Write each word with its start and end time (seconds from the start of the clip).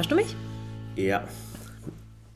Hörst 0.00 0.12
du 0.12 0.16
mich? 0.16 0.34
Ja. 0.96 1.28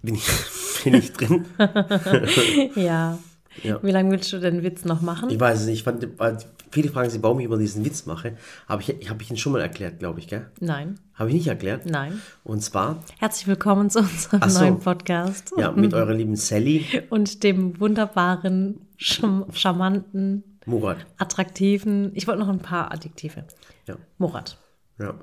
Bin 0.03 0.17
ich, 0.17 0.29
bin 0.85 0.95
ich 0.97 1.15
drin? 1.15 1.47
ja. 2.75 3.19
ja. 3.63 3.83
Wie 3.83 3.91
lange 3.91 4.11
willst 4.11 4.31
du 4.35 4.39
den 4.39 4.63
Witz 4.63 4.85
noch 4.85 5.01
machen? 5.01 5.31
Ich 5.31 5.41
weiß 5.41 5.61
es 5.61 5.67
nicht. 5.67 5.79
Ich 5.79 5.83
fand, 5.83 6.07
viele 6.71 6.91
fragen 6.91 7.09
sich, 7.09 7.23
warum 7.23 7.41
ich 7.41 7.47
über 7.47 7.57
diesen 7.57 7.83
Witz 7.87 8.05
mache. 8.05 8.37
Aber 8.67 8.83
ich, 8.83 9.09
habe 9.09 9.23
ich 9.23 9.31
ihn 9.31 9.39
schon 9.39 9.53
mal 9.53 9.63
erklärt, 9.63 9.99
glaube 9.99 10.21
ich, 10.21 10.29
gell? 10.29 10.51
Nein. 10.61 11.01
Habe 11.15 11.31
ich 11.31 11.37
nicht 11.37 11.47
erklärt? 11.47 11.87
Nein. 11.87 12.21
Und 12.45 12.63
zwar. 12.63 13.03
Herzlich 13.19 13.47
willkommen 13.47 13.89
zu 13.89 14.01
unserem 14.01 14.47
so. 14.51 14.61
neuen 14.61 14.81
Podcast. 14.81 15.55
Ja, 15.57 15.73
mit 15.73 15.95
eurer 15.95 16.13
lieben 16.13 16.37
Sally. 16.37 16.85
Und 17.09 17.45
dem 17.45 17.81
wunderbaren, 17.81 18.89
charmanten, 18.99 20.59
Murat. 20.67 20.99
Attraktiven. 21.17 22.11
Ich 22.15 22.27
wollte 22.27 22.41
noch 22.41 22.51
ein 22.51 22.59
paar 22.59 22.93
Adjektive. 22.93 23.47
Ja. 23.87 23.97
Murat. 24.19 24.59
Ja. 24.99 25.15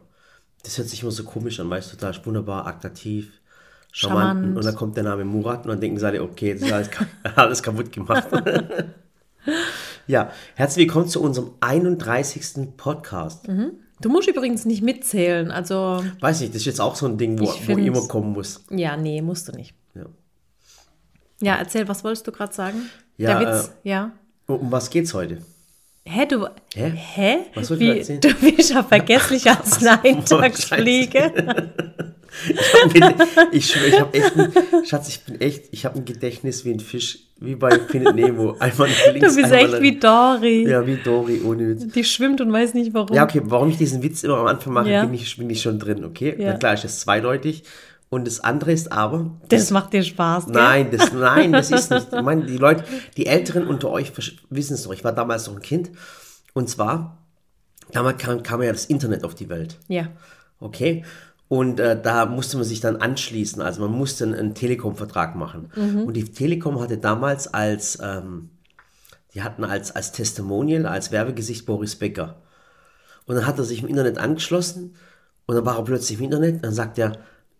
Das 0.63 0.77
hört 0.77 0.87
sich 0.89 1.01
immer 1.01 1.11
so 1.11 1.23
komisch 1.23 1.59
an, 1.59 1.69
weißt 1.69 1.91
du, 1.93 1.97
total 1.97 2.25
wunderbar, 2.25 2.67
attraktiv, 2.67 3.31
charmant. 3.91 4.39
charmant. 4.39 4.57
Und 4.57 4.65
dann 4.65 4.75
kommt 4.75 4.95
der 4.95 5.03
Name 5.03 5.25
Murat 5.25 5.63
und 5.65 5.69
dann 5.69 5.81
denken 5.81 5.99
sie 5.99 6.05
alle, 6.05 6.21
okay, 6.21 6.53
das 6.53 6.63
ist 6.63 6.71
alles, 6.71 6.89
alles 7.35 7.63
kaputt 7.63 7.91
gemacht. 7.91 8.27
ja, 10.07 10.31
herzlich 10.55 10.87
willkommen 10.87 11.07
zu 11.07 11.21
unserem 11.21 11.51
31. 11.61 12.77
Podcast. 12.77 13.47
Mhm. 13.47 13.71
Du 14.01 14.09
musst 14.09 14.27
übrigens 14.27 14.65
nicht 14.65 14.81
mitzählen, 14.81 15.51
also. 15.51 16.03
Weiß 16.19 16.41
nicht, 16.41 16.53
das 16.53 16.61
ist 16.61 16.65
jetzt 16.65 16.81
auch 16.81 16.95
so 16.95 17.05
ein 17.05 17.17
Ding, 17.17 17.39
wo, 17.39 17.45
wo 17.45 17.77
immer 17.77 18.07
kommen 18.07 18.33
muss. 18.33 18.63
Ja, 18.71 18.97
nee, 18.97 19.21
musst 19.21 19.47
du 19.47 19.51
nicht. 19.51 19.75
Ja. 19.93 20.05
Ja, 21.39 21.55
erzähl, 21.55 21.87
was 21.87 22.03
wolltest 22.03 22.25
du 22.27 22.31
gerade 22.31 22.53
sagen? 22.53 22.89
Ja, 23.17 23.39
Der 23.39 23.47
Witz, 23.55 23.71
äh, 23.83 23.89
ja. 23.89 24.11
Um 24.47 24.71
was 24.71 24.89
geht's 24.89 25.13
heute? 25.13 25.39
Hä, 26.05 26.25
du. 26.25 26.47
Hä? 26.75 26.91
Hä? 27.15 27.37
Was 27.53 27.67
soll 27.67 27.81
ich 27.81 28.09
Wie, 28.09 28.19
Du 28.19 28.33
bist 28.33 28.71
ja 28.71 28.83
vergesslich 28.83 29.47
als 29.49 29.85
Eintagsfliege. 29.85 31.31
ich 33.51 33.67
schwöre, 33.67 33.87
ich 33.87 33.99
habe 33.99 34.13
echt 34.17 34.37
ein, 34.37 34.85
Schatz, 34.85 35.09
ich 35.09 35.21
bin 35.21 35.39
echt, 35.39 35.65
ich 35.71 35.85
habe 35.85 35.99
ein 35.99 36.05
Gedächtnis 36.05 36.65
wie 36.65 36.71
ein 36.71 36.79
Fisch, 36.79 37.19
wie 37.39 37.55
bei 37.55 37.77
Findet 37.77 38.15
Nemo. 38.15 38.55
Nach 38.59 38.77
links, 39.13 39.35
Du 39.35 39.41
bist 39.41 39.51
echt 39.51 39.81
wie 39.81 39.99
Dory. 39.99 40.67
Ja, 40.67 40.85
wie 40.87 40.95
Dory, 40.95 41.41
ohne 41.45 41.69
Witz. 41.69 41.87
Die 41.93 42.03
schwimmt 42.03 42.41
und 42.41 42.51
weiß 42.51 42.73
nicht 42.73 42.93
warum. 42.93 43.15
Ja, 43.15 43.23
okay, 43.23 43.41
warum 43.43 43.69
ich 43.69 43.77
diesen 43.77 44.01
Witz 44.01 44.23
immer 44.23 44.37
am 44.37 44.47
Anfang 44.47 44.73
mache, 44.73 44.89
ja. 44.89 45.05
bin, 45.05 45.13
ich, 45.13 45.37
bin 45.37 45.49
ich 45.49 45.61
schon 45.61 45.77
drin, 45.77 46.03
okay? 46.03 46.35
Ja. 46.37 46.53
Na 46.53 46.57
klar, 46.57 46.73
ist 46.73 46.83
das 46.83 46.99
zweideutig. 47.01 47.63
Und 48.11 48.27
das 48.27 48.41
andere 48.41 48.73
ist 48.73 48.91
aber. 48.91 49.31
Das, 49.47 49.61
das 49.61 49.71
macht 49.71 49.93
dir 49.93 50.03
Spaß, 50.03 50.47
gell? 50.47 50.55
Nein, 50.55 50.91
das, 50.91 51.13
nein, 51.13 51.53
das 51.53 51.71
ist 51.71 51.91
nicht. 51.91 52.11
Ich 52.11 52.21
meine, 52.21 52.45
die 52.45 52.57
Leute, 52.57 52.83
die 53.15 53.25
Älteren 53.25 53.65
unter 53.65 53.89
euch 53.89 54.11
wissen 54.49 54.73
es 54.73 54.83
noch. 54.83 54.91
Ich 54.91 55.05
war 55.05 55.13
damals 55.13 55.47
noch 55.47 55.55
ein 55.55 55.61
Kind. 55.61 55.91
Und 56.53 56.69
zwar, 56.69 57.19
damals 57.93 58.21
kam, 58.21 58.43
kam 58.43 58.61
ja 58.61 58.73
das 58.73 58.83
Internet 58.83 59.23
auf 59.23 59.33
die 59.33 59.47
Welt. 59.47 59.79
Ja. 59.87 60.09
Okay. 60.59 61.05
Und 61.47 61.79
äh, 61.79 62.01
da 62.01 62.25
musste 62.25 62.57
man 62.57 62.65
sich 62.65 62.81
dann 62.81 62.97
anschließen. 62.97 63.61
Also 63.61 63.79
man 63.79 63.97
musste 63.97 64.25
einen, 64.25 64.33
einen 64.33 64.55
Telekom-Vertrag 64.55 65.37
machen. 65.37 65.71
Mhm. 65.73 66.03
Und 66.03 66.13
die 66.13 66.25
Telekom 66.25 66.81
hatte 66.81 66.97
damals 66.97 67.53
als, 67.53 67.97
ähm, 68.03 68.49
die 69.33 69.41
hatten 69.41 69.63
als, 69.63 69.95
als 69.95 70.11
Testimonial, 70.11 70.85
als 70.85 71.13
Werbegesicht 71.13 71.65
Boris 71.65 71.95
Becker. 71.95 72.41
Und 73.25 73.35
dann 73.35 73.47
hat 73.47 73.57
er 73.57 73.63
sich 73.63 73.81
im 73.81 73.87
Internet 73.87 74.17
angeschlossen 74.17 74.95
und 75.45 75.55
dann 75.55 75.65
war 75.65 75.77
er 75.77 75.85
plötzlich 75.85 76.19
im 76.19 76.25
Internet. 76.25 76.61
Dann 76.61 76.73
sagt 76.73 76.97
er, 76.97 77.13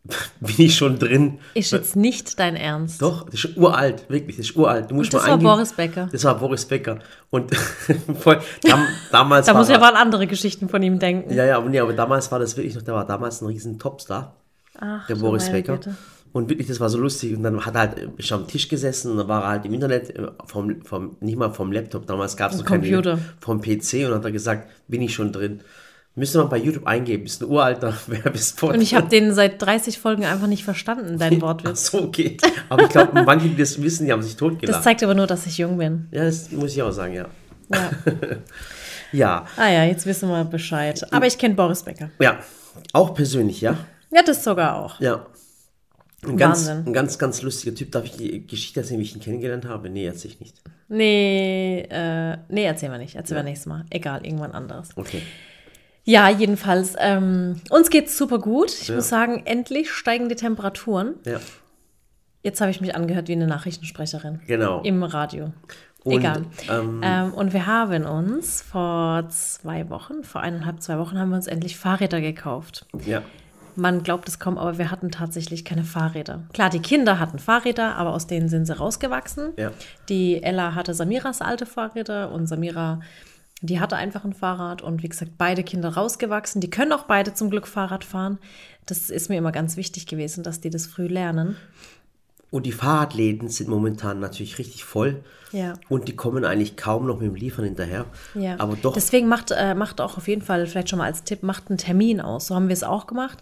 bin 0.40 0.56
ich 0.58 0.76
schon 0.76 0.98
drin. 0.98 1.40
Ist 1.54 1.72
jetzt 1.72 1.96
nicht 1.96 2.40
dein 2.40 2.56
Ernst. 2.56 3.02
Doch, 3.02 3.30
das 3.30 3.46
ist 3.46 3.58
uralt, 3.58 4.10
wirklich, 4.10 4.38
das 4.38 4.48
ist 4.48 4.56
uralt. 4.56 4.90
Du 4.90 4.96
musst 4.96 5.14
Und 5.14 5.20
das 5.20 5.22
mal 5.24 5.28
war 5.28 5.34
eingeben. 5.34 5.52
Boris 5.52 5.74
Becker. 5.74 6.10
Das 6.12 6.24
war 6.24 6.40
Boris 6.40 6.66
Becker. 6.66 7.00
Und 7.30 7.52
dam, 8.64 8.88
damals 9.12 9.46
Da 9.46 9.54
muss 9.54 9.70
ich 9.70 9.76
aber 9.76 9.90
an 9.90 9.96
andere 9.96 10.26
Geschichten 10.28 10.70
von 10.70 10.82
ihm 10.82 10.98
denken. 10.98 11.34
Ja, 11.34 11.46
ja, 11.46 11.58
aber, 11.58 11.70
nee, 11.70 11.80
aber 11.80 11.94
damals 11.94 12.32
war 12.32 12.40
das 12.40 12.58
wirklich 12.58 12.76
noch, 12.76 12.82
der 12.82 12.96
war 12.96 13.06
damals 13.06 13.42
ein 13.42 13.48
riesen 13.48 13.78
Topstar, 13.78 14.36
Ach, 14.80 15.06
der 15.08 15.16
Boris 15.16 15.50
Becker. 15.50 15.78
Güte. 15.78 15.96
Und 16.34 16.50
wirklich, 16.50 16.68
das 16.68 16.80
war 16.80 16.90
so 16.90 16.98
lustig. 16.98 17.36
Und 17.36 17.44
dann 17.44 17.66
hat 17.66 17.76
er 17.76 17.80
halt 17.82 18.10
ist 18.18 18.32
am 18.32 18.48
Tisch 18.48 18.70
gesessen 18.70 19.12
und 19.12 19.18
dann 19.18 19.28
war 19.28 19.44
er 19.44 19.50
halt 19.50 19.66
im 19.66 19.74
Internet, 19.74 20.16
äh, 20.16 20.28
vom, 20.46 20.82
vom, 20.84 21.18
nicht 21.20 21.38
mal 21.38 21.52
vom 21.52 21.72
Laptop, 21.72 22.08
damals 22.08 22.38
gab 22.38 22.52
es 22.52 22.58
noch 22.58 22.66
keinen 22.66 22.82
Computer. 22.82 23.20
vom 23.40 23.62
PC 23.62 24.08
und 24.08 24.14
hat 24.14 24.24
er 24.24 24.32
gesagt, 24.32 24.70
bin 24.88 25.02
ich 25.02 25.14
schon 25.14 25.32
drin. 25.32 25.62
Müsste 26.14 26.40
man 26.40 26.50
bei 26.50 26.58
YouTube 26.58 26.86
eingeben, 26.88 27.26
ist 27.26 27.42
ein 27.42 27.50
uralter 27.50 27.94
Werbespot. 28.08 28.74
Und 28.74 28.82
ich 28.82 28.96
habe 28.96 29.08
den 29.08 29.34
seit 29.34 29.62
30 29.62 29.98
Folgen 30.00 30.26
einfach 30.26 30.48
nicht 30.48 30.64
verstanden, 30.66 31.18
dein 31.18 31.36
Ach 31.38 31.42
Wortwitz. 31.42 31.88
so, 31.92 32.04
okay. 32.04 32.38
Aber 32.70 32.84
ich 32.84 32.90
glaube, 32.90 33.24
manche, 33.26 33.48
die 33.48 33.56
das 33.56 33.82
wissen, 33.82 34.06
die 34.06 34.12
haben 34.12 34.22
sich 34.22 34.36
totgelacht. 34.36 34.76
Das 34.78 34.84
zeigt 34.84 35.04
aber 35.04 35.14
nur, 35.16 35.28
dass 35.28 35.46
ich 35.46 35.58
jung 35.58 35.78
bin. 35.78 36.08
ja, 36.12 36.26
das 36.26 36.52
muss 36.52 36.74
ich 36.74 36.82
auch 36.82 36.92
sagen, 36.92 37.14
ja. 37.14 37.26
Ja. 37.74 37.92
Ja, 39.14 39.46
Ah 39.58 39.70
ja, 39.70 39.84
jetzt 39.86 40.06
wissen 40.06 40.30
wir 40.30 40.44
Bescheid. 40.46 41.06
Aber 41.14 41.28
ich 41.28 41.38
kenne 41.38 41.56
Boris 41.56 41.84
Becker. 41.84 42.12
ja. 42.20 42.40
Auch 42.94 43.14
persönlich, 43.14 43.60
ja. 43.60 43.78
Ja, 44.14 44.22
das 44.24 44.44
sogar 44.46 44.78
auch. 44.78 45.00
Ja. 45.02 45.26
Ein 46.26 46.38
ganz, 46.38 46.68
Wahnsinn. 46.68 46.84
ein 46.88 46.94
ganz, 46.94 47.18
ganz 47.20 47.42
lustiger 47.42 47.76
Typ. 47.76 47.92
Darf 47.92 48.06
ich 48.06 48.12
die 48.16 48.48
Geschichte 48.48 48.80
erzählen, 48.80 49.00
wie 49.00 49.04
ich 49.04 49.14
ihn 49.16 49.22
kennengelernt 49.22 49.66
habe? 49.66 49.90
Nee, 49.90 50.06
erzähl 50.06 50.32
ich 50.32 50.40
nicht. 50.40 50.56
Nee, 50.88 51.82
äh, 51.90 52.38
nee, 52.48 52.64
erzählen 52.64 52.92
wir 52.94 53.00
nicht. 53.00 53.16
Erzählen 53.16 53.40
wir 53.40 53.44
nächstes 53.44 53.66
Mal. 53.66 53.86
Egal, 53.90 54.26
irgendwann 54.26 54.52
anderes. 54.54 54.90
Okay. 54.96 55.22
Ja, 56.04 56.30
jedenfalls, 56.30 56.96
ähm, 56.98 57.62
uns 57.70 57.90
geht's 57.90 58.18
super 58.18 58.40
gut. 58.40 58.72
Ich 58.72 58.88
Ja. 58.88 58.96
muss 58.96 59.10
sagen, 59.10 59.44
endlich 59.46 59.92
steigen 59.92 60.30
die 60.30 60.36
Temperaturen. 60.36 61.16
Ja, 61.26 61.40
Jetzt 62.44 62.60
habe 62.60 62.72
ich 62.72 62.82
mich 62.82 62.96
angehört 62.96 63.28
wie 63.28 63.34
eine 63.34 63.46
Nachrichtensprecherin 63.46 64.40
genau. 64.48 64.82
im 64.82 65.04
Radio. 65.04 65.54
Und, 66.04 66.14
Egal. 66.14 66.42
ähm, 66.72 67.00
Ähm, 67.04 67.34
und 67.36 67.54
wir 67.54 67.68
haben 67.68 68.04
uns 68.08 68.64
vor 68.64 69.30
zwei 69.30 69.88
Wochen, 69.92 70.24
vor 70.24 70.42
eineinhalb, 70.42 70.82
zwei 70.82 70.98
Wochen, 70.98 71.20
haben 71.20 71.30
wir 71.30 71.36
uns 71.36 71.46
endlich 71.46 71.78
Fahrräder 71.78 72.20
gekauft. 72.20 72.88
Ja, 73.06 73.22
Man 73.76 74.02
glaubt 74.04 74.28
es 74.28 74.40
kaum, 74.40 74.58
aber 74.58 74.80
wir 74.80 74.90
hatten 74.92 75.12
tatsächlich 75.12 75.64
keine 75.64 75.84
Fahrräder. 75.84 76.42
Klar, 76.52 76.70
die 76.72 76.80
Kinder 76.82 77.20
hatten 77.20 77.38
Fahrräder, 77.40 77.96
aber 77.96 78.14
aus 78.14 78.26
denen 78.28 78.50
sind 78.50 78.66
sie 78.66 78.76
rausgewachsen. 78.76 79.54
ja. 79.58 79.72
Die 80.10 80.42
Ella 80.42 80.74
hatte 80.74 80.94
Samiras 80.96 81.42
alte 81.42 81.68
Fahrräder 81.68 82.32
und 82.32 82.48
Samira, 82.48 83.00
die 83.62 83.80
hatte 83.80 83.96
einfach 83.96 84.26
ein 84.26 84.34
Fahrrad 84.34 84.82
und 84.82 85.04
wie 85.04 85.10
gesagt, 85.10 85.34
beide 85.38 85.64
Kinder 85.64 85.90
rausgewachsen. 85.94 86.62
Die 86.62 86.70
können 86.70 86.92
auch 86.92 87.04
beide 87.04 87.34
zum 87.34 87.50
Glück 87.50 87.68
Fahrrad 87.68 88.04
fahren. 88.04 88.40
Das 88.86 89.10
ist 89.10 89.30
mir 89.30 89.38
immer 89.38 89.52
ganz 89.52 89.78
wichtig 89.78 90.08
gewesen, 90.08 90.44
dass 90.44 90.60
die 90.62 90.70
das 90.70 90.88
früh 90.88 91.08
lernen. 91.08 91.56
Und 92.50 92.66
die 92.66 92.74
Fahrradläden 92.74 93.48
sind 93.48 93.70
momentan 93.70 94.20
natürlich 94.20 94.58
richtig 94.58 94.84
voll. 94.84 95.24
Ja. 95.54 95.76
Und 95.88 96.10
die 96.10 96.16
kommen 96.18 96.44
eigentlich 96.44 96.76
kaum 96.76 97.08
noch 97.08 97.20
mit 97.20 97.28
dem 97.28 97.36
Liefern 97.36 97.64
hinterher. 97.64 98.06
Ja. 98.36 98.60
Aber 98.60 98.76
doch, 98.76 98.94
Deswegen 98.94 99.30
macht, 99.30 99.52
äh, 99.52 99.74
macht 99.74 100.02
auch 100.02 100.18
auf 100.18 100.28
jeden 100.28 100.42
Fall, 100.42 100.68
vielleicht 100.68 100.90
schon 100.90 101.00
mal 101.00 101.06
als 101.06 101.24
Tipp, 101.24 101.44
macht 101.44 101.70
einen 101.70 101.78
Termin 101.78 102.20
aus. 102.20 102.48
So 102.48 102.56
haben 102.56 102.68
wir 102.68 102.74
es 102.74 102.84
auch 102.84 103.08
gemacht. 103.08 103.38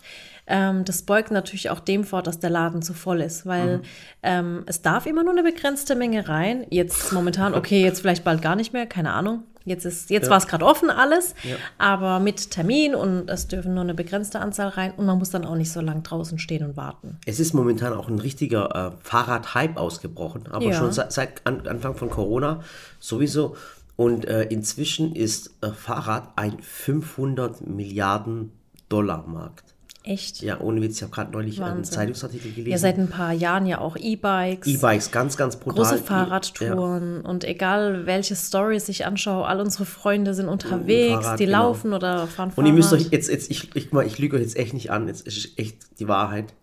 Ähm, 0.45 0.85
das 0.85 1.01
beugt 1.03 1.31
natürlich 1.31 1.71
auch 1.71 1.79
dem 1.79 2.03
vor, 2.03 2.21
dass 2.21 2.39
der 2.39 2.51
Laden 2.51 2.83
zu 2.83 2.93
voll 2.93 3.21
ist, 3.21 3.47
weil 3.47 3.77
Mhm. 3.77 3.83
ähm, 4.21 4.63
es 4.67 4.83
darf 4.83 5.07
immer 5.07 5.23
nur 5.23 5.33
eine 5.33 5.43
begrenzte 5.43 5.95
Menge 5.95 6.27
rein. 6.27 6.67
Jetzt 6.69 7.11
momentan, 7.11 7.55
okay, 7.55 7.81
jetzt 7.81 8.01
vielleicht 8.01 8.23
bald 8.23 8.43
gar 8.43 8.55
nicht 8.55 8.73
mehr, 8.73 8.85
keine 8.85 9.13
Ahnung. 9.13 9.43
Jetzt, 9.69 9.85
ist, 9.85 10.09
jetzt 10.09 10.25
Ja. 10.25 10.31
war 10.31 10.37
es 10.39 10.47
gerade 10.47 10.65
offen 10.65 10.89
alles, 10.89 11.35
Ja. 11.43 11.55
aber 11.77 12.19
mit 12.19 12.49
Termin 12.51 12.95
und 12.95 13.29
es 13.29 13.47
dürfen 13.47 13.75
nur 13.75 13.83
eine 13.83 13.93
begrenzte 13.93 14.39
Anzahl 14.39 14.69
rein 14.69 14.93
und 14.97 15.05
man 15.05 15.17
muss 15.19 15.29
dann 15.29 15.45
auch 15.45 15.55
nicht 15.55 15.71
so 15.71 15.79
lang 15.79 16.01
draußen 16.03 16.39
stehen 16.39 16.65
und 16.65 16.75
warten. 16.75 17.19
es 17.27 17.39
ist 17.39 17.53
momentan 17.53 17.93
auch 17.93 18.07
ein 18.09 18.17
richtiger 18.19 18.75
äh, 18.75 18.91
Fahrrad-Hype 19.07 19.77
ausgebrochen. 19.77 20.47
Aber 20.51 20.65
Ja. 20.65 20.73
schon 20.73 20.91
seit, 20.91 21.13
seit 21.13 21.45
an, 21.45 21.67
Anfang 21.67 21.93
von 21.95 22.09
Corona 22.09 22.61
sowieso. 22.99 23.55
Und 23.95 24.25
äh, 24.25 24.43
inzwischen 24.45 25.15
ist 25.15 25.51
äh, 25.61 25.69
Fahrrad 25.69 26.29
ein 26.35 26.57
500 26.61 27.67
Milliarden 27.67 28.51
Dollar 28.87 29.25
Markt. 29.27 29.68
Echt? 30.03 30.41
Ja, 30.41 30.61
ohne 30.61 30.81
Witz, 30.81 30.97
ich 30.97 31.03
habe 31.03 31.11
gerade 31.11 31.31
neulich 31.31 31.61
einen 31.61 31.77
Wahnsinn. 31.77 31.93
Zeitungsartikel 31.93 32.51
gelesen. 32.51 32.71
Ja, 32.71 32.77
seit 32.77 32.97
ein 32.97 33.09
paar 33.09 33.33
Jahren 33.33 33.65
ja 33.65 33.79
auch 33.79 33.97
E-Bikes. 33.97 34.65
E-Bikes, 34.65 35.11
ganz, 35.11 35.35
ganz 35.35 35.57
brutal. 35.57 35.83
große 35.83 35.95
Ja. 35.97 36.01
Fahrradtouren 36.03 37.21
und 37.21 37.43
egal 37.43 38.05
welche 38.05 38.35
Stories 38.35 38.87
ich 38.87 39.05
anschaue, 39.05 39.45
all 39.45 39.59
unsere 39.59 39.85
Freunde 39.85 40.33
sind 40.33 40.47
unterwegs, 40.47 41.25
Fahrrad, 41.25 41.39
die 41.39 41.45
genau. 41.45 41.63
laufen 41.63 41.93
oder 41.93 42.27
fahren 42.27 42.51
Fahrrad. 42.51 42.57
Und 42.57 42.65
ihr 42.65 42.73
müsst 42.73 42.93
euch 42.93 43.09
jetzt, 43.11 43.29
jetzt 43.29 43.51
ich, 43.51 43.75
ich, 43.75 43.91
mal, 43.91 44.05
ich 44.05 44.17
lüge 44.19 44.37
euch 44.37 44.43
jetzt 44.43 44.55
echt 44.55 44.73
nicht 44.73 44.89
an, 44.89 45.07
jetzt 45.07 45.27
ist 45.27 45.59
echt 45.59 45.99
die 45.99 46.07
Wahrheit. 46.07 46.53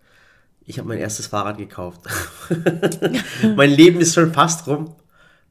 Ich 0.65 0.79
habe 0.79 0.87
mein 0.89 0.97
erstes 0.97 1.27
Fahrrad 1.27 1.59
gekauft. 1.59 2.01
mein 3.55 3.69
Leben 3.69 4.01
ist 4.01 4.15
schon 4.15 4.33
fast 4.33 4.67
rum. 4.67 4.95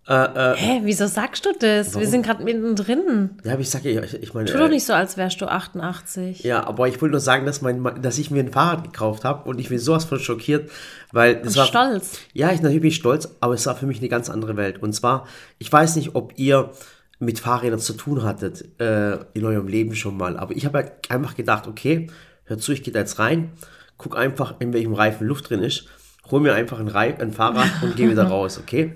Hä, 0.09 0.81
wieso 0.85 1.07
sagst 1.09 1.45
du 1.47 1.51
das? 1.59 1.99
Wir 1.99 2.07
sind 2.07 2.25
gerade 2.25 2.45
mittendrin. 2.45 3.31
Ja, 3.43 3.53
aber 3.55 3.61
ich 3.63 3.71
sage 3.71 3.91
ja, 3.91 4.03
ich, 4.03 4.15
ich 4.15 4.35
meine. 4.35 4.47
Tu 4.51 4.57
doch 4.57 4.69
nicht 4.69 4.85
so, 4.85 4.93
als 4.93 5.17
wärst 5.17 5.41
du 5.41 5.47
88. 5.47 6.45
Ja, 6.45 6.65
aber 6.65 6.87
ich 6.87 7.01
wollte 7.03 7.13
nur 7.13 7.21
sagen, 7.21 7.45
dass, 7.45 7.61
mein, 7.61 7.83
dass 8.03 8.17
ich 8.19 8.31
mir 8.31 8.41
ein 8.41 8.53
Fahrrad 8.53 8.85
gekauft 8.85 9.25
habe 9.25 9.49
und 9.49 9.59
ich 9.59 9.69
bin 9.69 9.79
sowas 9.81 10.05
von 10.05 10.21
schockiert, 10.21 10.71
weil 11.11 11.37
das 11.37 11.55
Und 11.55 11.57
war. 11.57 11.67
stolz. 11.67 12.19
Ja, 12.35 12.53
ich 12.53 12.63
natürlich 12.63 12.83
bin 12.83 12.89
ich 12.91 12.97
stolz, 12.97 13.29
aber 13.41 13.55
es 13.55 13.67
war 13.67 13.75
für 13.75 13.87
mich 13.87 13.99
eine 13.99 14.09
ganz 14.09 14.31
andere 14.31 14.57
Welt. 14.57 14.81
Und 14.81 14.93
zwar, 14.93 15.27
ich 15.59 15.73
weiß 15.73 15.97
nicht, 15.97 16.15
ob 16.15 16.35
ihr 16.37 16.71
mit 17.19 17.41
Fahrrädern 17.41 17.81
zu 17.81 17.95
tun 17.95 18.23
hattet 18.23 18.79
äh, 18.81 19.19
in 19.35 19.45
eurem 19.45 19.67
Leben 19.67 19.97
schon 19.97 20.17
mal, 20.17 20.37
aber 20.37 20.55
ich 20.55 20.67
habe 20.67 20.81
ja 20.81 20.87
einfach 21.09 21.35
gedacht, 21.35 21.67
okay, 21.67 22.09
hör 22.45 22.59
zu, 22.59 22.73
ich 22.73 22.83
gehe 22.85 22.93
da 22.93 23.01
jetzt 23.01 23.19
rein, 23.19 23.53
guck 23.97 24.17
einfach, 24.17 24.57
in 24.61 24.73
welchem 24.73 24.95
Reifen 24.95 25.27
Luft 25.27 25.51
drin 25.51 25.63
ist, 25.63 25.87
hol 26.31 26.41
mir 26.41 26.55
einfach 26.55 26.79
ein, 26.79 26.89
Reif, 26.89 27.19
ein 27.19 27.33
Fahrrad 27.33 27.71
und 27.83 27.97
gehe 27.97 28.11
wieder 28.11 28.25
raus, 28.29 28.59
okay? 28.63 28.95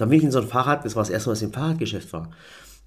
Dann 0.00 0.08
bin 0.08 0.18
ich 0.18 0.24
in 0.24 0.30
so 0.30 0.40
ein 0.40 0.46
Fahrrad, 0.46 0.84
das 0.86 0.96
war 0.96 1.02
das 1.02 1.10
erste 1.10 1.28
Mal, 1.28 1.32
was 1.32 1.42
ich 1.42 1.48
im 1.48 1.52
Fahrradgeschäft 1.52 2.12
war. 2.14 2.30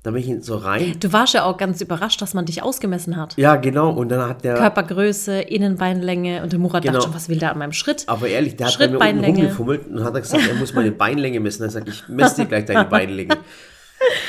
Da 0.01 0.12
bin 0.12 0.21
ich 0.21 0.44
so 0.44 0.57
rein. 0.57 0.95
Du 1.00 1.13
warst 1.13 1.33
ja 1.36 1.45
auch 1.45 1.56
ganz 1.57 1.80
überrascht, 1.80 2.21
dass 2.21 2.33
man 2.33 2.45
dich 2.45 2.62
ausgemessen 2.63 3.15
hat. 3.15 3.38
Ja, 3.38 3.56
genau. 3.56 3.92
Und 3.92 4.10
dann 4.10 4.27
hat 4.27 4.44
der. 4.44 4.56
Körpergröße, 4.56 5.42
Innenbeinlänge 5.42 6.42
und 6.42 6.51
der 6.51 6.60
Murat 6.60 6.81
Genau. 6.81 6.95
dachte 6.95 7.06
schon, 7.06 7.15
was 7.15 7.30
will 7.30 7.38
der 7.38 7.51
an 7.51 7.60
meinem 7.60 7.71
Schritt? 7.71 8.04
Aber 8.07 8.27
ehrlich, 8.27 8.56
der 8.57 8.68
hat 8.68 8.77
bei 8.80 8.88
mir 8.89 9.00
unten 9.00 9.24
rumgefummelt 9.25 9.88
und 9.88 10.04
hat 10.04 10.13
er 10.15 10.21
gesagt, 10.21 10.45
er 10.45 10.56
muss 10.56 10.74
meine 10.74 10.92
Beinlänge 10.92 11.39
messen. 11.39 11.62
Dann 11.62 11.69
sag 11.69 11.88
ich, 11.88 12.01
ich 12.01 12.10
messe 12.10 12.42
dir 12.42 12.48
gleich 12.48 12.65
deine 12.65 12.86
Beinlänge. 12.86 13.36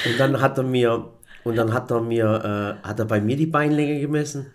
Und 0.06 0.20
dann 0.20 0.40
hat 0.40 0.58
er 0.58 0.64
mir, 0.64 1.06
und 1.42 1.56
dann 1.56 1.72
hat 1.72 1.90
er 1.90 2.00
mir, 2.02 2.78
äh, 2.84 2.86
hat 2.86 2.98
er 3.00 3.06
bei 3.06 3.20
mir 3.20 3.36
die 3.36 3.46
Beinlänge 3.46 3.98
gemessen. 3.98 4.46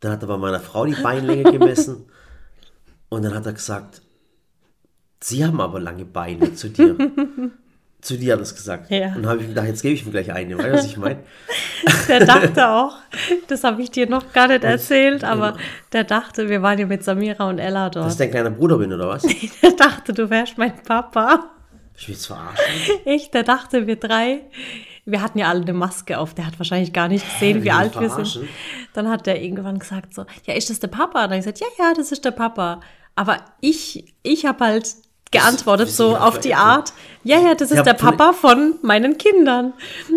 Dann 0.00 0.12
hat 0.12 0.22
er 0.22 0.28
bei 0.28 0.36
meiner 0.36 0.60
Frau 0.60 0.84
die 0.84 0.94
Beinlänge 1.02 1.50
gemessen. 1.50 2.04
Und 3.08 3.24
dann 3.24 3.34
hat 3.34 3.46
er 3.46 3.54
gesagt, 3.54 4.02
Sie 5.20 5.44
haben 5.44 5.60
aber 5.60 5.80
lange 5.80 6.04
Beine 6.04 6.54
zu 6.54 6.68
dir. 6.68 6.96
zu 8.00 8.16
dir 8.16 8.34
hat 8.34 8.40
es 8.40 8.54
gesagt. 8.54 8.90
Ja. 8.90 9.08
Und 9.08 9.22
dann 9.22 9.26
habe 9.26 9.40
ich 9.40 9.48
gedacht, 9.48 9.66
jetzt 9.66 9.82
gebe 9.82 9.94
ich 9.94 10.06
ihm 10.06 10.12
gleich 10.12 10.32
eine. 10.32 10.56
Weißt 10.56 10.66
du, 10.68 10.72
was 10.72 10.86
ich 10.86 10.96
meine? 10.96 11.20
Der 12.08 12.24
dachte 12.24 12.68
auch, 12.68 12.96
das 13.48 13.64
habe 13.64 13.82
ich 13.82 13.90
dir 13.90 14.08
noch 14.08 14.32
gar 14.32 14.48
nicht 14.48 14.64
erzählt, 14.64 15.24
aber 15.24 15.56
der 15.92 16.04
dachte, 16.04 16.48
wir 16.48 16.62
waren 16.62 16.78
ja 16.78 16.86
mit 16.86 17.04
Samira 17.04 17.48
und 17.48 17.58
Ella 17.58 17.90
Dass 17.90 18.02
dort. 18.02 18.12
ich 18.12 18.18
dein 18.18 18.30
kleiner 18.30 18.50
Bruder 18.50 18.78
bin, 18.78 18.92
oder 18.92 19.08
was? 19.08 19.22
Der 19.62 19.72
dachte, 19.72 20.12
du 20.12 20.30
wärst 20.30 20.56
mein 20.58 20.74
Papa. 20.82 21.50
Ich 21.96 22.06
will 22.06 22.14
jetzt 22.14 22.26
verarschen. 22.26 22.64
Ich, 23.04 23.30
der 23.32 23.42
dachte, 23.42 23.88
wir 23.88 23.96
drei, 23.96 24.42
wir 25.04 25.20
hatten 25.20 25.38
ja 25.40 25.48
alle 25.48 25.62
eine 25.62 25.72
Maske 25.72 26.18
auf. 26.18 26.32
Der 26.32 26.46
hat 26.46 26.56
wahrscheinlich 26.60 26.92
gar 26.92 27.08
nicht 27.08 27.24
gesehen, 27.28 27.56
will 27.56 27.64
wie 27.64 27.70
alt 27.72 27.98
wir 27.98 28.08
sind. 28.08 28.48
Dann 28.92 29.08
hat 29.08 29.26
der 29.26 29.42
irgendwann 29.42 29.80
gesagt 29.80 30.14
so, 30.14 30.24
ja, 30.44 30.54
ist 30.54 30.70
das 30.70 30.78
der 30.78 30.88
Papa? 30.88 31.24
Und 31.24 31.30
dann 31.30 31.40
gesagt, 31.40 31.58
ja, 31.58 31.66
ja, 31.76 31.92
das 31.94 32.12
ist 32.12 32.24
der 32.24 32.30
Papa. 32.30 32.80
Aber 33.16 33.38
ich, 33.60 34.14
ich 34.22 34.46
habe 34.46 34.64
halt 34.64 34.94
geantwortet 35.30 35.88
so 35.90 36.16
auf 36.16 36.38
die. 36.38 36.54
Art, 36.54 36.92
ja, 37.24 37.38
ja, 37.38 37.54
das 37.54 37.70
ist 37.70 37.76
Ja, 37.78 37.82
der 37.82 37.94
Papa 37.94 38.32
von 38.32 38.74
meinen 38.82 39.18
Kindern. 39.18 39.72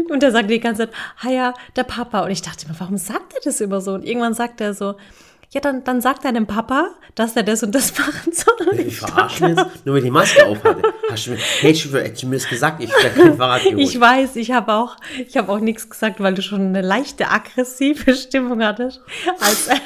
Und 0.09 0.23
der 0.23 0.31
sagte 0.31 0.47
die 0.47 0.59
ganze 0.59 0.87
Zeit, 0.87 0.95
ah 1.23 1.29
ja, 1.29 1.53
der 1.75 1.83
Papa. 1.83 2.21
Und 2.21 2.31
ich 2.31 2.41
dachte 2.41 2.67
mir, 2.67 2.75
warum 2.79 2.97
sagt 2.97 3.33
er 3.33 3.41
das 3.43 3.59
immer 3.61 3.81
so? 3.81 3.93
Und 3.93 4.03
irgendwann 4.05 4.33
sagt 4.33 4.61
er 4.61 4.73
so, 4.73 4.95
ja, 5.53 5.59
dann, 5.59 5.83
dann 5.83 5.99
sagt 5.99 6.23
deinem 6.23 6.47
Papa, 6.47 6.91
dass 7.15 7.35
er 7.35 7.43
das 7.43 7.61
und 7.61 7.75
das 7.75 7.97
machen 7.99 8.31
soll. 8.31 8.79
Ich 8.79 8.87
ich 8.87 8.99
verarschen 8.99 9.49
jetzt, 9.49 9.85
nur 9.85 9.95
weil 9.95 9.99
ich 9.99 10.05
die 10.05 10.11
Maske 10.11 10.45
auf 10.45 10.63
hatte. 10.63 10.81
Hast 11.09 11.27
du 11.27 11.31
mir, 11.31 11.37
hättest 11.37 12.23
du, 12.23 12.27
mir 12.27 12.37
das 12.37 12.47
gesagt, 12.47 12.81
ich 12.81 12.89
hätte 12.89 13.19
kein 13.19 13.37
Fahrrad 13.37 13.63
geholt. 13.63 13.79
Ich 13.79 13.99
weiß, 13.99 14.37
ich 14.37 14.51
habe 14.51 14.71
auch, 14.73 14.95
ich 15.27 15.35
habe 15.35 15.51
auch 15.51 15.59
nichts 15.59 15.89
gesagt, 15.89 16.21
weil 16.21 16.35
du 16.35 16.41
schon 16.41 16.67
eine 16.67 16.81
leichte 16.81 17.29
aggressive 17.29 18.15
Stimmung 18.15 18.63
hattest, 18.63 19.01
als 19.41 19.67
er, 19.67 19.81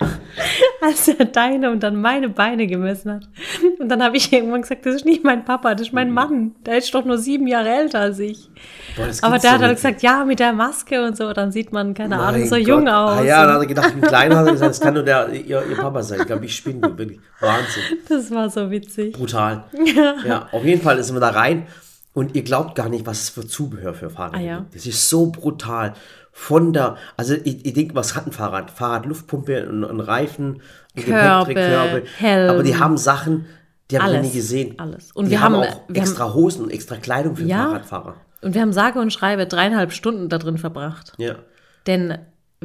als 0.80 1.08
er 1.08 1.24
deine 1.26 1.70
und 1.70 1.82
dann 1.82 2.00
meine 2.00 2.28
Beine 2.28 2.66
gemessen 2.66 3.12
hat. 3.12 3.28
Und 3.78 3.88
dann 3.88 4.02
habe 4.02 4.16
ich 4.16 4.32
irgendwann 4.32 4.62
gesagt, 4.62 4.86
das 4.86 4.94
ist 4.96 5.04
nicht 5.04 5.24
mein 5.24 5.44
Papa, 5.44 5.74
das 5.74 5.88
ist 5.88 5.92
mein 5.92 6.10
Mann. 6.10 6.54
Der 6.64 6.78
ist 6.78 6.94
doch 6.94 7.04
nur 7.04 7.18
sieben 7.18 7.46
Jahre 7.46 7.68
älter 7.68 8.00
als 8.00 8.18
ich. 8.18 8.48
Boah, 8.96 9.06
Aber 9.22 9.38
der 9.38 9.52
hat 9.52 9.60
halt 9.60 9.70
nicht. 9.72 9.82
gesagt, 9.82 10.02
ja, 10.02 10.24
mit 10.24 10.40
der 10.40 10.52
Maske 10.52 11.04
und 11.04 11.16
so, 11.16 11.32
dann 11.32 11.52
sieht 11.52 11.72
man, 11.72 11.92
keine 11.94 12.18
Ahnung, 12.18 12.40
Mein 12.40 12.48
so 12.48 12.56
Gott. 12.56 12.66
jung 12.66 12.88
aus. 12.88 13.18
Ah, 13.18 13.22
ja, 13.24 13.44
dann 13.44 13.54
hat 13.56 13.60
er 13.62 13.66
gedacht, 13.66 13.92
ein 13.94 14.00
Kleiner 14.00 14.36
hat 14.38 14.46
er 14.46 14.52
gesagt, 14.52 14.70
das 14.70 14.80
kann 14.80 14.94
nur 14.94 15.02
der, 15.02 15.28
ihr, 15.30 15.62
ihr 15.68 15.76
Papa 15.76 16.02
sein. 16.02 16.20
Ich 16.20 16.26
glaube, 16.26 16.44
ich 16.46 16.56
spinne 16.56 16.80
wirklich. 16.96 17.20
Wahnsinn. 17.40 17.82
Das 18.08 18.30
war 18.30 18.48
so 18.50 18.70
witzig. 18.70 19.12
Brutal. 19.12 19.64
Ja. 20.26 20.48
auf 20.52 20.64
jeden 20.64 20.80
Fall 20.82 21.02
sind 21.02 21.16
wir 21.16 21.20
da 21.20 21.30
rein 21.30 21.66
und 22.12 22.34
ihr 22.34 22.42
glaubt 22.42 22.74
gar 22.74 22.88
nicht, 22.88 23.06
was 23.06 23.22
es 23.22 23.28
für 23.30 23.46
Zubehör 23.46 23.94
für 23.94 24.10
Fahrräder 24.10 24.38
Ah, 24.38 24.40
ja. 24.42 24.58
gibt. 24.58 24.74
Das 24.74 24.86
ist 24.86 25.08
so 25.08 25.26
brutal. 25.26 25.94
Von 26.32 26.72
der, 26.72 26.96
also 27.16 27.34
ich, 27.34 27.66
ich 27.66 27.72
denke, 27.74 27.94
was 27.94 28.14
hat 28.16 28.26
ein 28.26 28.32
Fahrrad? 28.32 28.70
Fahrrad, 28.70 29.04
Luftpumpe, 29.06 29.66
ein, 29.68 29.84
ein 29.84 30.00
Reifen, 30.00 30.62
ein. 30.96 32.02
Helm. 32.18 32.50
Aber 32.50 32.62
die 32.62 32.76
haben 32.78 32.96
Sachen, 32.96 33.46
die 33.90 33.98
habe 33.98 34.06
ich 34.10 34.12
noch 34.12 34.18
Alles, 34.20 34.32
nie 34.32 34.38
gesehen. 34.38 34.74
alles. 34.78 35.12
Und 35.12 35.26
die 35.26 35.30
wir 35.32 35.40
haben, 35.40 35.54
haben- 35.56 35.62
auch 35.62 35.80
wir 35.88 36.00
haben- 36.00 36.08
extra 36.08 36.32
Hosen 36.34 36.64
und 36.64 36.70
extra 36.70 36.96
Kleidung 36.96 37.36
für 37.36 37.44
Ja. 37.44 37.64
Fahrradfahrer. 37.64 38.14
Und 38.42 38.54
wir 38.54 38.60
haben 38.62 38.72
sage 38.72 39.00
und 39.00 39.12
schreibe 39.12 39.46
dreieinhalb 39.46 39.92
Stunden 39.92 40.28
da 40.28 40.38
drin 40.38 40.56
verbracht. 40.56 41.12
Ja. 41.18 41.34
Denn 41.86 42.16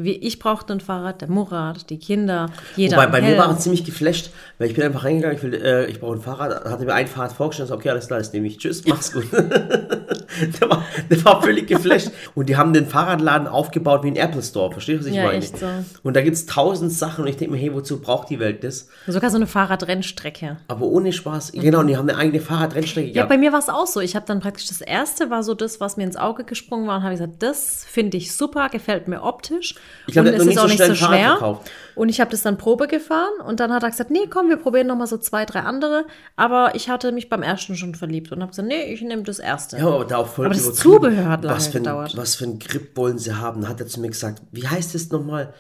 ich 0.04 0.40
brauchte 0.40 0.74
ein 0.74 0.82
Fahrrad, 0.82 1.22
der 1.22 1.30
Murat, 1.30 1.90
die 1.90 1.98
Kinder, 1.98 2.50
jeder. 2.76 2.98
Wobei 2.98 3.08
bei 3.08 3.22
mir 3.22 3.28
Helm. 3.28 3.38
war 3.40 3.52
es 3.52 3.60
ziemlich 3.60 3.86
geflasht, 3.86 4.30
weil 4.58 4.68
ich 4.68 4.76
bin 4.76 4.84
einfach 4.84 5.06
reingegangen, 5.06 5.38
ich, 5.38 5.42
will, 5.44 5.54
äh, 5.54 5.86
ich 5.86 6.02
brauche 6.02 6.16
ein 6.16 6.22
Fahrrad, 6.22 6.66
hatte 6.66 6.84
mir 6.84 6.94
ein 6.94 7.08
Fahrrad 7.08 7.32
vorgestellt, 7.32 7.70
so, 7.70 7.76
okay, 7.76 7.92
alles 7.92 8.08
klar, 8.08 8.20
das 8.20 8.34
nehme 8.34 8.46
ich, 8.48 8.58
tschüss, 8.58 8.86
mach's 8.86 9.14
gut. 9.14 9.32
der, 9.32 10.70
war, 10.70 10.84
der 11.10 11.24
war 11.24 11.42
völlig 11.42 11.68
geflasht. 11.68 12.10
Und 12.34 12.50
die 12.50 12.58
haben 12.58 12.74
den 12.74 12.88
Fahrradladen 12.88 13.48
aufgebaut 13.48 14.04
wie 14.04 14.10
ein 14.10 14.18
Apple 14.18 14.44
Store, 14.44 14.70
verstehst 14.70 14.98
du, 14.98 15.06
was 15.06 15.12
ich 15.12 15.16
Ja, 15.16 15.24
meine? 15.24 15.38
echt 15.38 15.58
so. 15.58 15.66
Und 16.04 16.14
da 16.18 16.22
gibt 16.22 16.36
es 16.36 16.46
tausend 16.46 16.92
Sachen 16.92 17.24
und 17.24 17.30
ich 17.30 17.38
denke 17.38 17.54
mir, 17.54 17.60
hey, 17.62 17.74
wozu 17.74 18.02
braucht 18.02 18.30
die 18.30 18.40
Welt 18.42 18.66
das? 18.66 18.90
Sogar 19.08 19.30
so 19.30 19.38
eine 19.38 19.48
Fahrradrennstrecke. 19.48 20.58
Aber 20.68 20.86
ohne 20.88 21.14
Spaß, 21.14 21.54
genau, 21.54 21.80
und 21.80 21.88
die 21.88 21.96
haben 21.96 22.10
eine 22.10 22.18
eigene 22.18 22.42
Fahrradrennstrecke 22.42 23.08
Ja, 23.08 23.14
gehabt. 23.14 23.30
bei 23.30 23.38
mir 23.38 23.54
war 23.54 23.60
es 23.60 23.70
auch 23.70 23.88
so. 23.88 24.02
Ich 24.02 24.18
habe 24.18 24.26
dann 24.26 24.42
praktisch 24.42 24.68
das 24.68 24.82
erste 24.82 25.30
war 25.30 25.42
so 25.42 25.54
das, 25.54 25.80
was 25.80 25.96
mir 25.96 26.04
ins 26.04 26.18
Auge 26.18 26.44
gesprungen 26.44 26.86
war 26.86 26.98
und 26.98 27.04
habe 27.04 27.14
gesagt, 27.14 27.42
das 27.42 27.86
finde 27.90 28.18
ich 28.18 28.34
super, 28.36 28.68
gefällt 28.68 29.08
mir 29.08 29.24
optisch. 29.24 29.76
Ich 30.08 30.14
glaub, 30.14 30.26
und 30.26 30.32
der 30.32 30.40
hat 30.40 30.40
es 30.42 30.46
noch 30.46 30.46
ist 30.46 30.48
nicht 30.48 30.60
auch 30.60 30.62
so 30.64 30.68
nicht 30.68 30.76
schnell 30.78 30.96
so 30.96 31.06
ein 31.06 31.10
Fahrrad 31.10 31.20
schwer. 31.20 31.30
verkauft. 31.38 31.72
Und 31.96 32.10
ich 32.10 32.20
habe 32.20 32.32
das 32.32 32.42
dann 32.42 32.58
Probe 32.58 32.88
gefahren 32.88 33.40
und 33.46 33.60
dann 33.60 33.74
hat 33.74 33.84
er 33.84 33.90
gesagt, 33.90 34.12
nee, 34.12 34.28
komm, 34.30 34.50
wir 34.50 34.58
probieren 34.58 34.88
noch 34.88 34.98
mal 34.98 35.08
so 35.08 35.18
zwei, 35.18 35.46
drei 35.46 35.62
andere. 35.62 36.06
Aber 36.36 36.76
ich 36.76 36.90
hatte 36.90 37.12
mich 37.12 37.30
beim 37.30 37.42
ersten 37.42 37.76
schon 37.76 37.96
verliebt 37.96 38.32
und 38.32 38.42
habe 38.42 38.52
gesagt, 38.52 38.68
nee, 38.68 38.94
ich 38.94 39.02
nehme 39.02 39.24
das 39.24 39.40
erste. 39.40 39.78
Ja, 39.78 39.88
aber 39.88 40.06
da 40.06 40.18
auch 40.18 40.28
voll 40.28 40.46
Aber 40.46 40.54
das. 40.54 40.76
Zubehör 40.76 41.30
hat 41.30 41.44
lange 41.44 41.56
was 41.56 41.68
für 41.68 41.78
ein, 41.78 41.84
gedauert. 41.84 42.18
Was 42.18 42.36
für 42.36 42.46
ein 42.46 42.60
Grip 42.60 42.96
wollen 42.98 43.18
sie 43.18 43.34
haben? 43.36 43.68
Hat 43.68 43.80
er 43.80 43.88
zu 43.88 44.00
mir 44.00 44.10
gesagt, 44.10 44.42
wie 44.52 44.68
heißt 44.68 44.94
es 44.96 45.10
nochmal? 45.12 45.54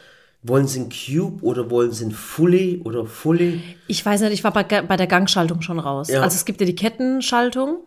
Wollen 0.47 0.68
sie 0.68 0.81
ein 0.81 0.89
Cube 0.89 1.44
oder 1.44 1.71
wollen 1.71 1.92
sie 1.92 2.06
ein 2.06 2.12
Fully 2.12 2.81
oder 2.83 3.06
Fully? 3.07 3.63
Ich 3.88 4.06
weiß 4.06 4.21
nicht, 4.21 4.33
ich 4.33 4.44
war 4.44 4.53
bei, 4.53 4.63
bei 4.63 4.95
der 4.95 5.07
Gangschaltung 5.07 5.62
schon 5.62 5.80
raus. 5.80 6.07
Ja. 6.07 6.19
Mhm. 6.19 6.24
Also 6.24 6.36
es 6.36 6.45
gibt 6.45 6.62
ja 6.62 6.68
die 6.68 6.75
Kettenschaltung 6.75 7.80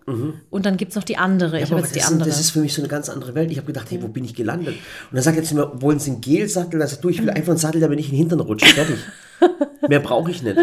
und 0.50 0.66
dann 0.66 0.76
gibt 0.76 0.90
es 0.90 0.96
noch 0.96 1.04
die 1.04 1.18
andere. 1.18 1.60
ich 1.60 1.70
habe 1.70 1.80
jetzt 1.80 1.94
die 1.94 2.00
das, 2.00 2.08
andere. 2.10 2.28
das 2.28 2.40
ist 2.40 2.50
für 2.50 2.60
mich 2.60 2.74
so 2.74 2.82
eine 2.82 2.88
ganz 2.88 3.08
andere 3.08 3.36
Welt. 3.36 3.52
Ich 3.52 3.58
habe 3.58 3.66
gedacht, 3.68 3.90
hey, 3.90 4.02
wo 4.02 4.08
bin 4.08 4.24
ich 4.24 4.34
gelandet? 4.34 4.74
Und 4.74 5.14
dann 5.14 5.22
sagt 5.22 5.36
er 5.36 5.44
zu 5.44 5.54
mir, 5.54 5.70
wollen 5.80 6.00
Sie 6.00 6.10
einen 6.10 6.20
Gelsattel? 6.20 6.80
Dann 6.80 6.88
sagt 6.88 7.04
du, 7.04 7.10
ich 7.10 7.22
will 7.22 7.30
einfach 7.30 7.50
einen 7.50 7.58
Sattel, 7.58 7.78
der 7.78 7.88
mir 7.88 7.96
nicht 7.96 8.06
in 8.06 8.14
den 8.16 8.18
Hintern 8.18 8.40
rutscht. 8.40 8.66
Fertig. 8.66 8.98
Mehr 9.88 10.00
brauche 10.00 10.30
ich 10.30 10.42
nicht. 10.42 10.56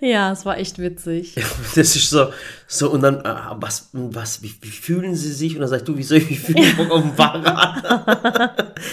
ja, 0.00 0.32
es 0.32 0.46
war 0.46 0.58
echt 0.58 0.78
witzig. 0.78 1.34
Das 1.74 1.96
ist 1.96 2.10
so, 2.10 2.26
so 2.66 2.90
und 2.90 3.02
dann, 3.02 3.16
äh, 3.20 3.34
was, 3.56 3.88
was, 3.92 4.42
wie, 4.42 4.54
wie 4.60 4.68
fühlen 4.68 5.14
Sie 5.14 5.32
sich? 5.32 5.54
Und 5.54 5.60
dann 5.60 5.70
sagst 5.70 5.88
du, 5.88 5.96
wie 5.96 6.02
soll 6.02 6.18
ich 6.18 6.30
mich 6.30 6.40
fühlen? 6.40 6.58
Ich 6.58 6.76
Bock 6.76 6.90
auf 6.90 7.02
dem 7.02 7.14
Fahrrad. 7.14 7.82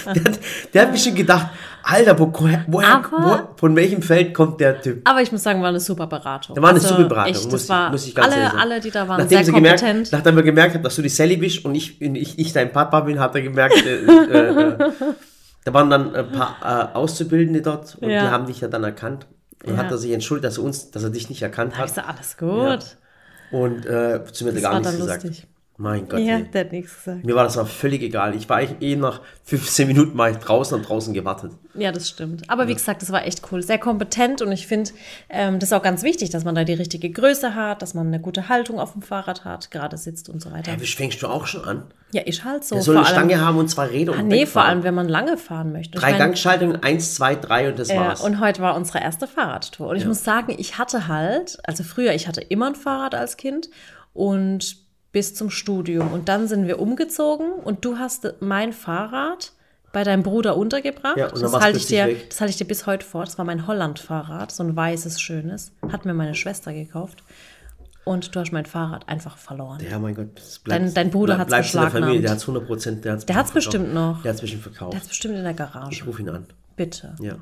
der, 0.06 0.32
der 0.72 0.82
hat 0.82 0.92
mich 0.92 1.02
schon 1.02 1.14
gedacht, 1.14 1.48
Alter, 1.82 2.18
wo, 2.18 2.32
woher, 2.32 2.94
Aber- 2.96 3.48
wo, 3.54 3.56
von 3.58 3.76
welchem 3.76 4.02
Feld 4.02 4.34
kommt 4.34 4.60
der 4.60 4.80
Typ? 4.80 5.08
Aber 5.08 5.22
ich 5.22 5.32
muss 5.32 5.42
sagen, 5.42 5.60
war 5.62 5.68
eine 5.70 5.80
super 5.80 6.06
Beratung. 6.06 6.54
Da 6.54 6.62
war 6.62 6.70
eine 6.70 6.78
Also 6.78 6.88
super 6.94 7.04
Beratung, 7.04 7.32
Echt, 7.34 7.44
muss, 7.44 7.52
das 7.52 7.62
ich, 7.64 7.68
war 7.68 7.90
muss 7.90 8.06
ich 8.06 8.14
ganz 8.14 8.32
alle, 8.34 8.42
sagen. 8.44 8.58
alle, 8.58 8.80
die 8.80 8.90
da 8.90 9.08
waren, 9.08 9.18
nachdem 9.20 9.28
sehr 9.38 9.44
sie 9.44 9.52
kompetent. 9.52 9.80
Gemerkt, 9.80 10.12
nachdem 10.12 10.36
er 10.36 10.42
gemerkt 10.42 10.74
hat, 10.74 10.84
dass 10.84 10.96
du 10.96 11.02
die 11.02 11.08
Sally 11.08 11.36
bist 11.36 11.64
und 11.64 11.74
ich, 11.74 12.00
ich, 12.00 12.38
ich 12.38 12.52
dein 12.52 12.72
Papa 12.72 13.00
bin, 13.00 13.18
hat 13.20 13.34
er 13.34 13.42
gemerkt, 13.42 13.84
äh, 13.84 14.04
äh, 14.04 14.72
äh, 14.72 14.78
da 15.64 15.74
waren 15.74 15.90
dann 15.90 16.14
ein 16.14 16.30
paar 16.32 16.90
äh, 16.92 16.96
Auszubildende 16.96 17.62
dort 17.62 17.96
und 18.00 18.08
Ja. 18.10 18.22
die 18.24 18.28
haben 18.30 18.46
dich 18.46 18.60
ja 18.60 18.68
dann 18.68 18.84
erkannt. 18.84 19.26
Und 19.64 19.74
Ja. 19.74 19.78
hat 19.78 19.90
er 19.90 19.98
sich 19.98 20.12
entschuldigt, 20.12 20.46
dass 20.46 20.58
er 20.58 20.64
uns, 20.64 20.90
dass 20.90 21.02
er 21.02 21.10
dich 21.10 21.28
nicht 21.28 21.42
erkannt 21.42 21.76
hat. 21.76 21.94
so, 21.94 22.00
alles 22.00 22.36
gut. 22.38 22.96
Und 23.52 23.84
äh, 23.84 24.20
zu 24.32 24.44
mir 24.44 24.50
hat 24.52 24.56
er 24.56 24.60
Das 24.60 24.62
gar 24.62 24.72
war 24.72 24.80
nichts 24.80 24.96
gesagt. 24.96 25.24
lustig. 25.24 25.46
Mein 25.82 26.06
Gott. 26.10 26.20
Ja, 26.20 26.40
der 26.40 26.64
hat 26.66 26.72
nichts 26.72 26.94
gesagt. 26.94 27.24
Mir 27.24 27.34
war 27.34 27.44
das 27.44 27.56
aber 27.56 27.66
völlig 27.66 28.02
egal. 28.02 28.36
Ich 28.36 28.50
war 28.50 28.58
eigentlich 28.58 28.82
eh 28.82 28.96
nach 28.96 29.22
15 29.44 29.88
Minuten 29.88 30.14
mal 30.14 30.36
draußen 30.36 30.76
und 30.76 30.86
draußen 30.86 31.14
gewartet. 31.14 31.52
Ja, 31.72 31.90
das 31.90 32.06
stimmt. 32.06 32.50
Aber 32.50 32.68
wie 32.68 32.74
gesagt, 32.74 33.00
das 33.00 33.10
war 33.12 33.24
echt 33.26 33.50
cool. 33.50 33.62
Sehr 33.62 33.78
kompetent 33.78 34.42
und 34.42 34.52
ich 34.52 34.66
finde, 34.66 34.90
ähm, 35.30 35.58
das 35.58 35.70
ist 35.70 35.72
auch 35.72 35.82
ganz 35.82 36.02
wichtig, 36.02 36.28
dass 36.28 36.44
man 36.44 36.54
da 36.54 36.64
die 36.64 36.74
richtige 36.74 37.08
Größe 37.10 37.54
hat, 37.54 37.80
dass 37.80 37.94
man 37.94 38.08
eine 38.08 38.20
gute 38.20 38.50
Haltung 38.50 38.78
auf 38.78 38.92
dem 38.92 39.00
Fahrrad 39.00 39.46
hat, 39.46 39.70
gerade 39.70 39.96
sitzt 39.96 40.28
und 40.28 40.42
so 40.42 40.52
weiter. 40.52 40.72
Ja, 40.72 40.80
wie 40.80 40.86
fängst 40.86 41.22
du 41.22 41.28
auch 41.28 41.46
schon 41.46 41.64
an? 41.64 41.84
Ja, 42.12 42.22
ist 42.22 42.44
halt 42.44 42.62
so. 42.64 42.74
Er 42.74 42.82
soll 42.82 42.96
eine 42.98 43.06
vor 43.06 43.16
allem- 43.16 43.28
Stange 43.30 43.46
haben 43.46 43.56
und 43.56 43.68
zwei 43.70 43.86
Räder 43.86 44.12
Ah, 44.14 44.20
und 44.20 44.28
nee, 44.28 44.44
vor 44.44 44.62
allem, 44.64 44.82
wenn 44.82 44.94
man 44.94 45.08
lange 45.08 45.38
fahren 45.38 45.72
möchte. 45.72 45.94
Ich 45.96 46.00
Drei 46.02 46.10
mein, 46.10 46.18
Gangschaltungen, 46.18 46.82
eins, 46.82 47.14
zwei, 47.14 47.36
drei 47.36 47.70
und 47.70 47.78
das 47.78 47.88
Ja, 47.88 47.96
war's. 48.00 48.20
und 48.20 48.38
heute 48.38 48.60
war 48.60 48.76
unsere 48.76 49.00
erste 49.00 49.26
Fahrradtour. 49.26 49.88
Und 49.88 49.96
ich 49.96 50.04
muss 50.04 50.24
sagen, 50.24 50.54
ich 50.58 50.76
hatte 50.76 51.08
halt, 51.08 51.56
also 51.64 51.84
früher, 51.84 52.12
ich 52.12 52.28
hatte 52.28 52.42
immer 52.42 52.66
ein 52.66 52.74
Fahrrad 52.74 53.14
als 53.14 53.38
Kind 53.38 53.70
und 54.12 54.79
bis 55.12 55.34
zum 55.34 55.50
Studium. 55.50 56.12
Und 56.12 56.28
dann 56.28 56.46
sind 56.48 56.66
wir 56.66 56.78
umgezogen 56.78 57.52
und 57.52 57.84
du 57.84 57.98
hast 57.98 58.34
mein 58.40 58.72
Fahrrad 58.72 59.52
bei 59.92 60.04
deinem 60.04 60.22
Bruder 60.22 60.56
untergebracht. 60.56 61.16
Ja, 61.16 61.32
und 61.32 61.42
das, 61.42 61.52
halte 61.52 61.78
ich 61.78 61.86
dir, 61.86 62.14
das 62.28 62.40
halte 62.40 62.50
ich 62.52 62.56
dir 62.56 62.64
bis 62.66 62.86
heute 62.86 63.04
vor. 63.04 63.24
Das 63.24 63.38
war 63.38 63.44
mein 63.44 63.66
Holland-Fahrrad, 63.66 64.52
so 64.52 64.62
ein 64.62 64.76
weißes, 64.76 65.20
schönes. 65.20 65.72
Hat 65.90 66.04
mir 66.04 66.14
meine 66.14 66.34
Schwester 66.34 66.72
gekauft. 66.72 67.24
Und 68.04 68.34
du 68.34 68.40
hast 68.40 68.50
mein 68.52 68.66
Fahrrad 68.66 69.08
einfach 69.08 69.36
verloren. 69.36 69.80
ja, 69.88 69.98
mein 69.98 70.14
Gott. 70.14 70.28
das 70.36 70.62
Dein- 70.64 70.94
dein 70.94 71.10
Bruder 71.10 71.34
bleibt 71.44 71.50
der 71.52 71.62
Familie, 71.64 71.84
beschlagnahmt. 71.90 72.24
der 72.24 72.30
hat 72.30 72.38
es 72.38 72.42
100 72.44 72.66
Prozent. 72.66 73.04
Der 73.04 73.34
hat 73.36 73.46
es 73.46 73.52
bestimmt 73.52 73.92
noch. 73.92 74.22
Der 74.22 74.30
hat 74.30 74.36
es 74.36 74.40
bestimmt 74.40 74.62
verkauft. 74.62 74.92
Der 74.94 75.00
ist 75.02 75.08
bestimmt 75.08 75.34
in 75.36 75.42
der 75.42 75.50
ich 75.50 75.56
Garage. 75.56 76.04
rufe 76.06 76.22
ihn 76.22 76.28
an. 76.30 76.46
Bitte. 76.76 77.14
Ja. 77.20 77.34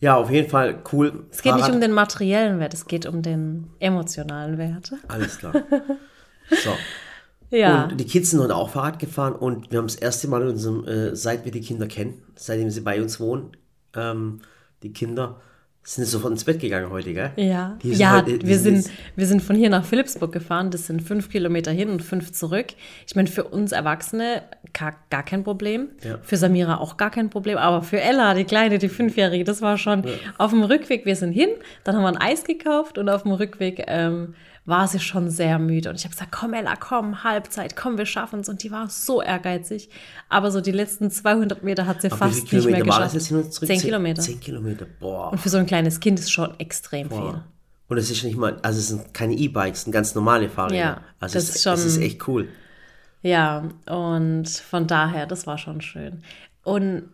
Ja, 0.00 0.16
auf 0.16 0.30
jeden 0.30 0.50
Fall 0.50 0.80
cool. 0.92 1.24
Es 1.30 1.40
geht 1.40 1.54
nicht 1.54 1.70
um 1.70 1.80
den 1.80 1.92
materiellen 1.92 2.58
Wert, 2.58 2.74
es 2.74 2.86
geht 2.86 3.06
um 3.06 3.22
den 3.22 3.70
emotionalen 3.78 4.58
Wert. 4.58 4.92
Alles 5.08 5.38
klar. 5.38 5.54
So. 6.50 6.70
Ja. 7.50 7.84
Und 7.84 7.98
die 7.98 8.04
Kids 8.06 8.30
sind 8.30 8.40
heute 8.40 8.56
auch 8.56 8.70
Fahrrad 8.70 8.98
gefahren 8.98 9.34
und 9.34 9.70
wir 9.70 9.78
haben 9.78 9.86
das 9.86 9.96
erste 9.96 10.26
Mal 10.28 10.42
in 10.42 10.48
unserem, 10.48 10.84
äh, 10.86 11.14
seit 11.14 11.44
wir 11.44 11.52
die 11.52 11.60
Kinder 11.60 11.86
kennen, 11.86 12.22
seitdem 12.34 12.70
sie 12.70 12.80
bei 12.80 13.00
uns 13.00 13.20
wohnen, 13.20 13.52
ähm, 13.94 14.40
die 14.82 14.92
Kinder, 14.92 15.40
Sind 15.88 16.04
sofort 16.08 16.32
ins 16.32 16.42
Bett 16.42 16.58
gegangen 16.58 16.90
heute, 16.90 17.14
gell? 17.14 17.30
Ja, 17.36 17.78
ja 17.84 18.16
heute- 18.16 18.44
wir, 18.44 18.58
sind 18.58 18.82
sind, 18.82 18.94
wir 19.14 19.24
sind 19.24 19.40
von 19.40 19.54
hier 19.54 19.70
nach 19.70 19.84
Philipsburg 19.84 20.32
gefahren. 20.32 20.72
Das 20.72 20.88
sind 20.88 21.00
fünf 21.00 21.30
Kilometer 21.30 21.70
hin 21.70 21.90
und 21.90 22.02
fünf 22.02 22.32
zurück. 22.32 22.66
Ich 23.06 23.14
meine, 23.14 23.28
für 23.28 23.44
uns 23.44 23.70
Erwachsene 23.70 24.42
gar, 24.72 24.96
gar 25.10 25.22
kein 25.22 25.44
Problem. 25.44 25.90
Ja. 26.02 26.18
Für 26.22 26.38
Samira 26.38 26.78
auch 26.78 26.96
gar 26.96 27.12
kein 27.12 27.30
Problem. 27.30 27.56
Aber 27.56 27.82
für 27.82 28.00
Ella, 28.00 28.34
die 28.34 28.42
Kleine, 28.42 28.78
die 28.78 28.88
Fünfjährige, 28.88 29.44
das 29.44 29.62
war 29.62 29.78
schon 29.78 30.02
auf 30.38 30.50
dem 30.50 30.64
Rückweg. 30.64 31.06
Wir 31.06 31.14
sind 31.14 31.30
hin, 31.30 31.50
dann 31.84 31.94
haben 31.94 32.02
wir 32.02 32.08
ein 32.08 32.16
Eis 32.32 32.42
gekauft 32.42 32.98
und 32.98 33.08
auf 33.08 33.22
dem 33.22 33.30
Rückweg 33.30 33.84
ähm, 33.86 34.34
war 34.66 34.86
sie 34.88 34.98
schon 35.00 35.30
sehr 35.30 35.58
müde. 35.58 35.88
Und 35.90 35.96
ich 35.96 36.04
habe 36.04 36.12
gesagt, 36.12 36.32
komm 36.32 36.52
Ella, 36.52 36.74
komm, 36.76 37.22
Halbzeit, 37.24 37.76
komm, 37.76 37.96
wir 37.98 38.06
schaffen 38.06 38.40
es. 38.40 38.48
Und 38.48 38.62
die 38.64 38.70
war 38.72 38.90
so 38.90 39.22
ehrgeizig. 39.22 39.88
Aber 40.28 40.50
so 40.50 40.60
die 40.60 40.72
letzten 40.72 41.10
200 41.10 41.62
Meter 41.62 41.86
hat 41.86 42.02
sie 42.02 42.08
Aber 42.08 42.16
fast 42.16 42.52
nicht 42.52 42.66
mehr 42.66 42.82
geschafft. 42.82 43.22
zurück? 43.22 43.52
Zehn 43.52 43.80
Kilometer. 43.80 44.20
Zehn 44.22 44.40
Kilometer, 44.40 44.86
boah. 45.00 45.32
Und 45.32 45.38
für 45.38 45.48
so 45.48 45.56
ein 45.58 45.66
kleines 45.66 46.00
Kind 46.00 46.18
ist 46.18 46.30
schon 46.32 46.58
extrem 46.58 47.08
viel. 47.08 47.18
boah. 47.18 47.44
Und 47.88 47.98
es 47.98 48.10
ist 48.10 48.24
nicht 48.24 48.36
mal, 48.36 48.58
also 48.62 48.80
es 48.80 48.88
sind 48.88 49.14
keine 49.14 49.34
E-Bikes, 49.34 49.78
es 49.78 49.84
sind 49.84 49.92
ganz 49.92 50.14
normale 50.16 50.48
Fahrräder. 50.48 50.76
Ja, 50.76 51.00
also 51.20 51.34
das 51.34 51.44
es, 51.50 51.54
ist 51.56 51.62
schon- 51.62 51.74
es 51.74 51.84
ist 51.84 51.98
echt 51.98 52.26
cool. 52.26 52.48
Ja, 53.22 53.64
und 53.88 54.48
von 54.48 54.86
daher, 54.88 55.26
das 55.26 55.46
war 55.46 55.56
schon 55.58 55.80
schön. 55.80 56.22
Und 56.64 57.04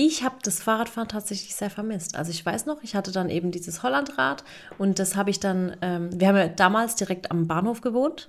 ich 0.00 0.22
habe 0.22 0.36
das 0.44 0.62
Fahrradfahren 0.62 1.08
tatsächlich 1.08 1.56
sehr 1.56 1.70
vermisst. 1.70 2.14
Also 2.16 2.30
ich 2.30 2.46
weiß 2.46 2.66
noch, 2.66 2.84
ich 2.84 2.94
hatte 2.94 3.10
dann 3.10 3.28
eben 3.30 3.50
dieses 3.50 3.82
Hollandrad 3.82 4.44
und 4.78 5.00
das 5.00 5.16
habe 5.16 5.30
ich 5.30 5.40
dann, 5.40 5.76
ähm, 5.82 6.08
wir 6.12 6.28
haben 6.28 6.36
ja 6.36 6.46
damals 6.46 6.94
direkt 6.94 7.32
am 7.32 7.48
Bahnhof 7.48 7.80
gewohnt. 7.80 8.28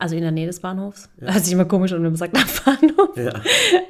Also 0.00 0.16
in 0.16 0.22
der 0.22 0.32
Nähe 0.32 0.48
des 0.48 0.58
Bahnhofs. 0.58 1.08
Das 1.18 1.34
hört 1.34 1.44
sich 1.44 1.52
immer 1.52 1.64
komisch 1.66 1.92
wenn 1.92 2.02
man 2.02 2.16
sagt, 2.16 2.36
am 2.36 2.48
Bahnhof. 2.64 3.16
Ja. 3.16 3.40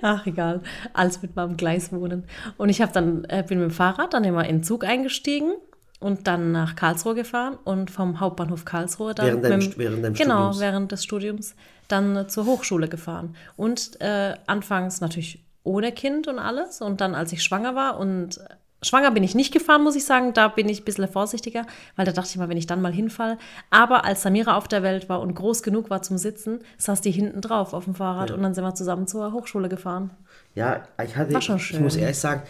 Ach, 0.02 0.26
egal. 0.26 0.60
Alles 0.92 1.22
mit 1.22 1.34
meinem 1.36 1.56
Gleis 1.56 1.90
wohnen. 1.90 2.24
Und 2.58 2.68
ich 2.68 2.82
habe 2.82 2.92
dann, 2.92 3.24
äh, 3.30 3.44
bin 3.48 3.60
mit 3.60 3.70
dem 3.70 3.74
Fahrrad 3.74 4.12
dann 4.12 4.24
immer 4.24 4.44
in 4.44 4.56
den 4.58 4.62
Zug 4.62 4.84
eingestiegen 4.84 5.54
und 6.00 6.26
dann 6.26 6.52
nach 6.52 6.76
Karlsruhe 6.76 7.14
gefahren 7.14 7.56
und 7.64 7.90
vom 7.90 8.20
Hauptbahnhof 8.20 8.66
Karlsruhe 8.66 9.14
dann. 9.14 9.24
Während 9.26 9.44
deinem 9.44 9.58
mit 9.60 9.78
während 9.78 10.04
deinem 10.04 10.14
Genau, 10.14 10.34
Studiums. 10.52 10.60
während 10.60 10.92
des 10.92 11.02
Studiums 11.04 11.54
dann 11.88 12.28
zur 12.28 12.44
Hochschule 12.44 12.88
gefahren. 12.88 13.36
Und 13.56 13.98
äh, 14.02 14.34
anfangs 14.46 15.00
natürlich 15.00 15.46
ohne 15.62 15.92
Kind 15.92 16.26
und 16.28 16.38
alles. 16.38 16.80
Und 16.80 17.00
dann, 17.00 17.14
als 17.14 17.32
ich 17.32 17.42
schwanger 17.42 17.74
war 17.74 17.98
und 17.98 18.38
äh, 18.38 18.44
schwanger 18.82 19.10
bin 19.10 19.22
ich 19.22 19.34
nicht 19.34 19.52
gefahren, 19.52 19.82
muss 19.82 19.94
ich 19.96 20.04
sagen, 20.04 20.32
da 20.32 20.48
bin 20.48 20.68
ich 20.68 20.80
ein 20.80 20.84
bisschen 20.84 21.06
vorsichtiger, 21.08 21.66
weil 21.96 22.06
da 22.06 22.12
dachte 22.12 22.30
ich 22.30 22.36
mal, 22.38 22.48
wenn 22.48 22.56
ich 22.56 22.66
dann 22.66 22.80
mal 22.80 22.92
hinfall. 22.92 23.36
Aber 23.70 24.04
als 24.04 24.22
Samira 24.22 24.56
auf 24.56 24.68
der 24.68 24.82
Welt 24.82 25.08
war 25.08 25.20
und 25.20 25.34
groß 25.34 25.62
genug 25.62 25.90
war 25.90 26.00
zum 26.02 26.16
Sitzen, 26.18 26.60
saß 26.78 27.00
die 27.02 27.10
hinten 27.10 27.40
drauf 27.42 27.74
auf 27.74 27.84
dem 27.84 27.94
Fahrrad 27.94 28.30
und 28.30 28.42
dann 28.42 28.54
sind 28.54 28.64
wir 28.64 28.74
zusammen 28.74 29.06
zur 29.06 29.32
Hochschule 29.32 29.68
gefahren. 29.68 30.10
Ja, 30.54 30.82
ich 31.04 31.16
hatte, 31.16 31.34
War 31.34 31.42
schon 31.42 31.56
ich 31.58 31.78
muss 31.78 31.92
schön. 31.94 32.02
ehrlich 32.02 32.18
sagen, 32.18 32.42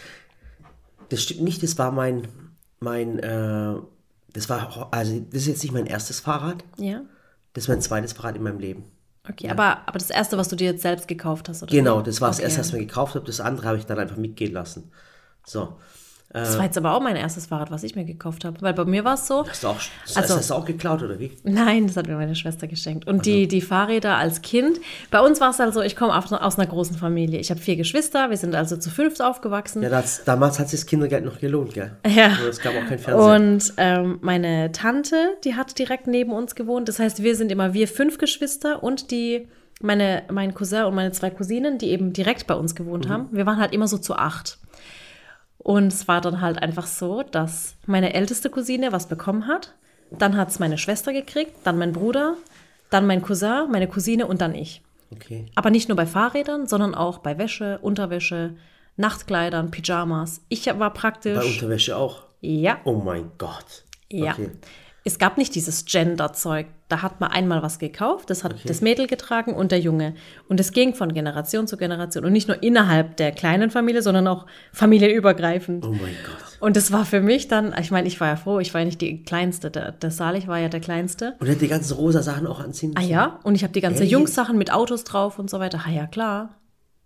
das 1.09 1.21
stimmt 1.23 1.41
nicht, 1.41 1.61
das 1.63 1.77
war 1.77 1.91
mein, 1.91 2.27
mein, 2.79 3.19
äh, 3.19 3.75
das 4.33 4.49
war, 4.49 4.87
also 4.91 5.19
das 5.31 5.41
ist 5.41 5.47
jetzt 5.47 5.63
nicht 5.63 5.73
mein 5.73 5.85
erstes 5.85 6.21
Fahrrad, 6.21 6.63
Ja. 6.77 7.01
das 7.53 7.65
ist 7.65 7.67
mein 7.67 7.81
zweites 7.81 8.13
Fahrrad 8.13 8.37
in 8.37 8.43
meinem 8.43 8.59
Leben. 8.59 8.85
Okay, 9.31 9.49
aber, 9.49 9.87
aber 9.87 9.99
das 9.99 10.09
erste, 10.09 10.37
was 10.37 10.49
du 10.49 10.55
dir 10.55 10.71
jetzt 10.71 10.81
selbst 10.81 11.07
gekauft 11.07 11.49
hast, 11.49 11.63
oder? 11.63 11.71
Genau, 11.71 12.01
das 12.01 12.19
war 12.21 12.29
das 12.29 12.37
Okay. 12.37 12.45
erste, 12.45 12.59
was 12.59 12.67
ich 12.67 12.73
mir 12.73 12.79
gekauft 12.85 13.15
habe, 13.15 13.25
das 13.25 13.39
andere 13.39 13.67
habe 13.67 13.77
ich 13.77 13.85
dann 13.85 13.99
einfach 13.99 14.17
mitgehen 14.17 14.51
lassen. 14.53 14.91
So, 15.45 15.79
Das 16.33 16.57
war 16.57 16.63
jetzt 16.65 16.77
aber 16.77 16.95
auch 16.95 17.01
mein 17.01 17.15
erstes 17.17 17.47
Fahrrad, 17.47 17.71
was 17.71 17.83
ich 17.83 17.95
mir 17.95 18.05
gekauft 18.05 18.45
habe. 18.45 18.61
Weil 18.61 18.73
bei 18.73 18.85
mir 18.85 19.03
war 19.03 19.15
es 19.15 19.27
so, 19.27 19.45
hast 19.47 19.63
du 19.63 19.67
auch, 19.67 19.75
das 20.05 20.15
Also- 20.17 20.35
hast 20.37 20.49
du 20.49 20.53
auch 20.53 20.65
geklaut, 20.65 21.03
oder 21.03 21.19
wie? 21.19 21.31
Nein, 21.43 21.87
das 21.87 21.97
hat 21.97 22.07
mir 22.07 22.15
meine 22.15 22.35
Schwester 22.35 22.67
geschenkt. 22.67 23.05
Und 23.07 23.25
die, 23.25 23.47
die 23.47 23.59
Fahrräder 23.61 24.15
als 24.17 24.41
Kind, 24.41 24.79
bei 25.09 25.19
uns 25.19 25.41
war 25.41 25.49
es 25.49 25.59
halt 25.59 25.73
so, 25.73 25.81
ich 25.81 25.95
komme 25.95 26.15
aus, 26.17 26.31
aus 26.31 26.57
einer 26.57 26.67
großen 26.67 26.95
Familie. 26.95 27.39
Ich 27.39 27.49
habe 27.49 27.59
vier 27.59 27.75
Geschwister, 27.75 28.29
wir 28.29 28.37
sind 28.37 28.55
also 28.55 28.77
zu 28.77 28.89
fünft 28.89 29.21
aufgewachsen. 29.21 29.83
Ja, 29.83 29.89
das, 29.89 30.23
damals 30.23 30.57
hat 30.59 30.69
sich 30.69 30.79
das 30.79 30.85
Kindergeld 30.85 31.25
noch 31.25 31.39
gelohnt, 31.39 31.73
gell? 31.73 31.91
Ja. 32.07 32.27
Und 32.27 32.47
es 32.49 32.59
gab 32.59 32.73
auch 32.75 32.87
kein 32.87 32.99
Fernseher. 32.99 33.35
Und 33.35 33.73
ähm, 33.77 34.19
meine 34.21 34.71
Tante, 34.71 35.15
die 35.43 35.55
hat 35.55 35.77
direkt 35.77 36.07
neben 36.07 36.31
uns 36.31 36.55
gewohnt. 36.55 36.87
Das 36.87 36.99
heißt, 36.99 37.23
wir 37.23 37.35
sind 37.35 37.51
immer 37.51 37.73
wir 37.73 37.87
fünf 37.87 38.17
Geschwister 38.17 38.83
und 38.83 39.11
die, 39.11 39.47
meine, 39.81 40.23
mein 40.31 40.53
Cousin 40.53 40.83
und 40.85 40.95
meine 40.95 41.11
zwei 41.11 41.29
Cousinen, 41.29 41.77
die 41.77 41.89
eben 41.89 42.13
direkt 42.13 42.47
bei 42.47 42.53
uns 42.55 42.75
gewohnt 42.75 43.09
haben. 43.09 43.27
Wir 43.31 43.45
waren 43.45 43.57
halt 43.57 43.73
immer 43.73 43.87
so 43.87 43.97
zu 43.97 44.15
acht. 44.15 44.57
Und 45.63 45.93
es 45.93 46.07
war 46.07 46.21
dann 46.21 46.41
halt 46.41 46.61
einfach 46.61 46.87
so, 46.87 47.23
dass 47.23 47.75
meine 47.85 48.13
älteste 48.13 48.49
Cousine 48.49 48.91
was 48.91 49.07
bekommen 49.07 49.47
hat. 49.47 49.73
Dann 50.09 50.35
hat 50.35 50.49
es 50.49 50.59
meine 50.59 50.77
Schwester 50.77 51.13
gekriegt, 51.13 51.51
dann 51.63 51.77
mein 51.77 51.93
Bruder, 51.93 52.35
dann 52.89 53.05
mein 53.05 53.21
Cousin, 53.21 53.67
meine 53.71 53.87
Cousine 53.87 54.27
und 54.27 54.41
dann 54.41 54.55
ich. 54.55 54.81
Okay. 55.11 55.45
Aber 55.55 55.69
nicht 55.69 55.87
nur 55.87 55.95
bei 55.95 56.05
Fahrrädern, 56.05 56.67
sondern 56.67 56.95
auch 56.95 57.19
bei 57.19 57.37
Wäsche, 57.37 57.79
Unterwäsche, 57.81 58.55
Nachtkleidern, 58.97 59.71
Pyjamas. 59.71 60.41
Ich 60.49 60.65
war 60.67 60.75
Bei 60.75 60.89
praktisch. 60.89 61.55
Unterwäsche 61.55 61.95
auch. 61.95 62.23
Ja, 62.41 62.79
Oh 62.83 62.93
mein 62.95 63.31
Gott. 63.37 63.83
ja. 64.09 64.31
Okay. 64.33 64.51
Es 65.03 65.17
gab 65.17 65.37
nicht 65.37 65.55
dieses 65.55 65.85
Gender-Zeug. 65.85 66.67
Da 66.91 67.01
hat 67.01 67.21
man 67.21 67.31
einmal 67.31 67.63
was 67.63 67.79
gekauft, 67.79 68.29
das 68.29 68.43
hat 68.43 68.55
das 68.67 68.81
Mädel 68.81 69.07
getragen 69.07 69.53
und 69.53 69.71
der 69.71 69.79
Junge. 69.79 70.13
Und 70.49 70.59
es 70.59 70.73
ging 70.73 70.93
von 70.93 71.13
Generation 71.13 71.65
zu 71.67 71.77
Generation. 71.77 72.25
Und 72.25 72.33
nicht 72.33 72.49
nur 72.49 72.61
innerhalb 72.61 73.15
der 73.15 73.31
kleinen 73.31 73.69
Familie, 73.71 74.01
sondern 74.01 74.27
auch 74.27 74.45
familienübergreifend. 74.73 75.85
Oh 75.85 75.91
mein 75.91 76.15
Gott. 76.25 76.57
Und 76.59 76.75
das 76.75 76.91
war 76.91 77.05
für 77.05 77.21
mich 77.21 77.47
dann, 77.47 77.73
ich 77.79 77.91
meine, 77.91 78.07
ich 78.07 78.19
war 78.19 78.27
ja 78.27 78.35
froh, 78.35 78.59
ich 78.59 78.73
war 78.73 78.81
ja 78.81 78.85
nicht 78.85 78.99
die 78.99 79.23
Kleinste. 79.23 79.71
Der, 79.71 79.93
der 79.93 80.11
Salih 80.11 80.47
war 80.47 80.59
ja 80.59 80.67
der 80.67 80.81
Kleinste. 80.81 81.35
Und 81.39 81.47
er 81.47 81.53
hat 81.55 81.61
die 81.61 81.67
ganzen 81.69 81.95
rosa 81.95 82.21
Sachen 82.21 82.45
auch 82.45 82.59
anziehen 82.59 82.91
Ah 82.95 82.99
müssen? 82.99 83.11
ja, 83.11 83.39
und 83.43 83.55
ich 83.55 83.63
habe 83.63 83.73
die 83.73 83.81
ganzen? 83.81 84.05
Jungs-Sachen 84.05 84.57
mit 84.57 84.71
Autos 84.73 85.03
drauf 85.05 85.39
und 85.39 85.49
so 85.49 85.59
weiter. 85.59 85.81
Ah 85.87 85.89
ja, 85.91 86.07
klar. 86.07 86.57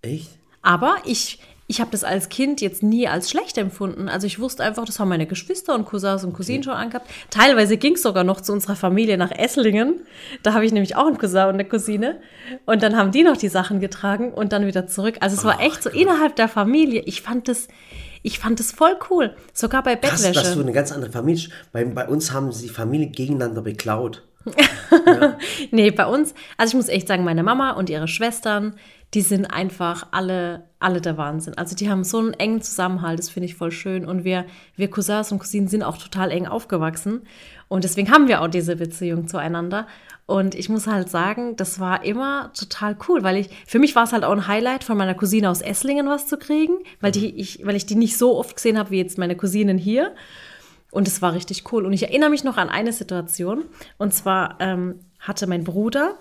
Echt? 0.02 0.30
Aber 0.62 0.96
ich, 1.06 1.40
ich 1.68 1.82
habe 1.82 1.90
das 1.92 2.04
als 2.04 2.30
Kind 2.30 2.62
jetzt 2.62 2.84
nie 2.84 3.08
als 3.08 3.30
schlecht 3.30 3.58
empfunden. 3.58 4.08
Also 4.08 4.28
ich 4.28 4.40
wusste 4.40 4.64
einfach, 4.64 4.86
das 4.86 5.00
haben 5.00 5.10
meine 5.10 5.26
Geschwister 5.26 5.74
und 5.74 5.86
Cousins 5.86 6.24
und 6.24 6.34
Cousinen 6.34 6.64
schon 6.64 6.74
angehabt. 6.74 7.10
Teilweise 7.32 7.78
ging 7.78 7.94
es 7.94 8.04
sogar 8.04 8.24
noch 8.24 8.42
zu 8.42 8.54
unserer 8.54 8.76
Familie 8.76 9.18
nach 9.18 9.32
Esslingen. 9.32 10.02
Da 10.44 10.54
habe 10.54 10.66
ich 10.66 10.72
nämlich 10.72 10.96
auch 10.96 11.08
einen 11.08 11.18
Cousin 11.18 11.46
und 11.48 11.54
eine 11.56 11.66
Cousine. 11.66 12.20
Und 12.66 12.84
dann 12.84 12.96
haben 12.96 13.12
die 13.12 13.24
noch 13.24 13.38
die 13.38 13.50
Sachen 13.50 13.80
getragen 13.80 14.32
und 14.32 14.54
dann 14.54 14.68
wieder 14.68 14.86
zurück. 14.86 15.18
Also 15.22 15.36
es 15.36 15.44
war 15.44 15.60
echt 15.60 15.82
so 15.82 15.90
innerhalb 15.90 16.36
der 16.36 16.48
Familie. 16.48 17.02
Ich 17.06 17.24
fand 17.24 17.48
das, 17.48 17.68
ich 18.22 18.38
fand 18.38 18.60
das 18.60 18.72
voll 18.72 18.96
cool. 19.10 19.36
Sogar 19.52 19.82
bei 19.82 19.96
Krass, 19.96 20.22
Bettwäsche. 20.22 20.44
dass 20.44 20.54
du 20.54 20.62
eine 20.62 20.72
ganz 20.72 20.92
andere 20.92 21.12
Familie. 21.12 21.50
Bei, 21.72 21.84
bei 21.84 22.08
uns 22.08 22.32
haben 22.32 22.52
sie 22.52 22.68
die 22.68 22.74
Familie 22.74 23.08
gegeneinander 23.08 23.64
beklaut. 23.64 24.22
Nee, 25.72 25.92
bei 25.92 26.06
uns, 26.06 26.34
also 26.58 26.72
ich 26.72 26.76
muss 26.76 26.88
echt 26.88 27.08
sagen, 27.08 27.24
meine 27.24 27.44
Mama 27.44 27.72
und 27.72 27.90
ihre 27.90 28.08
Schwestern, 28.08 28.76
die 29.16 29.22
sind 29.22 29.46
einfach 29.46 30.08
alle, 30.12 30.70
alle 30.78 31.00
der 31.00 31.18
Wahnsinn. 31.18 31.58
Also 31.58 31.74
die 31.74 31.90
haben 31.90 32.04
so 32.04 32.20
einen 32.20 32.34
engen 32.34 32.62
Zusammenhalt, 32.62 33.18
das 33.18 33.30
finde 33.30 33.46
ich 33.46 33.56
voll 33.56 33.72
schön. 33.72 34.06
Und 34.06 34.26
wir, 34.26 34.46
wir 34.76 34.90
Cousins 34.90 35.32
und 35.32 35.40
Cousinen 35.40 35.70
sind 35.70 35.84
auch 35.84 35.98
total 35.98 36.32
eng 36.32 36.48
aufgewachsen. 36.48 37.22
Und 37.70 37.86
deswegen 37.86 38.12
haben 38.12 38.28
wir 38.28 38.42
auch 38.42 38.50
diese 38.50 38.76
Beziehung 38.76 39.30
zueinander. 39.30 39.88
Und 40.26 40.54
ich 40.54 40.68
muss 40.68 40.86
halt 40.86 41.10
sagen, 41.10 41.56
das 41.56 41.80
war 41.80 42.04
immer 42.04 42.52
total 42.54 42.98
cool, 43.08 43.24
weil 43.24 43.38
ich, 43.38 43.50
für 43.66 43.80
mich 43.80 43.96
war 43.96 44.04
es 44.04 44.12
halt 44.12 44.26
auch 44.26 44.34
ein 44.34 44.48
Highlight, 44.48 44.84
von 44.84 44.98
meiner 44.98 45.16
Cousine 45.16 45.50
aus 45.50 45.62
Esslingen 45.62 46.08
was 46.08 46.28
zu 46.28 46.38
kriegen, 46.38 46.74
weil, 47.00 47.14
die, 47.14 47.40
ich, 47.40 47.66
weil 47.66 47.78
ich 47.78 47.86
die 47.86 47.96
nicht 47.96 48.18
so 48.18 48.38
oft 48.38 48.58
gesehen 48.58 48.78
habe 48.78 48.92
wie 48.92 48.98
jetzt 48.98 49.18
meine 49.18 49.38
Cousinen 49.38 49.78
hier. 49.78 50.14
Und 50.92 51.08
es 51.08 51.22
war 51.22 51.32
richtig 51.32 51.72
cool. 51.72 51.86
Und 51.86 51.94
ich 51.94 52.04
erinnere 52.04 52.30
mich 52.30 52.44
noch 52.44 52.58
an 52.58 52.68
eine 52.68 52.92
Situation. 52.92 53.64
Und 53.98 54.14
zwar 54.14 54.58
ähm, 54.60 55.00
hatte 55.20 55.48
mein 55.48 55.64
Bruder 55.64 56.18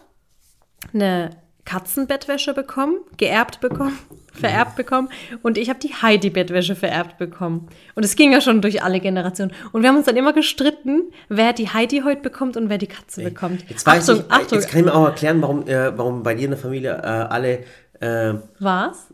eine 0.93 1.31
Katzenbettwäsche 1.65 2.55
bekommen, 2.55 2.97
geerbt 3.17 3.61
bekommen, 3.61 3.99
vererbt 4.33 4.77
bekommen. 4.77 5.09
Und 5.43 5.57
ich 5.59 5.69
habe 5.71 5.79
die 5.79 5.95
Heidi-Bettwäsche 5.95 6.75
vererbt 6.77 7.19
bekommen. 7.19 7.69
Und 7.95 8.05
es 8.05 8.17
ging 8.17 8.33
ja 8.33 8.41
schon 8.41 8.61
durch 8.61 8.83
alle 8.83 9.01
Generationen. 9.01 9.53
Und 9.73 9.83
wir 9.83 9.89
haben 9.89 9.97
uns 9.97 10.07
dann 10.07 10.17
immer 10.17 10.33
gestritten, 10.33 11.05
wer 11.29 11.53
die 11.53 11.69
Heidi 11.71 12.03
heute 12.05 12.21
bekommt 12.23 12.57
und 12.57 12.69
wer 12.69 12.79
die 12.79 12.87
Katze 12.89 13.23
bekommt. 13.23 13.65
Jetzt 13.71 13.87
weiß 13.87 14.09
Achtung, 14.11 14.25
ich, 14.27 14.33
Achtung, 14.33 14.59
jetzt 14.59 14.69
kann 14.71 14.81
ich 14.81 14.87
mir 14.87 14.95
auch 14.95 15.07
erklären, 15.07 15.41
warum, 15.43 15.67
äh, 15.67 15.97
warum 15.97 16.23
bei 16.23 16.35
dir 16.35 16.45
in 16.45 16.51
der 16.51 16.59
Familie 16.61 16.93
äh, 17.03 17.07
alle, 17.07 17.65
äh, 18.01 18.35
was? 18.59 19.09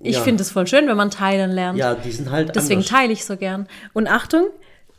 Ich 0.00 0.16
Ja. 0.16 0.22
finde 0.22 0.42
es 0.42 0.50
voll 0.50 0.66
schön, 0.66 0.86
wenn 0.88 0.96
man 0.96 1.10
teilen 1.10 1.50
lernt. 1.50 1.78
ja, 1.78 1.94
die 1.94 2.10
sind 2.12 2.30
halt 2.30 2.54
Deswegen 2.54 2.80
anders. 2.80 2.90
teile 2.90 3.12
ich 3.12 3.24
so 3.24 3.36
gern. 3.36 3.66
Und 3.92 4.08
Achtung, 4.08 4.46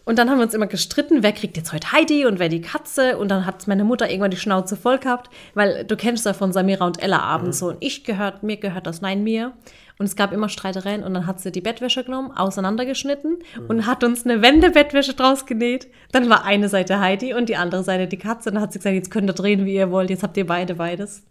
und 0.09 0.17
dann 0.17 0.27
haben 0.27 0.39
wir 0.39 0.43
uns 0.43 0.55
immer 0.55 0.65
gestritten, 0.65 1.21
wer 1.21 1.33
kriegt 1.33 1.55
jetzt 1.55 1.71
heute 1.71 1.91
Heidi 1.91 2.25
und 2.25 2.39
wer 2.39 2.49
die 2.49 2.61
Katze. 2.61 3.19
Und 3.19 3.29
dann 3.29 3.45
hat 3.45 3.67
meine 3.67 3.83
Mutter 3.83 4.09
irgendwann 4.09 4.31
die 4.31 4.37
Schnauze 4.37 4.75
voll 4.75 4.97
gehabt, 4.97 5.29
weil 5.53 5.85
du 5.85 5.95
kennst 5.95 6.25
ja 6.25 6.33
von 6.33 6.51
Samira 6.51 6.87
und 6.87 6.99
Ella 6.99 7.19
abends 7.19 7.59
so. 7.59 7.67
Und 7.67 7.77
ich 7.79 8.05
gehört, 8.05 8.41
mir 8.41 8.57
gehört 8.57 8.87
das, 8.87 9.01
nein, 9.01 9.23
mir. 9.23 9.53
Und 9.99 10.07
es 10.07 10.15
gab 10.15 10.33
immer 10.33 10.49
Streitereien 10.49 11.03
und 11.03 11.13
dann 11.13 11.27
hat 11.27 11.39
sie 11.39 11.51
die 11.51 11.61
Bettwäsche 11.61 12.03
genommen, 12.03 12.31
auseinandergeschnitten 12.31 13.37
und 13.67 13.85
hat 13.85 14.03
uns 14.03 14.25
eine 14.25 14.41
Wendebettwäsche 14.41 15.13
draus 15.13 15.45
genäht. 15.45 15.89
Dann 16.11 16.27
war 16.27 16.43
eine 16.43 16.69
Seite 16.69 16.99
Heidi 16.99 17.35
und 17.35 17.47
die 17.47 17.57
andere 17.57 17.83
Seite 17.83 18.07
die 18.07 18.17
Katze. 18.17 18.49
Und 18.49 18.55
dann 18.55 18.63
hat 18.63 18.73
sie 18.73 18.79
gesagt, 18.79 18.95
jetzt 18.95 19.11
könnt 19.11 19.29
ihr 19.29 19.33
drehen, 19.33 19.65
wie 19.65 19.75
ihr 19.75 19.91
wollt. 19.91 20.09
Jetzt 20.09 20.23
habt 20.23 20.37
ihr 20.37 20.47
beide 20.47 20.73
beides. 20.73 21.21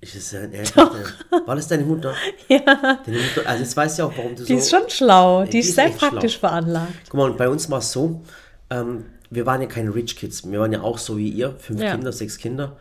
Ist 0.00 0.32
ehrlich, 0.32 0.70
dein- 0.72 1.46
War 1.46 1.56
das 1.56 1.66
deine 1.68 1.84
Mutter? 1.84 2.14
Ja. 2.48 2.60
Deine 3.04 3.18
Mutter, 3.18 3.46
also 3.48 3.62
jetzt 3.64 3.76
weißt 3.76 3.98
du 3.98 4.02
ja 4.02 4.08
auch, 4.08 4.16
warum 4.16 4.36
du 4.36 4.44
Die 4.44 4.52
so... 4.52 4.58
ist 4.58 4.70
schon 4.70 4.88
schlau. 4.88 5.44
Die, 5.44 5.50
die 5.50 5.58
ist 5.58 5.74
sehr 5.74 5.86
echt 5.86 5.98
schlau. 5.98 6.10
praktisch 6.10 6.38
veranlagt. 6.38 6.92
Guck 7.08 7.14
mal, 7.14 7.30
und 7.30 7.36
bei 7.36 7.48
uns 7.48 7.68
war 7.70 7.78
es 7.80 7.90
so, 7.92 8.22
ähm, 8.70 9.06
wir 9.30 9.44
waren 9.44 9.60
ja 9.60 9.66
keine 9.66 9.92
Rich 9.94 10.16
Kids. 10.16 10.48
Wir 10.50 10.60
waren 10.60 10.72
ja 10.72 10.82
auch 10.82 10.98
so 10.98 11.18
wie 11.18 11.28
ihr, 11.28 11.56
fünf 11.58 11.80
Ja. 11.82 11.92
Kinder, 11.92 12.12
sechs 12.12 12.38
Kinder. 12.38 12.76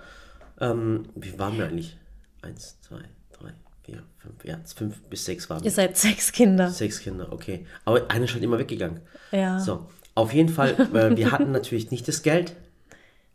Ähm, 0.62 1.09
wie 1.15 1.38
waren 1.39 1.57
wir 1.57 1.65
eigentlich? 1.65 1.97
Eins, 2.43 2.77
zwei, 2.81 3.01
drei, 3.38 3.51
vier, 3.83 4.03
fünf, 4.19 4.45
ja, 4.45 4.59
fünf 4.75 5.01
bis 5.09 5.25
sechs 5.25 5.50
waren 5.50 5.59
Ihr 5.59 5.65
wir. 5.65 5.71
seid 5.71 5.97
sechs 5.97 6.31
Kinder. 6.31 6.69
Sechs 6.69 7.00
Kinder, 7.00 7.27
okay. 7.31 7.65
Aber 7.83 8.09
einer 8.09 8.25
ist 8.25 8.33
halt 8.33 8.43
immer 8.43 8.59
weggegangen. 8.59 9.01
Ja. 9.31 9.59
So, 9.59 9.88
auf 10.15 10.33
jeden 10.33 10.50
Fall, 10.50 10.71
äh, 10.93 11.17
wir 11.17 11.31
hatten 11.31 11.51
natürlich 11.51 11.89
nicht 11.91 12.07
das 12.07 12.21
Geld, 12.21 12.53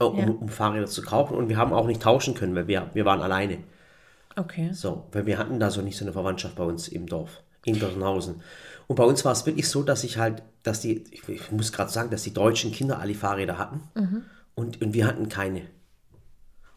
äh, 0.03 0.11
um, 0.11 0.19
Ja. 0.19 0.27
um 0.27 0.49
Fahrräder 0.49 0.87
zu 0.87 1.03
kaufen 1.03 1.37
und 1.37 1.49
wir 1.49 1.57
haben 1.57 1.73
auch 1.73 1.87
nicht 1.87 2.03
tauschen 2.03 2.35
können, 2.35 2.55
weil 2.55 2.67
wir, 2.69 2.91
wir 2.95 3.05
waren 3.05 3.21
alleine. 3.21 3.59
Okay. 4.37 4.71
So, 4.73 5.07
weil 5.13 5.27
wir 5.27 5.39
hatten 5.39 5.61
da 5.61 5.71
so 5.71 5.83
nicht 5.83 5.97
so 5.97 6.05
eine 6.05 6.13
Verwandtschaft 6.13 6.57
bei 6.57 6.65
uns 6.65 6.89
im 6.89 7.07
Dorf, 7.07 7.43
in 7.65 7.79
Dornhausen. 7.79 8.37
Und 8.87 8.97
bei 8.97 9.05
uns 9.05 9.25
war 9.25 9.33
es 9.33 9.47
wirklich 9.47 9.69
so, 9.69 9.83
dass 9.83 10.05
ich 10.05 10.19
halt, 10.19 10.43
dass 10.63 10.81
die, 10.81 11.05
ich, 11.11 11.29
ich 11.29 11.53
muss 11.53 11.73
gerade 11.73 11.91
sagen, 11.91 12.11
dass 12.11 12.23
die 12.23 12.35
deutschen 12.35 12.73
Kinder 12.73 12.99
alle 12.99 13.15
Fahrräder 13.15 13.59
hatten 13.59 13.81
und, 14.55 14.81
und 14.83 14.95
wir 14.95 15.07
hatten 15.07 15.29
keine. 15.29 15.63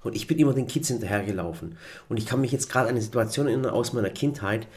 Und 0.03 0.15
ich 0.15 0.27
bin 0.27 0.37
immer 0.37 0.53
den 0.53 0.67
Kids 0.67 0.89
hinterhergelaufen. 0.89 1.77
Und 2.09 2.17
ich 2.17 2.27
kann 2.27 2.39
mich 2.39 2.51
jetzt 2.51 2.69
gerade 2.69 2.85
an 2.87 2.91
eine 2.91 3.01
Situation 3.01 3.47
erinnern 3.47 3.71
aus 3.71 3.91
meiner 3.91 4.11
Kindheit. 4.11 4.67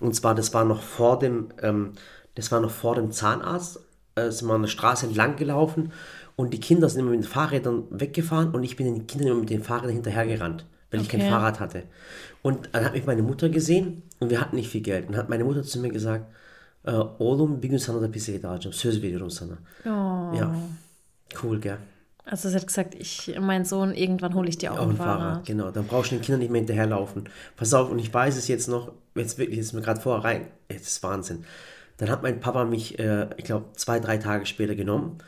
Und 0.00 0.14
zwar, 0.16 0.34
das 0.34 0.52
war 0.52 0.64
noch 0.64 0.82
vor 0.82 1.18
dem, 1.20 1.50
ähm, 1.62 1.92
das 2.34 2.50
war 2.50 2.60
noch 2.60 2.72
vor 2.72 2.96
dem 2.96 3.12
Zahnarzt. 3.12 3.78
Äh, 4.16 4.30
sind 4.30 4.48
wir 4.48 4.54
an 4.54 4.62
der 4.62 4.68
Straße 4.68 5.06
entlang 5.06 5.36
gelaufen 5.36 5.92
und 6.36 6.52
die 6.52 6.60
Kinder 6.60 6.88
sind 6.88 7.00
immer 7.00 7.10
mit 7.10 7.20
den 7.20 7.28
Fahrrädern 7.28 7.84
weggefahren 7.90 8.50
und 8.54 8.64
ich 8.64 8.76
bin 8.76 8.86
den 8.86 9.06
Kindern 9.06 9.28
immer 9.28 9.40
mit 9.40 9.50
den 9.50 9.62
Fahrrädern 9.62 9.94
hinterhergerannt, 9.94 10.66
weil 10.90 11.00
ich 11.00 11.08
kein 11.08 11.20
Okay. 11.20 11.30
Fahrrad 11.30 11.60
hatte. 11.60 11.82
Und 12.42 12.68
dann 12.72 12.84
hat 12.84 12.92
mich 12.94 13.06
meine 13.06 13.22
Mutter 13.22 13.48
gesehen 13.48 14.02
und 14.20 14.30
wir 14.30 14.40
hatten 14.40 14.56
nicht 14.56 14.68
viel 14.68 14.82
Geld. 14.82 15.08
Und 15.08 15.16
hat 15.16 15.28
meine 15.28 15.44
Mutter 15.44 15.62
zu 15.62 15.78
mir 15.80 15.90
gesagt, 15.90 16.26
äh, 16.86 16.90
Oğlum 17.18 17.62
bir 17.62 17.68
gün 17.68 17.78
sana 17.78 18.12
da 18.12 18.18
şey 18.18 18.40
alacağım. 18.44 18.72
Söz 18.72 19.02
veriyorum 19.02 19.30
sana. 19.30 19.58
Oh. 19.86 20.36
Ja, 20.36 20.54
cool, 21.42 21.60
gell? 21.60 21.78
Also 22.26 22.48
sie 22.48 22.56
hat 22.56 22.66
gesagt, 22.66 22.94
ich, 22.94 23.34
mein 23.40 23.64
Sohn, 23.64 23.92
irgendwann 23.94 24.34
hole 24.34 24.48
ich 24.48 24.58
dir 24.58 24.72
auch, 24.72 24.78
Auch 24.78 24.88
ein 24.88 24.96
Fahrrad. 24.96 25.20
Fahrrad, 25.20 25.46
genau. 25.46 25.70
Dann 25.70 25.86
brauchst 25.86 26.10
du 26.10 26.16
den 26.16 26.22
Kindern 26.22 26.40
nicht 26.40 26.50
mehr 26.50 26.60
hinterherlaufen. 26.60 27.28
Pass 27.56 27.74
auf, 27.74 27.90
und 27.90 27.98
ich 27.98 28.12
weiß 28.12 28.36
es 28.36 28.48
jetzt 28.48 28.68
noch, 28.68 28.92
jetzt 29.14 29.38
wirklich, 29.38 29.58
jetzt 29.58 29.66
ist 29.66 29.72
mir 29.74 29.82
gerade 29.82 30.00
vorher 30.00 30.24
rein, 30.24 30.46
jetzt 30.70 30.86
ist 30.86 31.02
Wahnsinn. 31.02 31.44
Dann 31.98 32.08
hat 32.10 32.22
mein 32.22 32.40
Papa 32.40 32.64
mich, 32.64 32.98
äh, 32.98 33.28
ich 33.36 33.44
glaube, 33.44 33.66
zwei, 33.76 34.00
drei 34.00 34.16
Tage 34.18 34.46
später 34.46 34.74
genommen 34.74 35.18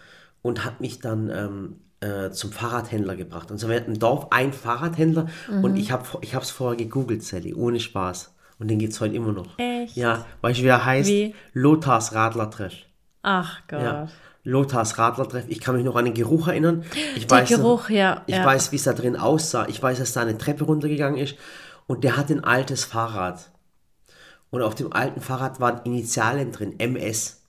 und 0.43 0.64
hat 0.64 0.81
mich 0.81 1.00
dann 1.00 1.31
ähm, 1.31 1.76
äh, 2.00 2.31
zum 2.31 2.52
Fahrradhändler 2.52 3.16
gebracht. 3.16 3.50
Und 3.50 3.59
so 3.59 3.69
wir 3.69 3.76
hatten 3.76 3.93
im 3.93 3.99
Dorf 3.99 4.28
einen 4.31 4.52
Fahrradhändler 4.52 5.26
Mhm. 5.50 5.64
und 5.64 5.76
ich 5.76 5.90
habe 5.93 6.05
ich 6.21 6.35
es 6.35 6.50
vorher 6.50 6.76
gegoogelt, 6.76 7.23
Sally, 7.23 7.55
ohne 7.55 7.81
Spaß. 7.81 8.35
Und 8.59 8.69
den 8.69 8.78
gibt 8.78 8.93
es 8.95 9.00
heute 9.00 9.14
immer 9.14 9.33
noch. 9.33 9.59
Echt? 9.59 9.97
Ja, 9.97 10.25
weißt 10.40 10.61
du, 10.61 10.62
wie 10.64 10.69
er 10.69 10.85
heißt? 10.85 11.09
Wie? 11.11 11.35
Lothars 11.52 12.14
Radlertreff. 12.14 12.73
Ach 13.23 13.61
Gott. 13.69 13.83
Ja. 13.83 14.09
Lothars 14.45 14.97
Radlertreff. 14.97 15.45
Ich 15.49 15.61
kann 15.61 15.75
mich 15.75 15.85
noch 15.85 15.97
an 15.97 16.05
den 16.07 16.14
Geruch 16.14 16.49
erinnern. 16.49 16.85
Ich 17.16 17.26
Der 17.26 17.38
weiß 17.38 17.49
Geruch, 17.49 17.90
ja, 17.90 18.23
Ich 18.26 18.37
ja. 18.37 18.45
weiß, 18.47 18.71
wie 18.73 18.76
es 18.76 18.85
da 18.85 18.93
drin 18.93 19.16
aussah. 19.16 19.66
Ich 19.69 19.83
weiß, 19.83 19.99
dass 19.99 20.12
da 20.12 20.21
eine 20.23 20.38
Treppe 20.38 20.64
runtergegangen 20.64 21.19
ist. 21.19 21.35
Und 21.88 22.05
der 22.05 22.16
hat 22.16 22.31
ein 22.31 22.45
altes 22.45 22.85
Fahrrad. 22.85 23.50
Und 24.50 24.62
auf 24.62 24.75
dem 24.76 24.93
alten 24.93 25.21
Fahrrad 25.21 25.61
waren 25.61 25.81
Initialen 25.85 26.52
drin, 26.52 26.78
MS. 26.78 27.43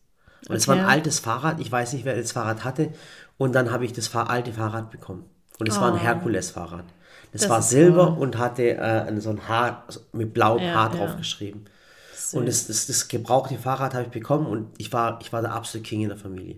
Und 0.50 0.56
es 0.56 0.68
war 0.68 0.76
ein 0.76 0.86
altes 0.86 1.20
Fahrrad. 1.20 1.60
Ich 1.60 1.72
weiß 1.72 1.94
nicht, 1.94 2.06
wer 2.06 2.16
das 2.16 2.32
Fahrrad 2.32 2.64
hatte. 2.64 2.94
Und 3.38 3.54
dann 3.54 3.72
habe 3.72 3.86
ich 3.86 3.94
das 3.94 4.14
alte 4.16 4.54
Fahrrad 4.54 4.92
bekommen. 4.92 5.26
Und 5.60 5.68
es 5.68 5.80
war 5.80 5.92
ein 5.94 6.00
Herkules-Fahrrad. 6.00 6.86
Das, 6.86 6.94
Oh. 7.28 7.30
Das 7.34 7.50
war 7.50 7.62
silber 7.62 8.06
toll. 8.08 8.18
und 8.20 8.38
hatte 8.38 8.78
äh, 8.78 9.20
so 9.20 9.32
ein 9.32 9.48
Haar 9.48 9.86
mit 10.14 10.34
blauem 10.34 10.64
Ja, 10.64 10.74
Haar 10.74 10.94
ja. 10.94 10.98
drauf 10.98 11.18
geschrieben. 11.18 11.66
Und 12.32 12.48
das, 12.48 12.68
das, 12.68 12.88
das 12.88 13.08
gebrauchte 13.08 13.58
Fahrrad 13.58 13.94
habe 13.94 14.04
ich 14.06 14.10
bekommen 14.12 14.48
und 14.48 14.68
ich 14.78 14.92
war, 14.94 15.20
ich 15.22 15.32
war 15.34 15.42
der 15.42 15.54
absolute 15.54 15.88
King 15.88 16.02
in 16.04 16.10
der 16.10 16.18
Familie. 16.18 16.58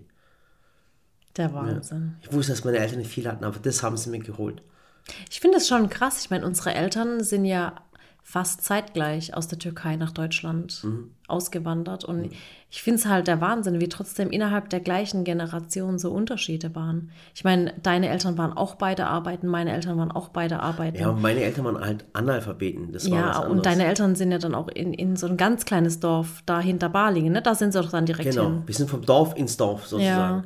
Der 1.36 1.52
Wahnsinn. 1.54 2.16
Ich 2.22 2.32
wusste, 2.32 2.52
dass 2.52 2.64
meine 2.64 2.78
Eltern 2.78 2.98
nicht 2.98 3.10
viel 3.10 3.26
hatten, 3.28 3.44
aber 3.44 3.58
das 3.60 3.82
haben 3.82 3.96
sie 3.96 4.10
mir 4.10 4.18
geholt. 4.20 4.62
Ich 5.30 5.40
finde 5.40 5.58
es 5.58 5.68
schon 5.68 5.88
krass. 5.88 6.20
Ich 6.20 6.30
meine, 6.30 6.44
unsere 6.46 6.74
Eltern 6.74 7.22
sind 7.22 7.44
ja 7.44 7.74
fast 8.30 8.62
zeitgleich 8.62 9.34
aus 9.34 9.48
der 9.48 9.58
Türkei 9.58 9.96
nach 9.96 10.12
Deutschland 10.12 10.84
Mhm. 10.84 11.10
ausgewandert. 11.26 12.04
Und 12.04 12.30
ich 12.70 12.80
finde 12.82 13.00
es 13.00 13.06
halt 13.06 13.26
der 13.26 13.40
Wahnsinn, 13.40 13.80
wie 13.80 13.88
trotzdem 13.88 14.30
innerhalb 14.30 14.70
der 14.70 14.78
gleichen 14.78 15.24
Generation 15.24 15.98
so 15.98 16.12
Unterschiede 16.12 16.72
waren. 16.76 17.10
Ich 17.34 17.42
meine, 17.42 17.74
deine 17.82 18.08
Eltern 18.08 18.38
waren 18.38 18.52
auch 18.52 18.76
beide 18.76 19.06
arbeiten, 19.08 19.48
meine 19.48 19.72
Eltern 19.72 19.98
waren 19.98 20.12
auch 20.12 20.28
beide 20.28 20.60
arbeiten. 20.60 20.96
Ja, 20.98 21.12
meine 21.12 21.40
Eltern 21.40 21.64
waren 21.64 21.80
halt 21.84 22.04
Analphabeten. 22.12 22.92
Das 22.92 23.10
war 23.10 23.18
Ja, 23.18 23.38
und 23.40 23.66
deine 23.66 23.84
Eltern 23.86 24.14
sind 24.14 24.30
ja 24.30 24.38
dann 24.38 24.54
auch 24.54 24.68
in, 24.68 24.94
in 24.94 25.16
so 25.16 25.26
ein 25.26 25.36
ganz 25.36 25.64
kleines 25.64 25.98
Dorf 25.98 26.42
da 26.46 26.60
hinter 26.60 26.88
Balingen, 26.88 27.32
ne? 27.32 27.42
Da 27.42 27.56
sind 27.56 27.72
sie 27.72 27.82
doch 27.82 27.90
dann 27.90 28.06
direkt 28.06 28.30
Genau, 28.30 28.44
hin. 28.44 28.62
wir 28.66 28.74
sind 28.76 28.88
vom 28.88 29.02
Dorf 29.04 29.36
ins 29.36 29.56
Dorf 29.56 29.90
Ja. 29.98 30.44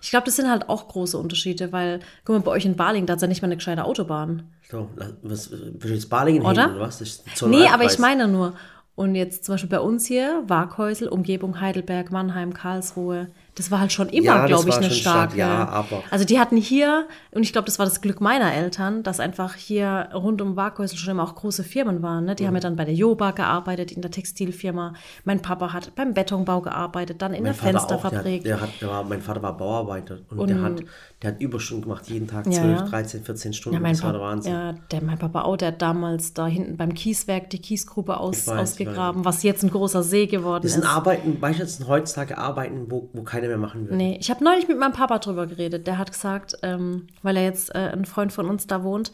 Ich 0.00 0.10
glaube, 0.10 0.26
das 0.26 0.36
sind 0.36 0.50
halt 0.50 0.68
auch 0.68 0.88
große 0.88 1.18
Unterschiede, 1.18 1.72
weil, 1.72 2.00
guck 2.24 2.36
mal, 2.36 2.42
bei 2.42 2.50
euch 2.52 2.64
in 2.64 2.76
Balingen, 2.76 3.06
da 3.06 3.14
ist 3.14 3.22
ja 3.22 3.28
nicht 3.28 3.42
mal 3.42 3.48
eine 3.48 3.56
gescheite 3.56 3.84
Autobahn. 3.84 4.50
So, 4.70 4.88
was, 5.22 5.50
jetzt 5.84 6.08
Balingen 6.08 6.42
Oder? 6.42 6.64
hin, 6.64 6.76
oder 6.76 6.80
was? 6.80 6.98
Das 6.98 7.08
ist 7.08 7.42
Nee, 7.46 7.66
aber 7.68 7.84
ich 7.84 7.98
meine 7.98 8.28
nur, 8.28 8.54
und 8.94 9.14
jetzt 9.14 9.44
zum 9.44 9.54
Beispiel 9.54 9.70
bei 9.70 9.80
uns 9.80 10.06
hier, 10.06 10.42
Waghäusel, 10.46 11.08
Umgebung 11.08 11.60
Heidelberg, 11.60 12.10
Mannheim, 12.10 12.52
Karlsruhe, 12.54 13.28
das 13.54 13.70
war 13.70 13.80
halt 13.80 13.92
schon 13.92 14.08
Ja, 14.10 14.36
immer, 14.36 14.48
das 14.48 14.64
glaube 14.64 14.68
ich, 14.70 14.76
eine 14.76 14.90
starke. 14.90 15.36
ja, 15.36 15.68
aber- 15.68 16.02
Also 16.10 16.24
die 16.24 16.38
hatten 16.40 16.56
hier, 16.56 17.06
und 17.32 17.42
ich 17.42 17.52
glaube, 17.52 17.66
das 17.66 17.78
war 17.78 17.84
das 17.86 18.00
Glück 18.00 18.20
meiner 18.20 18.52
Eltern, 18.54 19.02
dass 19.02 19.20
einfach 19.20 19.54
hier 19.56 20.08
rund 20.14 20.40
um 20.40 20.56
Waghäusel 20.56 20.96
schon 20.98 21.10
immer 21.10 21.22
auch 21.24 21.34
große 21.34 21.62
Firmen 21.62 22.02
waren. 22.02 22.24
Ne? 22.24 22.34
Die 22.34 22.44
Mhm. 22.44 22.46
haben 22.48 22.54
ja 22.54 22.60
dann 22.60 22.76
bei 22.76 22.84
der 22.86 22.94
Joba 22.94 23.32
gearbeitet, 23.32 23.92
in 23.92 24.00
der 24.00 24.10
Textilfirma. 24.10 24.94
Mein 25.24 25.42
Papa 25.42 25.72
hat 25.72 25.94
beim 25.94 26.14
Betonbau 26.14 26.60
gearbeitet, 26.62 27.20
dann 27.20 27.34
in 27.34 27.42
Mein 27.42 27.52
der 27.52 27.54
Vater 27.54 27.76
auch, 27.84 28.00
Fensterfabrik. 28.00 28.44
der, 28.44 28.54
hat, 28.54 28.60
der, 28.62 28.68
hat, 28.68 28.80
der 28.80 28.88
war, 28.88 29.04
mein 29.04 29.20
Vater 29.20 29.42
war 29.42 29.56
Bauarbeiter 29.56 30.18
und, 30.30 30.48
der, 30.48 30.62
hat, 30.62 30.80
der 31.22 31.32
hat 31.32 31.40
Überstunden 31.40 31.84
gemacht, 31.84 32.08
jeden 32.08 32.26
Tag 32.28 32.44
12, 32.44 32.56
Ja, 32.56 32.70
ja. 32.76 32.82
13, 32.88 33.22
14 33.24 33.52
Stunden. 33.52 33.74
Ja, 33.74 33.80
mein 33.82 33.92
das 33.92 34.02
war 34.02 34.12
der 34.12 34.18
Papa, 34.20 34.30
Wahnsinn. 34.30 34.52
ja, 34.52 34.72
der, 34.90 35.02
mein 35.02 35.18
Papa 35.18 35.42
auch, 35.42 35.56
der 35.56 35.68
hat 35.68 35.82
damals 35.82 36.32
da 36.32 36.46
hinten 36.46 36.76
beim 36.78 36.94
Kieswerk 36.94 37.50
die 37.50 37.58
Kiesgrube 37.60 38.16
aus, 38.18 38.46
weiß, 38.46 38.58
ausgegraben, 38.60 39.24
was 39.26 39.42
jetzt 39.42 39.62
ein 39.62 39.70
großer 39.70 40.02
See 40.02 40.26
geworden 40.26 40.62
Das 40.62 40.72
ist. 40.72 40.80
sind 40.80 40.86
Arbeiten, 40.90 41.38
das 41.40 41.76
sind 41.76 41.86
heutzutage 41.88 42.38
Arbeiten, 42.38 42.86
wo, 42.90 43.10
wo 43.12 43.22
keiner 43.42 43.56
mehr 43.56 43.58
machen 43.58 43.84
würde. 43.84 43.96
Nee, 43.96 44.16
ich 44.20 44.30
habe 44.30 44.42
neulich 44.44 44.68
mit 44.68 44.78
meinem 44.78 44.92
Papa 44.92 45.18
drüber 45.18 45.46
geredet. 45.46 45.86
Der 45.86 45.98
hat 45.98 46.12
gesagt, 46.12 46.56
ähm, 46.62 47.08
weil 47.22 47.36
er 47.36 47.44
jetzt 47.44 47.74
äh, 47.74 47.90
ein 47.92 48.04
Freund 48.04 48.32
von 48.32 48.48
uns 48.48 48.66
da 48.66 48.82
wohnt, 48.82 49.12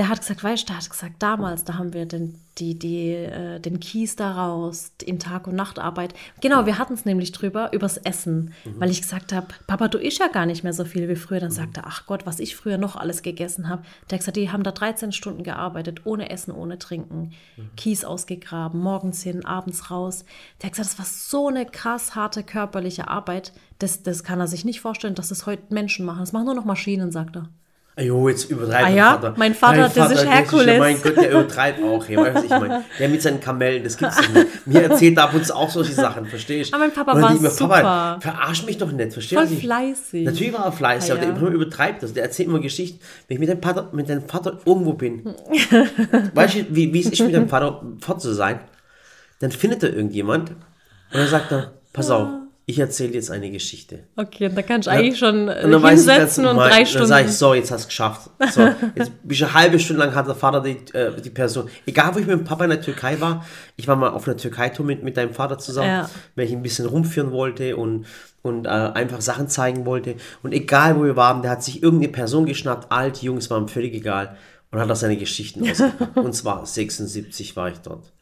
der 0.00 0.08
hat 0.08 0.20
gesagt, 0.20 0.42
weißt 0.42 0.62
du, 0.62 0.66
der 0.68 0.78
hat 0.78 0.88
gesagt, 0.88 1.16
damals, 1.18 1.64
da 1.64 1.74
haben 1.74 1.92
wir 1.92 2.06
den, 2.06 2.40
die, 2.56 2.78
die, 2.78 3.10
äh, 3.10 3.60
den 3.60 3.80
Kies 3.80 4.16
da 4.16 4.32
raus, 4.32 4.92
in 5.04 5.18
Tag- 5.18 5.46
und 5.46 5.54
Nachtarbeit. 5.54 6.14
Genau, 6.40 6.64
wir 6.64 6.78
hatten 6.78 6.94
es 6.94 7.04
nämlich 7.04 7.32
drüber, 7.32 7.74
übers 7.74 7.98
Essen, 7.98 8.54
weil 8.78 8.90
ich 8.90 9.02
gesagt 9.02 9.34
habe, 9.34 9.48
Papa, 9.66 9.88
du 9.88 9.98
isst 9.98 10.18
ja 10.18 10.28
gar 10.28 10.46
nicht 10.46 10.64
mehr 10.64 10.72
so 10.72 10.86
viel 10.86 11.06
wie 11.10 11.16
früher. 11.16 11.40
Dann 11.40 11.50
sagt 11.50 11.76
er, 11.76 11.86
ach 11.86 12.06
Gott, 12.06 12.24
was 12.24 12.40
ich 12.40 12.56
früher 12.56 12.78
noch 12.78 12.96
alles 12.96 13.20
gegessen 13.20 13.68
habe. 13.68 13.82
Der 14.08 14.16
hat 14.16 14.20
gesagt, 14.20 14.38
die 14.38 14.50
haben 14.50 14.62
da 14.62 14.72
13 14.72 15.12
Stunden 15.12 15.42
gearbeitet, 15.42 16.06
ohne 16.06 16.30
Essen, 16.30 16.52
ohne 16.52 16.78
Trinken. 16.78 17.34
Kies 17.76 18.02
ausgegraben, 18.02 18.80
morgens 18.80 19.22
hin, 19.22 19.44
abends 19.44 19.90
raus. 19.90 20.24
Der 20.62 20.68
hat 20.68 20.76
gesagt, 20.76 20.92
das 20.92 20.98
war 20.98 21.04
so 21.04 21.48
eine 21.48 21.66
krass 21.66 22.14
harte 22.14 22.42
körperliche 22.42 23.08
Arbeit. 23.08 23.52
Das, 23.78 24.02
das 24.02 24.24
kann 24.24 24.40
er 24.40 24.46
sich 24.46 24.64
nicht 24.64 24.80
vorstellen, 24.80 25.14
dass 25.14 25.28
das 25.28 25.44
heute 25.44 25.74
Menschen 25.74 26.06
machen. 26.06 26.20
Das 26.20 26.32
machen 26.32 26.46
nur 26.46 26.54
noch 26.54 26.64
Maschinen, 26.64 27.12
sagt 27.12 27.36
er. 27.36 27.50
Jo, 28.00 28.28
jetzt 28.28 28.50
übertreibt 28.50 28.84
Ah 28.86 28.88
ja? 28.88 29.10
Vater. 29.12 29.34
Mein 29.36 29.54
Vater, 29.54 29.82
Dein 29.88 29.94
das 29.94 30.12
ist 30.12 30.24
ja, 30.24 30.30
Herkules. 30.30 30.78
mein 30.78 31.02
Gott, 31.02 31.16
der 31.16 31.30
übertreibt 31.32 31.82
auch. 31.82 32.04
Hier, 32.06 32.18
weißt 32.18 32.44
ich 32.44 32.50
meine? 32.50 32.84
Der 32.98 33.08
mit 33.08 33.20
seinen 33.20 33.40
Kamellen, 33.40 33.84
das 33.84 33.96
gibt's 33.96 34.16
nicht. 34.32 34.66
Mir 34.66 34.82
erzählt 34.84 35.18
ab 35.18 35.34
und 35.34 35.44
zu 35.44 35.54
auch 35.54 35.68
solche 35.68 35.92
Sachen, 35.92 36.26
verstehst 36.26 36.70
du? 36.70 36.76
Aber 36.76 36.84
mein 36.86 36.94
Papa 36.94 37.20
war 37.20 37.34
ich 37.34 37.40
mir, 37.40 37.50
Papa, 37.50 37.76
super. 37.76 38.18
verarsch 38.20 38.64
mich 38.64 38.78
doch 38.78 38.90
nicht, 38.90 39.12
verstehst 39.12 39.40
Voll 39.40 39.48
du? 39.50 39.56
fleißig. 39.60 40.24
Natürlich 40.24 40.52
war 40.52 40.64
er 40.66 40.72
fleißig, 40.72 41.10
Ah, 41.10 41.14
aber 41.16 41.26
der 41.26 41.34
ja. 41.42 41.48
übertreibt 41.48 42.02
das. 42.02 42.12
Der 42.14 42.22
erzählt 42.24 42.48
immer 42.48 42.60
Geschichten. 42.60 43.00
Wenn 43.28 43.34
ich 43.36 43.40
mit 43.40 43.48
deinem 43.48 43.62
Vater, 43.62 43.88
mit 43.92 44.08
deinem 44.08 44.22
Vater 44.28 44.58
irgendwo 44.64 44.94
bin, 44.94 45.24
weißt 46.34 46.54
du, 46.54 46.64
wie, 46.70 46.92
wie 46.94 47.00
es 47.00 47.06
ist, 47.06 47.20
mit 47.20 47.34
deinem 47.34 47.48
Vater 47.48 47.82
fort 48.00 48.20
zu 48.22 48.32
sein, 48.32 48.60
dann 49.40 49.50
findet 49.52 49.82
er 49.82 49.92
irgendjemand 49.94 50.50
und 50.50 50.56
dann 51.12 51.28
sagt 51.28 51.52
er, 51.52 51.72
pass 51.92 52.10
auf, 52.10 52.28
ich 52.70 52.78
erzähle 52.78 53.12
jetzt 53.14 53.30
eine 53.30 53.50
Geschichte. 53.50 54.04
Okay, 54.16 54.50
da 54.54 54.62
kann 54.62 54.80
ich 54.80 54.88
eigentlich 54.88 55.18
schon 55.18 55.48
äh, 55.48 55.62
Und 55.64 55.72
dann 55.72 55.82
weiß 55.82 56.00
ich, 56.00 56.06
dass 56.06 56.16
hinsetzen 56.16 56.46
und 56.46 56.56
drei 56.56 56.68
Dann 56.78 56.86
Stunden. 56.86 57.06
sage 57.08 57.26
ich, 57.28 57.32
so, 57.36 57.54
jetzt 57.54 57.70
hast 57.70 57.80
du 57.80 57.82
es 57.84 57.88
geschafft. 57.88 58.30
So, 58.52 58.60
jetzt 58.96 59.10
bist 59.22 59.40
du 59.40 59.44
eine 59.46 59.54
halbe 59.54 59.78
Stunde 59.78 60.04
lang 60.04 60.14
hat 60.14 60.26
der 60.26 60.34
Vater 60.34 60.60
die, 60.62 60.76
äh, 60.94 61.20
die 61.20 61.30
Person. 61.30 61.68
Egal, 61.86 62.14
wo 62.14 62.18
ich 62.18 62.26
mit 62.26 62.38
dem 62.38 62.44
Papa 62.44 62.64
in 62.64 62.70
der 62.70 62.80
Türkei 62.80 63.20
war, 63.20 63.44
ich 63.76 63.86
war 63.88 63.96
mal 63.96 64.10
auf 64.10 64.26
einer 64.26 64.36
Türkei-Tour 64.36 64.86
mit, 64.86 65.02
mit 65.02 65.16
deinem 65.16 65.34
Vater 65.34 65.58
zusammen, 65.58 65.88
Ja. 65.88 66.10
weil 66.36 66.46
ich 66.46 66.52
ein 66.52 66.62
bisschen 66.62 66.86
rumführen 66.86 67.32
wollte 67.32 67.76
und, 67.76 68.06
und 68.42 68.66
äh, 68.66 68.68
einfach 68.70 69.20
Sachen 69.20 69.48
zeigen 69.48 69.84
wollte. 69.86 70.14
Und 70.42 70.52
egal, 70.52 70.96
wo 70.96 71.04
wir 71.04 71.16
waren, 71.16 71.42
der 71.42 71.50
hat 71.50 71.62
sich 71.64 71.82
irgendeine 71.82 72.12
Person 72.12 72.46
geschnappt, 72.46 72.90
alt, 72.92 73.22
jung, 73.22 73.36
es 73.38 73.50
war 73.50 73.58
ihm 73.58 73.68
völlig 73.68 73.94
egal. 73.94 74.36
Und 74.70 74.78
hat 74.78 74.88
auch 74.90 74.96
seine 74.96 75.16
Geschichten 75.16 75.68
ausgepackt. 75.68 76.16
und 76.16 76.32
zwar 76.32 76.64
76 76.64 77.56
war 77.56 77.68
ich 77.70 77.78
dort. 77.78 78.12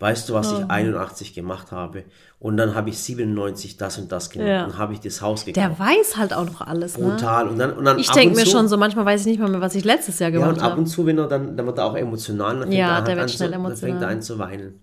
Weißt 0.00 0.28
du, 0.28 0.34
was 0.34 0.52
Oh. 0.52 0.58
ich 0.58 0.70
81 0.70 1.32
gemacht 1.32 1.70
habe? 1.72 2.04
Und 2.38 2.58
dann 2.58 2.74
habe 2.74 2.90
ich 2.90 2.98
97 2.98 3.78
das 3.78 3.96
und 3.98 4.12
das 4.12 4.28
gemacht. 4.28 4.48
Ja. 4.48 4.66
Dann 4.66 4.76
habe 4.76 4.92
ich 4.92 5.00
das 5.00 5.22
Haus 5.22 5.44
gekauft. 5.46 5.56
Der 5.56 5.78
weiß 5.78 6.16
halt 6.18 6.34
auch 6.34 6.44
noch 6.44 6.60
alles, 6.60 6.98
ne? 6.98 7.06
Brutal. 7.08 7.48
Und 7.48 7.58
dann, 7.58 7.72
und 7.72 7.84
dann 7.86 7.98
Ich 7.98 8.10
denke 8.10 8.36
mir 8.36 8.44
zu, 8.44 8.50
schon 8.50 8.68
so, 8.68 8.76
manchmal 8.76 9.06
weiß 9.06 9.22
ich 9.22 9.26
nicht 9.26 9.40
mal 9.40 9.48
mehr, 9.48 9.60
was 9.62 9.74
ich 9.74 9.84
letztes 9.84 10.18
Jahr 10.18 10.30
Ja, 10.30 10.38
gemacht 10.38 10.58
und 10.58 10.62
ab 10.62 10.70
habe. 10.72 10.80
und 10.82 10.86
zu, 10.86 11.06
wenn 11.06 11.16
er 11.18 11.28
dann, 11.28 11.56
dann 11.56 11.64
wird 11.66 11.78
er 11.78 11.86
auch 11.86 11.96
emotional. 11.96 12.60
Dann 12.60 12.72
Ja, 12.72 12.96
er 12.98 13.02
der 13.02 13.16
wird 13.16 13.30
schnell 13.30 13.48
zu, 13.48 13.52
Dann 13.52 13.62
fängt 13.62 13.80
emotional. 13.80 14.02
er 14.02 14.08
an 14.08 14.22
zu 14.22 14.38
weinen. 14.38 14.80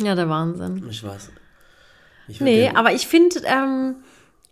Ja, 0.00 0.14
der 0.14 0.28
Wahnsinn. 0.30 0.82
Ich 0.88 1.04
weiß. 1.04 1.30
Ich 2.28 2.40
Nee, 2.40 2.70
aber 2.74 2.92
ich 2.92 3.06
finde, 3.06 3.40
ähm, 3.44 3.96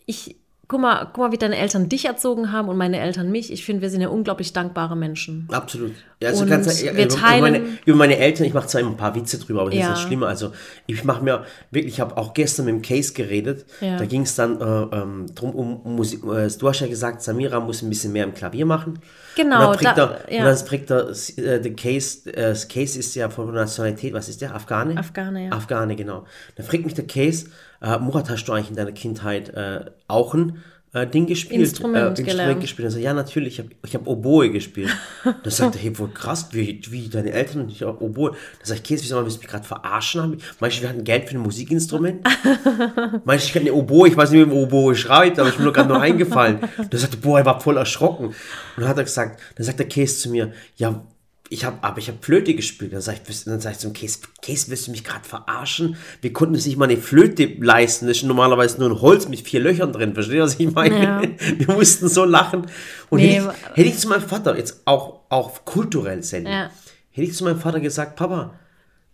ich, 0.04 0.36
guck 0.68 0.80
mal, 0.80 1.04
guck 1.12 1.18
mal, 1.18 1.32
wie 1.32 1.38
deine 1.38 1.56
Eltern 1.56 1.88
dich 1.88 2.06
erzogen 2.06 2.50
haben 2.52 2.68
und 2.68 2.76
meine 2.76 2.98
Eltern 3.00 3.30
mich. 3.30 3.52
Ich 3.52 3.64
finde, 3.64 3.82
wir 3.82 3.90
sind 3.90 4.00
ja 4.00 4.08
unglaublich 4.08 4.52
dankbare 4.52 4.96
Menschen. 4.96 5.48
Absolut. 5.52 5.92
Ja, 6.20 6.30
also 6.30 6.42
Und 6.44 6.48
ganz, 6.50 6.80
ja, 6.82 6.96
wir 6.96 7.04
über, 7.04 7.14
teilen- 7.14 7.38
über, 7.38 7.50
meine, 7.60 7.78
über 7.84 7.96
meine 7.98 8.16
Eltern, 8.16 8.46
ich 8.46 8.54
mache 8.54 8.66
zwar 8.66 8.80
immer 8.80 8.90
ein 8.90 8.96
paar 8.96 9.14
Witze 9.14 9.38
drüber, 9.38 9.60
aber 9.60 9.70
das 9.70 9.78
Ja. 9.78 9.86
ist 9.86 9.90
das 9.92 10.00
Schlimme. 10.02 10.26
Also 10.26 10.52
ich 10.86 11.04
mache 11.04 11.22
mir 11.22 11.44
wirklich, 11.70 11.92
ich 11.94 12.00
habe 12.00 12.16
auch 12.16 12.32
gestern 12.34 12.64
mit 12.66 12.74
dem 12.74 12.82
Case 12.82 13.12
geredet. 13.12 13.66
Ja. 13.80 13.96
Da 13.98 14.06
ging 14.06 14.22
es 14.22 14.34
dann 14.34 14.60
äh, 14.60 14.64
ähm, 14.96 15.26
drum 15.34 15.54
um, 15.54 15.94
Musik. 15.94 16.24
Äh, 16.24 16.48
du 16.58 16.68
hast 16.68 16.80
ja 16.80 16.86
gesagt, 16.86 17.22
Samira 17.22 17.60
muss 17.60 17.82
ein 17.82 17.88
bisschen 17.90 18.12
mehr 18.12 18.24
im 18.24 18.32
Klavier 18.34 18.64
machen. 18.66 18.98
Genau, 19.36 19.70
Und 19.72 19.84
dann 19.84 19.94
fragt 19.94 19.98
da- 19.98 20.18
er, 20.26 20.32
ja. 20.32 20.38
und 20.40 20.44
dann 20.46 20.66
fragt 20.66 20.90
er, 20.90 21.10
äh, 21.36 21.60
der 21.60 21.74
Case, 21.74 22.28
äh, 22.30 22.48
das 22.48 22.66
Case 22.66 22.98
ist 22.98 23.14
ja 23.14 23.28
von 23.28 23.46
der 23.52 23.54
Nationalität, 23.62 24.14
was 24.14 24.30
ist 24.30 24.40
der? 24.40 24.54
Afghane? 24.54 24.96
Afghane, 24.96 25.44
ja. 25.44 25.52
Afghane, 25.52 25.94
genau. 25.96 26.24
Dann 26.56 26.64
fragt 26.64 26.84
mich 26.86 26.94
der 26.94 27.06
Case, 27.06 27.46
äh, 27.86 27.98
Murat, 27.98 28.28
hast 28.28 28.44
du 28.44 28.52
eigentlich 28.52 28.70
in 28.70 28.76
deiner 28.76 28.92
Kindheit 28.92 29.50
äh, 29.50 29.84
auch 30.08 30.34
ein 30.34 30.62
äh, 30.92 31.06
Ding 31.06 31.26
gespielt? 31.26 31.60
Instrument 31.60 32.18
äh, 32.18 32.22
gelernt. 32.22 32.60
gespielt. 32.60 32.88
Er 32.88 32.90
sagt, 32.90 33.04
ja, 33.04 33.14
natürlich, 33.14 33.54
ich 33.54 33.58
habe 33.60 33.70
ich 33.84 33.94
hab 33.94 34.06
Oboe 34.06 34.50
gespielt. 34.50 34.90
Da 35.42 35.50
sagt 35.50 35.76
er, 35.76 35.80
hey, 35.80 35.96
wohl 35.98 36.08
krass, 36.08 36.48
wie, 36.52 36.80
wie 36.90 37.08
deine 37.08 37.32
Eltern 37.32 37.62
und 37.62 37.70
ich 37.70 37.84
auch 37.84 38.00
Oboe. 38.00 38.30
Da 38.30 38.36
sag 38.64 38.76
ich, 38.76 38.82
Käse, 38.82 39.04
wieso 39.04 39.22
willst 39.22 39.36
du 39.36 39.40
mich 39.40 39.48
gerade 39.48 39.64
verarschen 39.64 40.22
haben? 40.22 40.38
Meinst 40.60 40.78
du, 40.78 40.82
wir 40.82 40.88
hatten 40.88 41.04
Geld 41.04 41.28
für 41.28 41.36
ein 41.36 41.42
Musikinstrument? 41.42 42.24
Meinst 43.24 43.44
du, 43.44 43.48
ich 43.48 43.52
kann 43.52 43.62
eine 43.62 43.72
Oboe, 43.72 44.08
ich 44.08 44.16
weiß 44.16 44.30
nicht, 44.30 44.40
wie 44.40 44.46
man 44.46 44.56
Oboe 44.56 44.94
schreibt, 44.94 45.38
aber 45.38 45.48
ich 45.48 45.56
bin 45.56 45.66
mir 45.66 45.72
gerade 45.72 45.88
nur 45.88 46.00
eingefallen. 46.00 46.60
Da 46.90 46.98
sagte, 46.98 47.16
boah, 47.18 47.38
er 47.38 47.46
war 47.46 47.60
voll 47.60 47.76
erschrocken. 47.76 48.26
Und 48.26 48.34
dann 48.76 48.88
hat 48.88 48.98
er 48.98 49.04
gesagt, 49.04 49.40
dann 49.56 49.64
sagt 49.64 49.78
der 49.78 49.88
Käse 49.88 50.18
zu 50.18 50.30
mir, 50.30 50.52
ja, 50.76 51.04
ich 51.48 51.64
habe, 51.64 51.78
aber 51.82 51.98
ich 51.98 52.08
habe 52.08 52.18
Flöte 52.20 52.54
gespielt. 52.54 52.92
Dann 52.92 53.00
sag 53.00 53.16
ich, 53.28 53.44
dann 53.44 53.60
sag 53.60 53.72
ich 53.72 53.78
zum 53.78 53.92
Käse, 53.92 54.18
Käse, 54.42 54.68
willst 54.70 54.86
du 54.86 54.90
mich 54.90 55.04
gerade 55.04 55.24
verarschen? 55.28 55.96
Wir 56.20 56.32
konnten 56.32 56.54
uns 56.54 56.66
nicht 56.66 56.76
mal 56.76 56.86
eine 56.88 56.96
Flöte 56.96 57.46
leisten. 57.60 58.06
Das 58.08 58.16
ist 58.18 58.22
normalerweise 58.24 58.78
nur 58.80 58.90
ein 58.90 59.00
Holz 59.00 59.28
mit 59.28 59.40
vier 59.40 59.60
Löchern 59.60 59.92
drin. 59.92 60.14
Verstehst 60.14 60.36
du, 60.38 60.42
was 60.42 60.58
ich 60.58 60.72
meine? 60.72 61.02
Ja. 61.02 61.22
Wir 61.58 61.74
mussten 61.74 62.08
so 62.08 62.24
lachen. 62.24 62.66
Und 63.10 63.20
Nee, 63.20 63.34
hätte, 63.40 63.54
ich, 63.70 63.76
hätte 63.76 63.88
ich 63.88 63.98
zu 63.98 64.08
meinem 64.08 64.22
Vater, 64.22 64.56
jetzt 64.56 64.82
auch, 64.86 65.20
auch 65.28 65.64
kulturell 65.64 66.22
senden, 66.22 66.52
Ja. 66.52 66.70
hätte 67.10 67.28
ich 67.28 67.34
zu 67.34 67.44
meinem 67.44 67.60
Vater 67.60 67.80
gesagt, 67.80 68.16
Papa, 68.16 68.58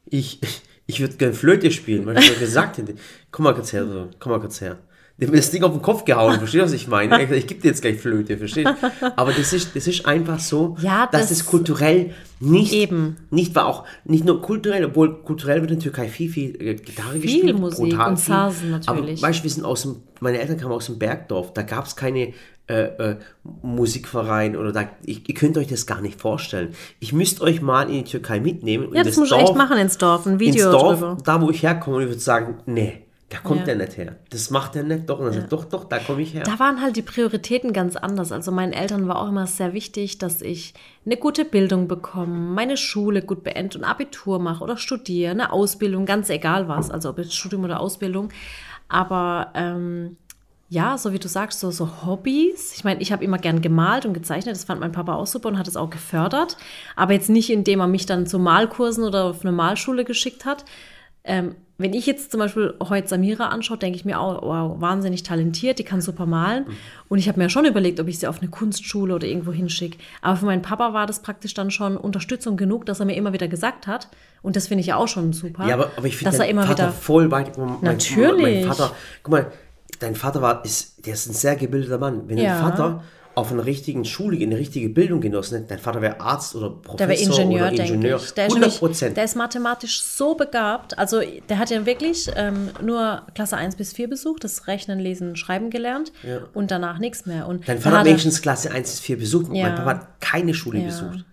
ich, 0.06 0.40
ich 0.86 1.00
würde 1.00 1.16
gerne 1.16 1.34
Flöte 1.34 1.70
spielen, 1.70 2.06
weil 2.06 2.18
ich 2.18 2.38
gesagt 2.38 2.78
hätte, 2.78 2.94
komm 3.30 3.44
mal 3.44 3.54
kurz 3.54 3.72
her, 3.72 4.08
komm 4.18 4.32
mal 4.32 4.40
kurz 4.40 4.60
her. 4.60 4.78
Der 5.18 5.28
hat 5.28 5.32
mir 5.34 5.40
das 5.40 5.50
Ding 5.50 5.62
auf 5.62 5.72
den 5.72 5.82
Kopf 5.82 6.04
gehauen, 6.04 6.38
verstehst 6.38 6.60
du, 6.62 6.64
was 6.66 6.72
ich 6.72 6.88
meine? 6.88 7.10
Gesagt, 7.18 7.32
Ich 7.32 7.46
gebe 7.46 7.60
dir 7.60 7.68
jetzt 7.68 7.82
gleich 7.82 7.98
Flöte, 8.00 8.36
verstehst 8.38 8.70
du? 9.00 9.12
Aber 9.16 9.32
das 9.32 9.52
ist, 9.52 9.76
das 9.76 9.86
ist 9.86 10.04
einfach 10.06 10.40
so, 10.40 10.76
Ja, 10.80 11.06
dass 11.12 11.22
das- 11.28 11.30
es 11.32 11.46
kulturell 11.46 12.12
nicht, 12.40 12.72
Eben. 12.72 13.16
nicht 13.30 13.54
war 13.54 13.66
auch, 13.66 13.84
nicht 14.04 14.24
nur 14.24 14.40
kulturell, 14.42 14.84
obwohl 14.86 15.22
kulturell 15.22 15.60
wird 15.60 15.70
in 15.70 15.78
der 15.78 15.82
Türkei 15.84 16.08
viel, 16.08 16.28
viel 16.30 16.60
äh, 16.60 16.74
Gitarre 16.74 17.18
gespielt. 17.20 17.58
Musik 17.58 17.90
brutal 17.90 18.10
und 18.10 18.16
viel. 18.16 18.34
Sarsen 18.34 18.70
natürlich. 18.72 19.18
Aber 19.22 19.28
weißt 19.28 19.38
du, 19.40 19.42
wir 19.44 19.50
sind 19.50 19.64
aus 19.64 19.82
dem, 19.82 19.96
meine 20.20 20.40
Eltern 20.40 20.56
kamen 20.56 20.72
aus 20.72 20.86
dem 20.86 20.98
Bergdorf, 20.98 21.52
da 21.52 21.62
gab 21.62 21.86
es 21.86 21.94
keine 21.94 22.32
äh, 22.68 22.74
äh, 22.84 23.16
Musikverein 23.62 24.56
oder 24.56 24.72
da, 24.72 24.88
ich, 25.04 25.28
ihr 25.28 25.34
könnt 25.34 25.56
euch 25.58 25.66
das 25.66 25.86
gar 25.86 26.00
nicht 26.00 26.20
vorstellen. 26.20 26.74
Ich 27.00 27.12
müsst 27.12 27.40
euch 27.40 27.60
mal 27.60 27.88
in 27.88 28.04
die 28.04 28.10
Türkei 28.10 28.40
mitnehmen. 28.40 28.86
und 28.86 28.94
Ja, 28.94 29.02
das 29.04 29.16
muss 29.16 29.30
ich 29.30 29.36
echt 29.36 29.54
machen 29.54 29.76
ins 29.78 29.98
Dorf, 29.98 30.26
ein 30.26 30.32
ins 30.34 30.40
Video 30.40 30.70
Dorf, 30.70 30.98
drüber. 31.00 31.18
da 31.24 31.40
wo 31.40 31.50
ich 31.50 31.62
herkomme, 31.62 31.96
und 31.98 32.02
ich 32.04 32.08
würde 32.08 32.20
sagen, 32.20 32.58
nee, 32.66 33.01
da 33.32 33.38
kommt 33.38 33.60
Ja. 33.60 33.64
der 33.66 33.76
nicht 33.76 33.96
her. 33.96 34.16
Das 34.28 34.50
macht 34.50 34.74
der 34.74 34.82
nicht, 34.82 35.08
doch. 35.08 35.18
Und 35.18 35.24
dann 35.26 35.34
sagt, 35.34 35.52
doch, 35.52 35.64
doch, 35.64 35.84
da 35.84 35.98
komme 35.98 36.20
ich 36.20 36.34
her. 36.34 36.42
Da 36.42 36.58
waren 36.58 36.82
halt 36.82 36.96
die 36.96 37.02
Prioritäten 37.02 37.72
ganz 37.72 37.96
anders. 37.96 38.30
Also 38.30 38.52
meinen 38.52 38.74
Eltern 38.74 39.08
war 39.08 39.18
auch 39.20 39.28
immer 39.28 39.46
sehr 39.46 39.72
wichtig, 39.72 40.18
dass 40.18 40.42
ich 40.42 40.74
eine 41.06 41.16
gute 41.16 41.46
Bildung 41.46 41.88
bekomme, 41.88 42.26
meine 42.54 42.76
Schule 42.76 43.22
gut 43.22 43.42
beende 43.42 43.78
und 43.78 43.84
Abitur 43.84 44.38
mache 44.38 44.62
oder 44.62 44.76
studiere, 44.76 45.30
eine 45.30 45.50
Ausbildung, 45.50 46.04
ganz 46.04 46.28
egal 46.28 46.68
was, 46.68 46.90
also 46.90 47.08
ob 47.08 47.18
jetzt 47.18 47.34
Studium 47.34 47.64
oder 47.64 47.80
Ausbildung. 47.80 48.28
Aber 48.88 49.52
ähm, 49.54 50.16
ja, 50.68 50.96
so 50.98 51.12
wie 51.12 51.18
du 51.18 51.28
sagst, 51.28 51.60
so, 51.60 51.70
so 51.70 51.88
Hobbys. 52.06 52.72
Ich 52.74 52.84
meine, 52.84 53.00
ich 53.00 53.12
habe 53.12 53.24
immer 53.24 53.38
gern 53.38 53.60
gemalt 53.62 54.04
und 54.06 54.14
gezeichnet. 54.14 54.54
Das 54.54 54.64
fand 54.64 54.80
mein 54.80 54.92
Papa 54.92 55.14
auch 55.14 55.26
super 55.26 55.48
und 55.48 55.58
hat 55.58 55.68
es 55.68 55.76
auch 55.76 55.90
gefördert. 55.90 56.56
Aber 56.96 57.12
jetzt 57.12 57.28
nicht, 57.30 57.50
indem 57.50 57.80
er 57.80 57.86
mich 57.86 58.06
dann 58.06 58.26
zu 58.26 58.38
Malkursen 58.38 59.04
oder 59.04 59.24
auf 59.24 59.42
eine 59.42 59.52
Malschule 59.52 60.04
geschickt 60.04 60.44
hat. 60.44 60.64
Ähm, 61.24 61.54
wenn 61.82 61.92
ich 61.94 62.06
jetzt 62.06 62.30
zum 62.30 62.40
Beispiel 62.40 62.74
heute 62.88 63.08
Samira 63.08 63.48
anschaue, 63.48 63.76
denke 63.76 63.96
ich 63.96 64.04
mir 64.04 64.20
auch, 64.20 64.42
wow, 64.42 64.80
wahnsinnig 64.80 65.22
talentiert, 65.22 65.78
die 65.78 65.84
kann 65.84 66.00
super 66.00 66.24
malen. 66.26 66.66
Und 67.08 67.18
ich 67.18 67.28
habe 67.28 67.38
mir 67.40 67.50
schon 67.50 67.64
überlegt, 67.66 68.00
ob 68.00 68.08
ich 68.08 68.18
sie 68.18 68.26
auf 68.26 68.40
eine 68.40 68.48
Kunstschule 68.50 69.14
oder 69.14 69.26
irgendwo 69.26 69.52
hinschicke. 69.52 69.98
Aber 70.22 70.36
für 70.36 70.46
meinen 70.46 70.62
Papa 70.62 70.92
war 70.94 71.06
das 71.06 71.20
praktisch 71.20 71.54
dann 71.54 71.70
schon 71.70 71.96
Unterstützung 71.96 72.56
genug, 72.56 72.86
dass 72.86 73.00
er 73.00 73.06
mir 73.06 73.16
immer 73.16 73.32
wieder 73.32 73.48
gesagt 73.48 73.86
hat. 73.86 74.08
Und 74.42 74.56
das 74.56 74.68
finde 74.68 74.80
ich 74.80 74.86
ja 74.86 74.96
auch 74.96 75.08
schon 75.08 75.32
super. 75.32 75.66
Ja, 75.66 75.74
aber, 75.74 75.90
aber 75.96 76.06
ich 76.06 76.16
finde 76.16 76.30
dass 76.30 76.40
er 76.40 76.48
immer 76.48 76.62
Vater 76.64 76.84
wieder. 76.84 76.92
voll 76.92 77.30
weit. 77.30 77.58
Mein, 77.58 77.66
Mein, 77.68 77.78
Natürlich. 77.82 78.64
mein 78.66 78.74
Vater, 78.74 78.92
guck 79.22 79.32
mal, 79.32 79.52
dein 80.00 80.14
Vater 80.14 80.40
war, 80.42 80.64
ist, 80.64 81.06
der 81.06 81.14
ist 81.14 81.28
ein 81.28 81.34
sehr 81.34 81.56
gebildeter 81.56 81.98
Mann. 81.98 82.22
Wenn 82.28 82.38
Ja. 82.38 82.54
dein 82.60 82.70
Vater 82.70 83.04
auf 83.34 83.50
einer 83.50 83.64
richtigen 83.64 84.04
Schule, 84.04 84.36
eine 84.42 84.58
richtige 84.58 84.88
Bildung 84.90 85.20
genossen 85.20 85.64
dein 85.66 85.78
Vater 85.78 86.02
wäre 86.02 86.20
Arzt 86.20 86.54
oder 86.54 86.68
Professor 86.70 86.96
Der 86.98 87.08
wäre 87.08 87.20
Ingenieur, 87.20 87.66
oder 87.68 87.76
denke 87.76 87.92
Ingenieur. 87.94 88.16
ich. 88.22 88.30
Der 88.32 88.46
ist, 88.46 88.52
100 88.52 88.60
nämlich, 88.60 88.78
Prozent. 88.78 89.16
der 89.16 89.24
ist 89.24 89.36
mathematisch 89.36 90.02
so 90.02 90.34
begabt. 90.34 90.98
Also 90.98 91.20
der 91.48 91.58
hat 91.58 91.70
ja 91.70 91.86
wirklich 91.86 92.30
ähm, 92.36 92.70
nur 92.82 93.22
Klasse 93.34 93.56
1 93.56 93.76
bis 93.76 93.92
4 93.94 94.08
besucht, 94.08 94.44
das 94.44 94.66
Rechnen, 94.66 94.98
Lesen, 94.98 95.36
Schreiben 95.36 95.70
gelernt 95.70 96.12
und 96.52 96.70
danach 96.70 96.98
nichts 96.98 97.24
mehr. 97.26 97.46
Und 97.48 97.66
Dein 97.68 97.78
Vater 97.78 98.00
hat 98.00 98.06
wenigstens 98.06 98.42
Klasse 98.42 98.70
1 98.70 98.90
bis 98.90 99.00
4 99.00 99.18
besucht. 99.18 99.46
Ja. 99.52 99.68
Mein 99.68 99.74
Papa 99.76 99.90
hat 99.90 100.20
keine 100.20 100.52
Schule 100.54 100.80
Ja. 100.80 100.86
besucht. 100.86 101.24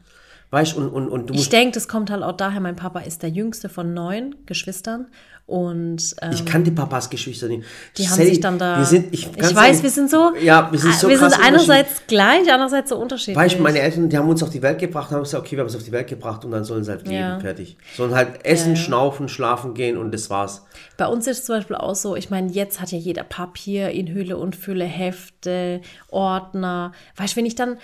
Weißt 0.51 0.75
du, 0.75 0.79
und, 0.81 0.89
und, 0.89 1.09
und 1.09 1.29
du 1.29 1.33
Ich 1.35 1.49
denke, 1.49 1.73
das 1.75 1.87
kommt 1.87 2.09
halt 2.09 2.23
auch 2.23 2.31
daher, 2.35 2.59
mein 2.59 2.75
Papa 2.75 3.01
ist 3.01 3.21
der 3.21 3.29
jüngste 3.29 3.69
von 3.69 3.93
neun 3.93 4.35
Geschwistern 4.47 5.07
und 5.45 6.15
ähm, 6.21 6.31
Ich 6.31 6.45
kannte 6.45 6.71
Papas 6.71 7.09
Geschwister 7.09 7.47
nicht. 7.47 7.63
die 7.97 8.07
haben 8.07 8.15
Sally, 8.17 8.29
sich 8.29 8.39
dann 8.39 8.57
da. 8.59 8.77
Wir 8.77 8.85
sind, 8.85 9.13
ich, 9.13 9.27
ich 9.27 9.55
weiß, 9.55 9.67
ehrlich, 9.67 9.83
wir 9.83 9.89
sind 9.89 10.09
so. 10.09 10.31
Ja, 10.41 10.71
wir 10.71 10.77
sind 10.79 10.93
so 10.95 11.07
wir 11.09 11.17
sind 11.19 11.33
einerseits 11.43 12.01
gleich, 12.07 12.51
andererseits 12.51 12.89
so 12.89 12.97
unterschiedlich. 12.97 13.35
Weißt 13.35 13.57
du, 13.57 13.61
meine 13.63 13.79
Eltern, 13.79 14.09
die 14.09 14.17
haben 14.17 14.29
uns 14.29 14.41
auf 14.43 14.49
die 14.51 14.61
Welt 14.61 14.77
gebracht, 14.79 15.11
haben 15.11 15.21
gesagt, 15.23 15.43
okay, 15.43 15.51
wir 15.55 15.59
haben 15.61 15.67
uns 15.67 15.75
auf 15.75 15.83
die 15.83 15.91
Welt 15.91 16.07
gebracht 16.07 16.45
und 16.45 16.51
dann 16.51 16.63
sollen 16.63 16.83
sie 16.83 16.91
halt 16.91 17.03
leben, 17.07 17.13
Ja. 17.19 17.39
fertig. 17.39 17.77
Sollen 17.95 18.13
halt 18.15 18.43
essen, 18.45 18.69
Ja, 18.73 18.75
ja. 18.75 18.81
schnaufen, 18.85 19.27
schlafen 19.29 19.73
gehen 19.73 19.97
und 19.97 20.11
das 20.13 20.29
war's. 20.29 20.65
Bei 20.97 21.07
uns 21.07 21.25
ist 21.27 21.39
es 21.39 21.45
zum 21.45 21.55
Beispiel 21.57 21.75
auch 21.77 21.95
so, 21.95 22.15
ich 22.15 22.29
meine, 22.29 22.51
jetzt 22.51 22.79
hat 22.81 22.91
ja 22.91 22.97
jeder 22.99 23.23
Papier 23.23 23.89
in 23.89 24.07
Hülle 24.13 24.37
und 24.37 24.55
Fülle, 24.55 24.85
Hefte, 24.85 25.81
Ordner. 26.09 26.91
Weißt 27.17 27.33
du, 27.33 27.37
wenn 27.37 27.45
ich 27.45 27.55
dann, 27.55 27.77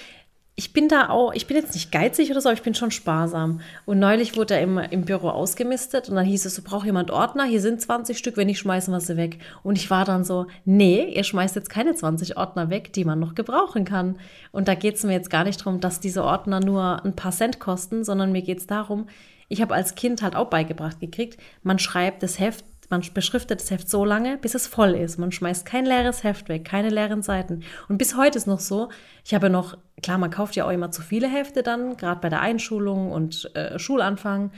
ich 0.58 0.72
bin 0.72 0.88
da 0.88 1.10
auch, 1.10 1.34
ich 1.34 1.48
bin 1.48 1.58
jetzt 1.58 1.74
nicht 1.74 1.92
geizig 1.92 2.32
oder 2.32 2.40
so, 2.40 2.48
aber 2.48 2.58
ich 2.58 2.64
bin 2.64 2.76
schon 2.76 2.92
sparsam. 2.92 3.60
Und 3.86 4.00
neulich 4.00 4.38
wurde 4.38 4.54
er 4.54 4.62
im, 4.62 4.78
im 4.78 5.04
Büro 5.04 5.28
ausgemistet 5.28 6.08
und 6.08 6.16
dann 6.16 6.26
hieß 6.26 6.46
es, 6.46 6.56
so 6.56 6.62
braucht 6.62 6.86
jemand 6.86 7.12
Ordner, 7.12 7.44
hier 7.44 7.60
sind 7.60 7.82
20 7.82 8.18
Stück, 8.18 8.38
wenn 8.38 8.48
nicht, 8.48 8.60
schmeißen 8.60 8.94
wir 8.94 9.02
sie 9.02 9.18
weg. 9.18 9.40
Und 9.64 9.78
ich 9.78 9.90
war 9.90 10.06
dann 10.06 10.24
so, 10.24 10.48
nee, 10.64 11.14
ihr 11.14 11.26
schmeißt 11.26 11.58
jetzt 11.58 11.70
keine 11.70 11.94
20 11.94 12.38
Ordner 12.38 12.70
weg, 12.70 12.94
die 12.94 13.04
man 13.04 13.20
noch 13.20 13.36
gebrauchen 13.36 13.84
kann. 13.84 14.18
Und 14.54 14.70
da 14.70 14.76
geht 14.76 14.96
es 14.96 15.04
mir 15.04 15.12
jetzt 15.12 15.30
gar 15.30 15.44
nicht 15.44 15.60
darum, 15.60 15.82
dass 15.82 16.00
diese 16.00 16.24
Ordner 16.24 16.62
nur 16.62 17.04
ein 17.04 17.18
paar 17.18 17.34
Cent 17.34 17.60
kosten, 17.60 18.06
sondern 18.06 18.32
mir 18.32 18.42
geht 18.42 18.60
es 18.60 18.68
darum, 18.68 19.08
ich 19.48 19.62
habe 19.62 19.76
als 19.76 19.96
Kind 19.96 20.22
halt 20.22 20.36
auch 20.36 20.50
beigebracht 20.50 21.00
gekriegt, 21.00 21.40
man 21.62 21.80
schreibt 21.80 22.24
das 22.24 22.40
Heft, 22.40 22.66
man 22.90 23.04
beschriftet 23.14 23.62
das 23.62 23.72
Heft 23.72 23.90
so 23.90 24.06
lange, 24.06 24.38
bis 24.38 24.56
es 24.56 24.68
voll 24.68 24.92
ist. 24.92 25.18
Man 25.18 25.32
schmeißt 25.32 25.66
kein 25.66 25.86
leeres 25.86 26.24
Heft 26.24 26.50
weg, 26.50 26.66
keine 26.66 26.90
leeren 26.90 27.22
Seiten. 27.22 27.64
Und 27.90 27.98
bis 27.98 28.16
heute 28.16 28.38
ist 28.38 28.48
noch 28.48 28.60
so, 28.60 28.90
ich 29.24 29.34
habe 29.34 29.50
noch, 29.50 29.78
klar, 30.02 30.18
man 30.18 30.32
kauft 30.32 30.56
ja 30.56 30.66
auch 30.66 30.72
immer 30.72 30.92
zu 30.92 31.02
viele 31.02 31.28
Hefte 31.28 31.64
dann, 31.64 31.98
gerade 31.98 32.22
bei 32.22 32.30
der 32.30 32.42
Einschulung 32.42 33.12
und 33.12 33.50
äh, 33.56 33.80
Schulanfang. 33.80 34.52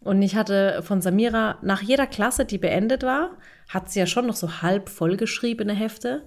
Und 0.00 0.22
ich 0.22 0.36
hatte 0.36 0.82
von 0.82 1.00
Samira 1.00 1.58
nach 1.62 1.82
jeder 1.82 2.06
Klasse, 2.06 2.44
die 2.44 2.58
beendet 2.58 3.02
war, 3.02 3.30
hat 3.68 3.90
sie 3.90 3.98
ja 3.98 4.06
schon 4.06 4.26
noch 4.26 4.36
so 4.36 4.62
halb 4.62 4.88
vollgeschriebene 4.88 5.74
Hefte. 5.74 6.22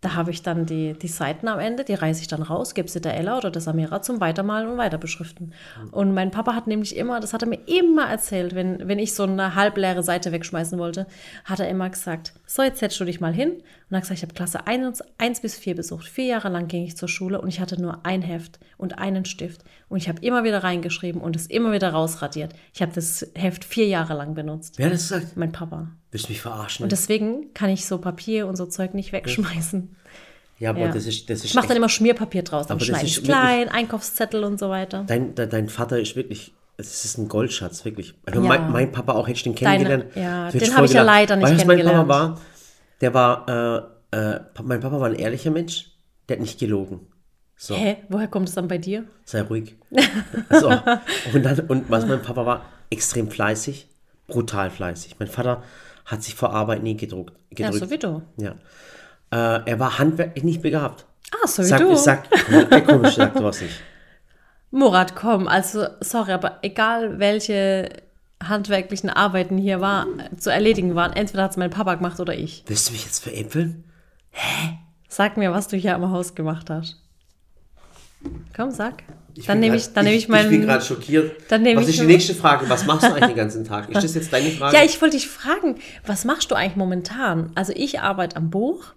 Da 0.00 0.14
habe 0.14 0.30
ich 0.30 0.42
dann 0.42 0.64
die, 0.64 0.92
die 0.92 1.08
Seiten 1.08 1.48
am 1.48 1.58
Ende, 1.58 1.82
die 1.82 1.94
reiße 1.94 2.20
ich 2.20 2.28
dann 2.28 2.42
raus, 2.42 2.74
gebe 2.74 2.88
sie 2.88 3.00
der 3.00 3.16
Ella 3.16 3.36
oder 3.36 3.50
der 3.50 3.60
Samira 3.60 4.00
zum 4.00 4.20
Weitermalen 4.20 4.68
und 4.68 4.78
Weiterbeschriften. 4.78 5.52
Und 5.90 6.14
mein 6.14 6.30
Papa 6.30 6.54
hat 6.54 6.68
nämlich 6.68 6.96
immer, 6.96 7.18
das 7.18 7.32
hat 7.32 7.42
er 7.42 7.48
mir 7.48 7.58
immer 7.66 8.08
erzählt, 8.08 8.54
wenn, 8.54 8.86
wenn 8.86 9.00
ich 9.00 9.14
so 9.14 9.24
eine 9.24 9.56
halbleere 9.56 10.04
Seite 10.04 10.30
wegschmeißen 10.30 10.78
wollte, 10.78 11.06
hat 11.44 11.58
er 11.58 11.68
immer 11.68 11.90
gesagt, 11.90 12.32
so 12.46 12.62
jetzt 12.62 12.78
setzt 12.78 13.00
du 13.00 13.04
dich 13.04 13.20
mal 13.20 13.32
hin. 13.32 13.60
Und 13.90 13.94
dann 13.94 14.02
gesagt, 14.02 14.18
ich 14.18 14.22
habe 14.22 14.34
Klasse 14.34 14.66
1, 14.66 15.02
1 15.16 15.40
bis 15.40 15.56
4 15.56 15.74
besucht. 15.74 16.06
Vier 16.06 16.26
Jahre 16.26 16.50
lang 16.50 16.68
ging 16.68 16.84
ich 16.84 16.94
zur 16.96 17.08
Schule 17.08 17.40
und 17.40 17.48
ich 17.48 17.58
hatte 17.58 17.80
nur 17.80 18.04
ein 18.04 18.20
Heft 18.20 18.58
und 18.76 18.98
einen 18.98 19.24
Stift. 19.24 19.64
Und 19.88 19.96
ich 19.96 20.10
habe 20.10 20.20
immer 20.20 20.44
wieder 20.44 20.62
reingeschrieben 20.62 21.22
und 21.22 21.34
es 21.36 21.46
immer 21.46 21.72
wieder 21.72 21.90
rausradiert. 21.92 22.52
Ich 22.74 22.82
habe 22.82 22.92
das 22.94 23.26
Heft 23.34 23.64
vier 23.64 23.86
Jahre 23.86 24.12
lang 24.12 24.34
benutzt. 24.34 24.74
Wer 24.76 24.86
hat 24.86 24.92
das 24.92 25.08
gesagt? 25.08 25.36
Mein 25.38 25.52
Papa. 25.52 25.88
Willst 26.10 26.28
du 26.28 26.32
mich 26.32 26.42
verarschen? 26.42 26.82
Und 26.84 26.92
deswegen 26.92 27.54
kann 27.54 27.70
ich 27.70 27.86
so 27.86 27.96
Papier 27.96 28.46
und 28.46 28.56
so 28.56 28.66
Zeug 28.66 28.92
nicht 28.92 29.12
wegschmeißen. 29.12 29.96
ja, 30.58 30.68
aber 30.70 30.80
Ja. 30.80 30.88
das 30.92 31.06
ist, 31.06 31.30
das 31.30 31.38
ist 31.38 31.44
Ich 31.46 31.54
mache 31.54 31.68
dann 31.68 31.76
immer 31.78 31.88
Schmierpapier 31.88 32.42
draus, 32.42 32.66
dann 32.66 32.78
schneide 32.80 33.06
ich 33.06 33.24
klein, 33.24 33.70
Einkaufszettel 33.70 34.44
und 34.44 34.58
so 34.58 34.68
weiter. 34.68 35.04
dein, 35.06 35.34
dein, 35.34 35.48
dein 35.48 35.68
Vater 35.70 35.98
ist 35.98 36.14
wirklich, 36.14 36.52
es 36.76 37.06
ist 37.06 37.16
ein 37.16 37.28
Goldschatz, 37.28 37.86
wirklich. 37.86 38.12
Also 38.26 38.42
Ja. 38.42 38.48
mein, 38.48 38.70
mein 38.70 38.92
Papa 38.92 39.14
auch, 39.14 39.28
hättest 39.28 39.46
du 39.46 39.50
den 39.52 39.64
Deine- 39.64 39.84
kennengelernt? 39.84 40.14
ja, 40.14 40.48
du 40.50 40.54
hättest 40.54 40.66
den 40.72 40.76
habe 40.76 40.84
ich 40.86 40.92
ja 40.92 41.02
leider 41.02 41.36
nicht 41.36 41.44
weißt, 41.44 41.54
was 41.60 41.64
mein 41.66 41.78
Papa 41.78 41.90
kennengelernt. 41.92 42.08
war, 42.36 42.40
der 43.00 43.14
war, 43.14 43.92
äh, 44.12 44.16
äh, 44.16 44.40
mein 44.62 44.80
Papa 44.80 45.00
war 45.00 45.08
ein 45.08 45.14
ehrlicher 45.14 45.50
Mensch, 45.50 45.92
der 46.28 46.36
hat 46.36 46.40
nicht 46.40 46.58
gelogen. 46.58 47.06
So. 47.56 47.74
Hä? 47.74 47.96
Woher 48.08 48.28
kommt 48.28 48.48
es 48.48 48.54
dann 48.54 48.68
bei 48.68 48.78
dir? 48.78 49.04
sei 49.24 49.42
ruhig. 49.42 49.76
so. 50.50 50.68
und, 51.34 51.42
dann, 51.42 51.60
und 51.68 51.90
was 51.90 52.06
mein 52.06 52.22
Papa 52.22 52.46
war, 52.46 52.64
extrem 52.90 53.30
fleißig, 53.30 53.88
brutal 54.28 54.70
fleißig. 54.70 55.16
Mein 55.18 55.28
Vater 55.28 55.62
hat 56.04 56.22
sich 56.22 56.34
vor 56.34 56.52
Arbeit 56.52 56.82
nie 56.82 56.96
gedruckt. 56.96 57.34
Ja, 57.56 57.70
gedrückt. 57.70 57.84
so 57.84 57.90
wie 57.90 57.98
du. 57.98 58.22
Ja. 58.36 58.52
Äh, 59.30 59.70
er 59.70 59.78
war 59.78 59.98
handwerklich 59.98 60.44
nicht 60.44 60.62
begabt. 60.62 61.04
Ah, 61.32 61.46
so 61.46 61.62
wie 61.62 61.66
Sag, 61.66 61.80
du. 61.80 61.94
sag, 61.96 62.30
der 62.70 62.82
komisch, 62.82 63.16
sagt 63.16 63.42
was 63.42 63.60
nicht. 63.60 63.74
Murat, 64.70 65.16
komm, 65.16 65.48
also 65.48 65.86
sorry, 66.00 66.32
aber 66.32 66.58
egal 66.62 67.18
welche 67.18 67.88
handwerklichen 68.42 69.10
Arbeiten 69.10 69.58
hier 69.58 69.80
war, 69.80 70.06
zu 70.36 70.50
erledigen 70.50 70.94
waren, 70.94 71.12
entweder 71.12 71.44
hat 71.44 71.52
es 71.52 71.56
mein 71.56 71.70
Papa 71.70 71.94
gemacht 71.96 72.20
oder 72.20 72.34
ich. 72.34 72.62
Willst 72.66 72.88
du 72.88 72.92
mich 72.92 73.04
jetzt 73.04 73.22
veräppeln? 73.22 73.84
Sag 75.08 75.36
mir, 75.36 75.52
was 75.52 75.68
du 75.68 75.76
hier 75.76 75.94
am 75.94 76.10
Haus 76.10 76.34
gemacht 76.34 76.70
hast. 76.70 77.02
Komm, 78.54 78.70
sag. 78.70 79.02
Ich 79.34 79.46
dann 79.46 79.56
bin 79.56 79.60
nehme 79.60 79.76
ich, 79.76 79.92
dann 79.92 80.04
nehme 80.04 80.16
ich 80.16 80.24
Ich 80.24 80.28
bin 80.28 80.36
meinen. 80.36 80.62
gerade 80.62 80.84
schockiert. 80.84 81.32
Dann 81.48 81.62
nehme 81.62 81.80
was 81.80 81.88
ich 81.88 81.94
ist 81.96 82.02
die 82.02 82.06
nächste 82.06 82.34
Frage? 82.34 82.68
Was 82.68 82.86
machst 82.86 83.04
du 83.04 83.12
eigentlich 83.12 83.26
den 83.28 83.36
ganzen 83.36 83.64
Tag? 83.64 83.88
Ist 83.88 84.02
das 84.02 84.14
jetzt 84.14 84.32
deine 84.32 84.50
Frage? 84.50 84.76
Ja, 84.76 84.82
ich 84.84 85.00
wollte 85.00 85.16
dich 85.16 85.28
fragen, 85.28 85.76
was 86.04 86.24
machst 86.24 86.50
du 86.50 86.56
eigentlich 86.56 86.76
momentan? 86.76 87.52
Also 87.54 87.72
ich 87.76 88.00
arbeite 88.00 88.36
am 88.36 88.50
Buch 88.50 88.94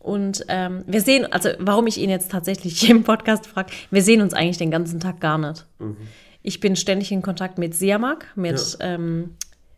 und 0.00 0.44
ähm, 0.48 0.84
wir 0.86 1.02
sehen, 1.02 1.30
also 1.30 1.50
warum 1.58 1.86
ich 1.86 1.98
ihn 1.98 2.08
jetzt 2.08 2.30
tatsächlich 2.30 2.80
hier 2.80 2.90
im 2.90 3.04
Podcast 3.04 3.46
frage, 3.46 3.72
wir 3.90 4.02
sehen 4.02 4.22
uns 4.22 4.32
eigentlich 4.32 4.58
den 4.58 4.70
ganzen 4.70 5.00
Tag 5.00 5.20
gar 5.20 5.36
nicht. 5.36 5.66
Mhm. 5.78 5.96
Ich 6.46 6.60
bin 6.60 6.76
ständig 6.76 7.10
in 7.10 7.22
Kontakt 7.22 7.56
mit 7.56 7.74
Siamak, 7.74 8.26
mit, 8.36 8.76
ähm, 8.80 9.34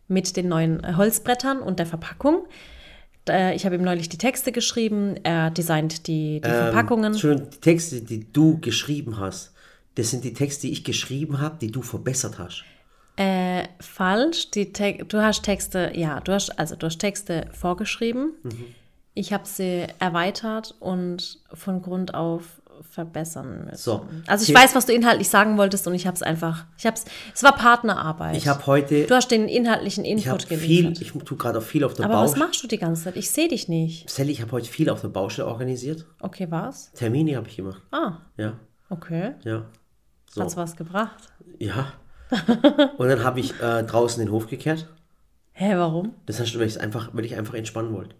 mit 0.09 0.35
den 0.35 0.49
neuen 0.49 0.83
äh, 0.83 0.93
Holzbrettern 0.97 1.59
und 1.59 1.79
der 1.79 1.85
Verpackung. 1.85 2.45
Äh, 3.27 3.55
Ich 3.55 3.65
habe 3.65 3.75
ihm 3.75 3.83
neulich 3.83 4.09
die 4.09 4.17
Texte 4.17 4.51
geschrieben, 4.51 5.15
er 5.23 5.49
designt 5.49 6.07
die, 6.07 6.41
die 6.41 6.49
Verpackungen. 6.49 7.13
Ähm, 7.13 7.19
Schön, 7.19 7.49
die 7.49 7.57
Texte, 7.61 8.01
die 8.01 8.31
du 8.31 8.59
geschrieben 8.59 9.17
hast, 9.17 9.53
das 9.95 10.11
sind 10.11 10.25
die 10.25 10.33
Texte, 10.33 10.67
die 10.67 10.73
ich 10.73 10.83
geschrieben 10.83 11.39
habe, 11.39 11.55
die 11.59 11.71
du 11.71 11.81
verbessert 11.81 12.37
hast. 12.37 12.65
Äh, 13.15 13.63
falsch. 13.79 14.51
Die 14.51 14.73
Te 14.73 15.05
du 15.07 15.23
hast 15.23 15.43
Texte, 15.43 15.93
ja, 15.95 16.19
du 16.19 16.33
hast, 16.33 16.59
also 16.59 16.75
du 16.75 16.85
hast 16.85 16.99
Texte 16.99 17.47
vorgeschrieben. 17.53 18.33
Mhm. 18.43 18.65
Ich 19.13 19.31
habe 19.31 19.45
sie 19.47 19.87
erweitert 19.99 20.75
und 20.81 21.39
von 21.53 21.81
Grund 21.81 22.13
auf 22.13 22.61
verbessern 22.89 23.65
müssen. 23.65 23.77
So. 23.77 24.05
Also 24.27 24.43
ich 24.49 24.53
weiß, 24.57 24.75
was 24.75 24.85
du 24.85 24.93
inhaltlich 24.93 25.29
sagen 25.29 25.57
wolltest 25.57 25.87
und 25.87 25.93
ich 25.95 26.05
habe 26.07 26.15
es 26.15 26.21
einfach, 26.23 26.65
ich 26.77 26.85
habe 26.85 26.95
es, 26.97 27.05
es 27.33 27.43
war 27.43 27.55
Partnerarbeit. 27.55 28.35
Ich 28.37 28.47
habe 28.47 28.65
heute, 28.67 29.05
du 29.05 29.15
hast 29.15 29.29
den 29.29 29.47
inhaltlichen 29.47 30.05
ich 30.05 30.25
Input 30.25 30.43
viel, 30.43 30.57
geliefert. 30.57 31.01
ich 31.01 31.11
tue 31.11 31.37
gerade 31.37 31.59
auch 31.59 31.63
viel 31.63 31.83
auf 31.83 31.93
der 31.93 32.05
Aber 32.05 32.15
was 32.15 32.21
Baustelle. 32.31 32.45
machst 32.45 32.63
du 32.63 32.67
die 32.67 32.77
ganze 32.77 33.03
Zeit? 33.05 33.15
Ich 33.17 33.29
sehe 33.31 33.47
dich 33.47 33.67
nicht. 33.67 34.09
Sally, 34.09 34.31
ich 34.31 34.41
habe 34.41 34.51
heute 34.51 34.67
viel 34.69 34.89
auf 34.89 35.01
der 35.01 35.09
Baustelle 35.09 35.47
organisiert. 35.47 36.05
Okay, 36.19 36.47
was? 36.49 36.91
Termine 36.93 37.35
habe 37.37 37.47
ich 37.47 37.57
gemacht. 37.57 37.81
Ah, 37.91 38.17
Ja, 38.37 38.53
okay. 38.89 39.33
ja. 39.43 39.65
So. 40.33 40.41
Hat's 40.41 40.57
was 40.57 40.75
gebracht? 40.75 41.17
Ja. 41.59 41.93
Und 42.97 43.07
dann 43.07 43.23
habe 43.23 43.39
ich 43.39 43.59
äh, 43.61 43.83
draußen 43.83 44.23
den 44.23 44.31
Hof 44.31 44.47
gekehrt. 44.47 44.87
Hä, 45.53 45.75
warum? 45.77 46.13
Das 46.25 46.39
heißt, 46.39 46.59
weil 46.59 46.67
ich 46.67 46.79
einfach, 46.79 47.09
weil 47.13 47.25
ich 47.25 47.35
einfach 47.35 47.53
entspannen 47.55 47.93
wollte. 47.93 48.15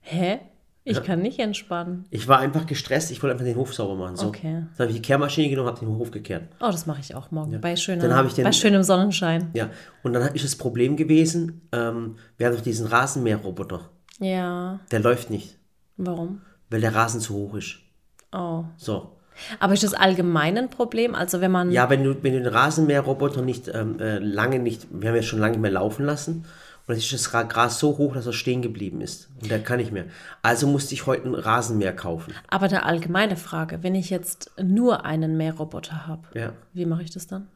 Hä? 0.00 0.40
Ich 0.84 1.02
kann 1.04 1.20
nicht 1.22 1.38
entspannen. 1.38 2.04
Ich 2.10 2.26
war 2.26 2.38
einfach 2.40 2.66
gestresst, 2.66 3.10
ich 3.12 3.22
wollte 3.22 3.34
einfach 3.34 3.44
den 3.44 3.56
Hof 3.56 3.72
sauber 3.72 3.94
machen. 3.94 4.16
So. 4.16 4.26
Okay. 4.28 4.64
Dann 4.76 4.78
habe 4.86 4.90
ich 4.90 4.96
die 4.96 5.02
Kehrmaschine 5.02 5.48
genommen, 5.48 5.68
habe 5.68 5.78
den 5.78 5.88
Hof 5.88 6.10
gekehrt. 6.10 6.44
Oh, 6.60 6.66
das 6.72 6.86
mache 6.86 7.00
ich 7.00 7.14
auch 7.14 7.30
morgen. 7.30 7.60
Bei, 7.60 7.76
schöner, 7.76 8.08
Dann 8.08 8.26
ich 8.26 8.34
den- 8.34 8.44
bei 8.44 8.52
schönem 8.52 8.82
Sonnenschein. 8.82 9.50
Ja. 9.54 9.70
Und 10.02 10.12
dann 10.14 10.34
ist 10.34 10.44
das 10.44 10.56
Problem 10.56 10.96
gewesen, 10.96 11.68
ähm, 11.70 12.16
wir 12.36 12.46
haben 12.46 12.56
doch 12.56 12.62
diesen 12.62 12.88
Rasenmäherroboter. 12.88 13.90
Ja. 14.18 14.80
Der 14.90 15.00
läuft 15.00 15.30
nicht, 15.30 15.56
Warum? 15.96 16.40
weil 16.68 16.80
der 16.80 16.94
Rasen 16.94 17.20
zu 17.20 17.34
hoch 17.34 17.54
ist. 17.54 17.76
Oh. 18.32 18.64
So. 18.76 19.16
Aber 19.60 19.72
ist 19.72 19.82
das 19.82 19.94
allgemein 19.94 20.58
ein 20.58 20.68
Problem? 20.68 21.14
Also 21.14 21.40
wenn 21.40 21.50
man. 21.50 21.70
Ja, 21.70 21.88
wenn 21.90 22.02
du, 22.04 22.22
wenn 22.22 22.32
du 22.34 22.40
den 22.42 22.52
Rasenmäherroboter 22.52 23.42
nicht 23.42 23.68
ähm, 23.72 23.98
äh, 23.98 24.18
lange 24.18 24.58
nicht, 24.58 24.86
wir 24.90 25.08
haben 25.08 25.16
ja 25.16 25.22
schon 25.22 25.38
lange 25.38 25.52
nicht 25.52 25.62
mehr 25.62 25.70
laufen 25.70 26.04
lassen, 26.04 26.44
und 26.92 26.98
jetzt 27.00 27.12
ist 27.12 27.26
das 27.26 27.34
Ra- 27.34 27.42
Gras 27.44 27.78
so 27.78 27.98
hoch, 27.98 28.14
dass 28.14 28.26
er 28.26 28.32
stehen 28.32 28.62
geblieben 28.62 29.00
ist. 29.00 29.28
Und 29.40 29.50
der 29.50 29.60
kann 29.62 29.78
nicht 29.78 29.92
mehr. 29.92 30.04
Also 30.42 30.66
musste 30.66 30.94
ich 30.94 31.06
heute 31.06 31.24
einen 31.24 31.34
Rasenmäher 31.34 31.94
kaufen. 31.96 32.32
Aber 32.48 32.66
eine 32.66 32.84
allgemeine 32.84 33.36
Frage, 33.36 33.82
wenn 33.82 33.94
ich 33.94 34.10
jetzt 34.10 34.50
nur 34.62 35.04
einen 35.04 35.36
Mähroboter 35.36 36.06
habe, 36.06 36.22
Ja. 36.38 36.52
wie 36.72 36.86
mache 36.86 37.02
ich 37.02 37.10
das 37.10 37.26
dann? 37.26 37.48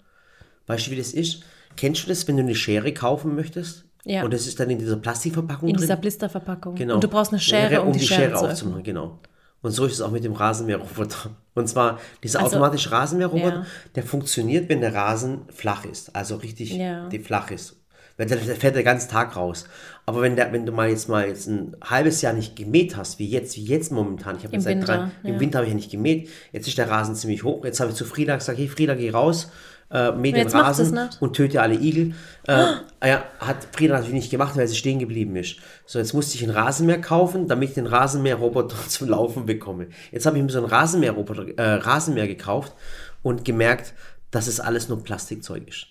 Weißt 0.67 0.87
du, 0.87 0.91
wie 0.91 0.97
das 0.97 1.13
ist? 1.13 1.43
Kennst 1.77 2.05
du 2.05 2.09
das, 2.09 2.27
wenn 2.27 2.37
du 2.37 2.43
eine 2.43 2.55
Schere 2.55 2.93
kaufen 2.93 3.35
möchtest? 3.35 3.85
Ja. 4.05 4.23
Und 4.25 4.33
das 4.33 4.47
ist 4.47 4.59
dann 4.61 4.71
in 4.71 4.79
dieser 4.79 4.97
Plastikverpackung 4.97 5.69
In 5.69 5.75
drin? 5.75 5.83
dieser 5.83 5.97
Blisterverpackung. 5.97 6.75
Genau. 6.77 6.95
Und 6.95 7.05
du 7.05 7.09
brauchst 7.09 7.33
eine 7.33 7.41
Schere, 7.41 7.83
um, 7.83 7.93
die, 7.93 8.01
Schere, 8.01 8.31
zu 8.31 8.35
öffnen. 8.37 8.51
aufzumachen, 8.51 8.83
genau. 8.83 9.19
Und 9.63 9.73
so 9.73 9.85
ist 9.87 9.95
es 9.95 10.01
auch 10.01 10.11
mit 10.13 10.23
dem 10.23 10.33
Rasenmäherroboter. 10.35 11.31
Und 11.55 11.69
zwar 11.69 11.99
dieser 12.23 12.39
Also, 12.41 12.57
automatische 12.57 12.93
Rasenmäherroboter, 12.93 13.57
ja. 13.61 13.67
der 13.97 14.03
funktioniert, 14.05 14.69
wenn 14.69 14.81
der 14.81 14.95
Rasen 14.95 15.41
flach 15.49 15.85
ist, 15.85 16.15
also 16.15 16.37
richtig 16.37 16.75
Ja. 16.77 17.09
die 17.09 17.19
flach 17.19 17.51
ist. 17.51 17.77
Weil 18.17 18.27
Der, 18.27 18.39
der 18.39 18.57
fährt 18.57 18.77
den 18.77 18.85
ganzen 18.85 19.11
Tag 19.11 19.37
raus. 19.37 19.67
Aber 20.07 20.23
wenn, 20.23 20.37
der, 20.37 20.53
wenn 20.53 20.65
du 20.65 20.73
mal 20.73 20.89
jetzt 20.89 21.09
mal 21.09 21.27
jetzt 21.27 21.49
ein 21.49 21.77
halbes 21.83 22.23
Jahr 22.23 22.33
nicht 22.33 22.57
gemäht 22.57 22.97
hast, 22.97 23.19
wie 23.19 23.29
jetzt, 23.29 23.57
wie 23.57 23.65
jetzt 23.65 23.93
momentan, 23.93 24.37
ich 24.37 24.45
habe 24.45 24.61
seit 24.61 24.77
drei, 24.77 24.95
Winter, 24.95 25.11
im 25.23 25.35
ja. 25.35 25.41
Winter 25.41 25.59
habe 25.59 25.67
ich 25.67 25.73
ja 25.73 25.77
nicht 25.77 25.91
gemäht, 25.91 26.29
jetzt 26.53 26.69
ist 26.69 26.79
der 26.79 26.89
Rasen 26.89 27.15
ziemlich 27.15 27.45
hoch. 27.45 27.65
Jetzt 27.65 27.81
habe 27.81 27.91
ich 27.91 27.97
zu 27.97 28.05
Frieda 28.05 28.37
gesagt, 28.37 28.59
hey 28.59 28.69
Frieda, 28.69 28.95
geh 28.95 29.11
raus, 29.11 29.51
äh, 29.91 30.13
mäh 30.13 30.33
den 30.33 30.49
Rasen 30.49 30.99
und 31.21 31.35
töte 31.35 31.61
alle 31.61 31.75
Igel. 31.75 32.15
Äh, 32.47 32.67
ja, 33.05 33.25
hat 33.39 33.69
Frieda 33.73 33.95
natürlich 33.95 34.15
nicht 34.15 34.31
gemacht, 34.31 34.57
weil 34.57 34.67
sie 34.67 34.77
stehen 34.77 34.99
geblieben 34.99 35.37
ist. 35.37 35.57
So, 35.85 35.99
jetzt 35.99 36.13
musste 36.13 36.37
ich 36.37 36.43
einen 36.43 36.57
Rasenmäher 36.57 37.01
kaufen, 37.01 37.49
damit 37.49 37.71
ich 37.71 37.75
den 37.75 37.87
Rasenmäherroboter 37.87 38.77
zum 38.89 39.09
Laufen 39.09 39.47
bekomme. 39.47 39.89
Jetzt 40.11 40.27
habe 40.27 40.37
ich 40.39 40.43
mir 40.43 40.51
so 40.51 40.59
einen 40.59 40.69
Rasenmäherroboter, 40.69 41.59
äh, 41.59 41.75
Rasenmäher 41.75 42.27
gekauft 42.27 42.75
und 43.23 43.45
gemerkt, 43.45 43.95
dass 44.31 44.47
es 44.47 44.61
alles 44.61 44.89
nur 44.89 45.03
Plastikzeug 45.03 45.69
ist. 45.69 45.87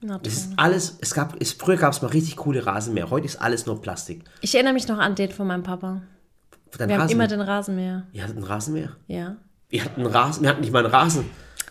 Na, 0.00 0.20
Es 0.24 0.34
ist 0.34 0.52
alles, 0.56 0.96
es 1.00 1.12
gab, 1.14 1.34
es, 1.40 1.52
früher 1.52 1.76
gab 1.76 1.92
es 1.92 2.02
mal 2.02 2.08
richtig 2.08 2.36
coole 2.36 2.64
Rasenmäher, 2.64 3.10
heute 3.10 3.26
ist 3.26 3.36
alles 3.36 3.66
nur 3.66 3.80
Plastik. 3.82 4.22
Ich 4.40 4.54
erinnere 4.54 4.74
mich 4.74 4.86
noch 4.86 4.98
an 4.98 5.14
den 5.16 5.30
von 5.32 5.46
meinem 5.46 5.64
Papa. 5.64 6.02
Dein 6.76 6.88
Wir 6.88 6.94
haben 6.96 7.02
Rasenmäher? 7.02 7.26
immer 7.26 7.26
den 7.36 7.40
Rasenmäher. 7.40 8.02
Ihr 8.12 8.22
hattet 8.22 8.36
einen 8.36 8.44
Rasenmäher? 8.46 8.90
Ja. 9.08 9.36
Ihr 9.70 9.84
hattet 9.84 9.96
einen 9.98 10.06
Rasen, 10.06 10.42
wir 10.42 10.50
hatten 10.50 10.60
nicht 10.60 10.72
mal 10.72 10.84
einen 10.84 10.94
Rasen. 10.94 11.24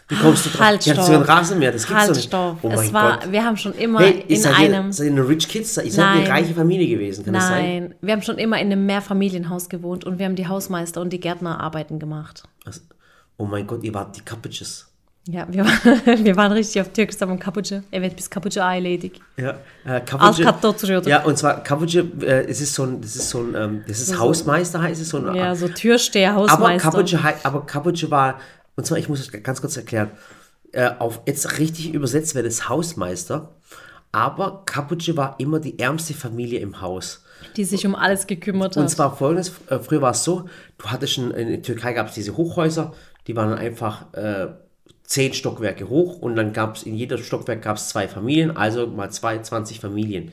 Wie 0.09 0.15
kommst 0.15 0.45
du 0.45 0.49
drauf? 0.49 0.59
Halt, 0.61 0.81
hattet 0.81 0.93
stopp. 0.93 1.05
sogar 1.05 1.19
einen 1.21 1.29
Rasenmäher, 1.29 1.71
das 1.71 1.85
gibt's 1.87 1.95
halt, 1.99 2.09
doch 2.09 2.15
nicht. 2.15 2.27
stopp. 2.27 2.57
Oh 2.63 2.69
es 2.71 2.93
war, 2.93 3.19
Gott. 3.19 3.31
wir 3.31 3.43
haben 3.45 3.57
schon 3.57 3.73
immer 3.73 3.99
Hey, 3.99 4.25
in 4.27 4.41
seid 4.41 4.55
einem. 4.55 4.87
Ihr, 4.87 4.93
seid 4.93 5.05
ihr 5.07 5.11
eine 5.13 5.27
Rich 5.27 5.47
Kids? 5.47 5.77
Ihr 5.77 5.91
seid 5.91 6.05
eine 6.05 6.21
Nein. 6.23 6.31
reiche 6.31 6.53
Familie 6.53 6.87
gewesen, 6.87 7.23
kann 7.25 7.33
das 7.33 7.47
sein? 7.47 7.63
Nein, 7.83 7.95
wir 8.01 8.13
haben 8.13 8.21
schon 8.21 8.37
immer 8.37 8.59
in 8.59 8.71
einem 8.71 8.85
Mehrfamilienhaus 8.85 9.69
gewohnt 9.69 10.03
und 10.05 10.19
wir 10.19 10.25
haben 10.25 10.35
die 10.35 10.47
Hausmeister 10.47 10.99
und 11.01 11.11
die 11.11 11.19
Gärtnerarbeiten 11.19 11.97
gemacht. 11.99 12.43
Also, 12.65 12.81
oh 13.37 13.45
mein 13.45 13.67
Gott, 13.67 13.83
ihr 13.83 13.93
wart 13.93 14.15
die 14.17 14.21
Cabbages. 14.21 14.87
Ja, 15.29 15.45
wir, 15.49 15.65
waren- 15.65 16.03
wir 16.25 16.35
waren 16.37 16.51
richtig 16.53 16.81
auf 16.81 16.89
Kaputsche. 17.39 17.83
Er 17.91 18.01
wird 18.01 18.15
bis 18.15 18.29
Kaputsche 18.29 18.63
einledig. 18.63 19.19
Ja, 19.35 19.55
äh, 19.85 19.99
Cabbage. 20.01 20.41
Kartoffelschürte. 20.43 21.09
Ja, 21.09 21.23
und 21.23 21.37
zwar 21.37 21.61
Cabbage, 21.63 21.97
äh, 22.21 22.45
es 22.47 22.61
ist 22.61 22.73
so 22.73 22.83
ein, 22.83 23.01
das 23.01 23.15
ist 23.15 23.29
so 23.29 23.39
ein, 23.39 23.53
ähm, 23.55 23.83
das 23.87 23.99
ist 23.99 24.17
Hausmeister 24.17 24.81
heißt 24.81 25.01
es 25.01 25.09
so 25.09 25.17
ein. 25.17 25.35
Ja, 25.35 25.53
so 25.55 25.67
Türsteher, 25.67 26.31
aber 26.33 26.41
Hausmeister. 26.53 26.89
Cabbage, 26.91 27.23
hei- 27.23 27.35
aber 27.43 27.65
Cabbage 27.65 28.09
war, 28.09 28.39
und 28.75 28.85
zwar, 28.85 28.97
ich 28.97 29.09
muss 29.09 29.19
es 29.19 29.31
ganz 29.43 29.59
kurz 29.61 29.75
erklären, 29.75 30.11
äh, 30.71 30.89
auf 30.99 31.21
jetzt 31.25 31.59
richtig 31.59 31.93
übersetzt 31.93 32.33
wäre 32.35 32.45
das 32.45 32.69
Hausmeister, 32.69 33.55
aber 34.11 34.63
Cabbage 34.65 35.15
war 35.17 35.35
immer 35.39 35.59
die 35.59 35.77
ärmste 35.79 36.13
Familie 36.13 36.59
im 36.59 36.81
Haus. 36.81 37.23
die 37.55 37.65
sich 37.65 37.85
um 37.85 37.95
alles 37.95 38.27
gekümmert 38.27 38.77
Und 38.77 38.83
hat. 38.83 38.89
zwar 38.91 39.15
folgendes, 39.15 39.51
äh, 39.69 39.79
früher 39.79 40.01
war 40.01 40.11
es 40.11 40.23
so, 40.23 40.47
du 40.77 40.85
hattest 40.87 41.13
schon, 41.13 41.31
in 41.31 41.49
der 41.49 41.61
Türkei 41.61 41.93
gab 41.93 42.07
es 42.07 42.13
diese 42.15 42.35
Hochhäuser, 42.37 42.93
die 43.27 43.35
waren 43.35 43.53
einfach 43.53 44.11
äh, 44.13 44.47
zehn 45.07 45.33
Stockwerke 45.33 45.89
hoch 45.89 46.19
und 46.19 46.35
dann 46.35 46.53
gab 46.53 46.75
es 46.75 46.83
in 46.83 46.93
jedem 46.95 47.17
Stockwerk 47.17 47.61
gab 47.63 47.77
es 47.77 47.89
zwei 47.89 48.07
Familien, 48.07 48.55
also 48.55 48.85
mal 48.85 49.09
zwei, 49.09 49.39
20 49.39 49.79
Familien. 49.79 50.31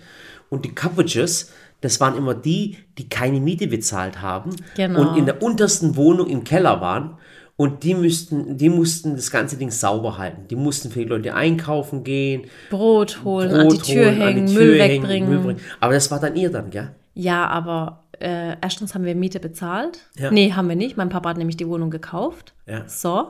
Und 0.51 0.65
die 0.67 0.75
Cabbages, 0.75 1.53
das 1.81 2.01
waren 2.01 2.17
immer 2.19 2.35
die, 2.35 2.77
die 2.99 3.09
keine 3.09 3.41
Miete 3.41 3.67
bezahlt 3.69 4.21
haben 4.21 4.51
Genau. 4.77 5.01
und 5.01 5.17
in 5.17 5.27
der 5.27 5.43
untersten 5.43 5.97
Wohnung 5.97 6.29
im 6.29 6.45
Keller 6.45 6.81
waren. 6.81 7.17
Und 7.57 7.85
die 7.85 7.95
müssten, 7.95 8.59
die 8.59 8.69
mussten 8.69 9.15
das 9.15 9.31
ganze 9.31 9.57
Ding 9.57 9.71
sauber 9.71 10.19
halten. 10.19 10.49
Die 10.51 10.57
mussten 10.57 10.91
für 10.91 10.99
die 10.99 11.05
Leute 11.05 11.35
einkaufen 11.35 12.03
gehen, 12.03 12.47
Brot 12.69 13.21
holen, 13.23 13.53
an 13.53 13.69
die 13.69 13.77
Brot 13.77 13.85
Tür 13.85 14.07
holen, 14.07 14.21
hängen, 14.21 14.47
die 14.47 14.55
Müll 14.55 14.75
Tür 14.75 14.83
hängen, 14.85 15.03
wegbringen. 15.05 15.29
Müll 15.31 15.39
bringen. 15.39 15.61
Aber 15.79 15.93
das 15.93 16.11
war 16.11 16.19
dann 16.19 16.35
ihr 16.35 16.51
dann, 16.51 16.71
gell? 16.71 16.91
Ja, 17.15 17.47
aber 17.47 18.03
äh, 18.19 18.57
erstens 18.61 18.93
haben 18.97 19.05
wir 19.05 19.15
Miete 19.15 19.39
bezahlt. 19.39 20.01
Ja. 20.19 20.33
Nee, 20.33 20.51
haben 20.53 20.69
wir 20.69 20.75
nicht. 20.75 20.97
Mein 20.97 21.11
Papa 21.11 21.29
hat 21.29 21.37
nämlich 21.37 21.57
die 21.57 21.69
Wohnung 21.69 21.91
gekauft. 21.91 22.55
Ja. 22.67 22.89
So. 22.89 23.29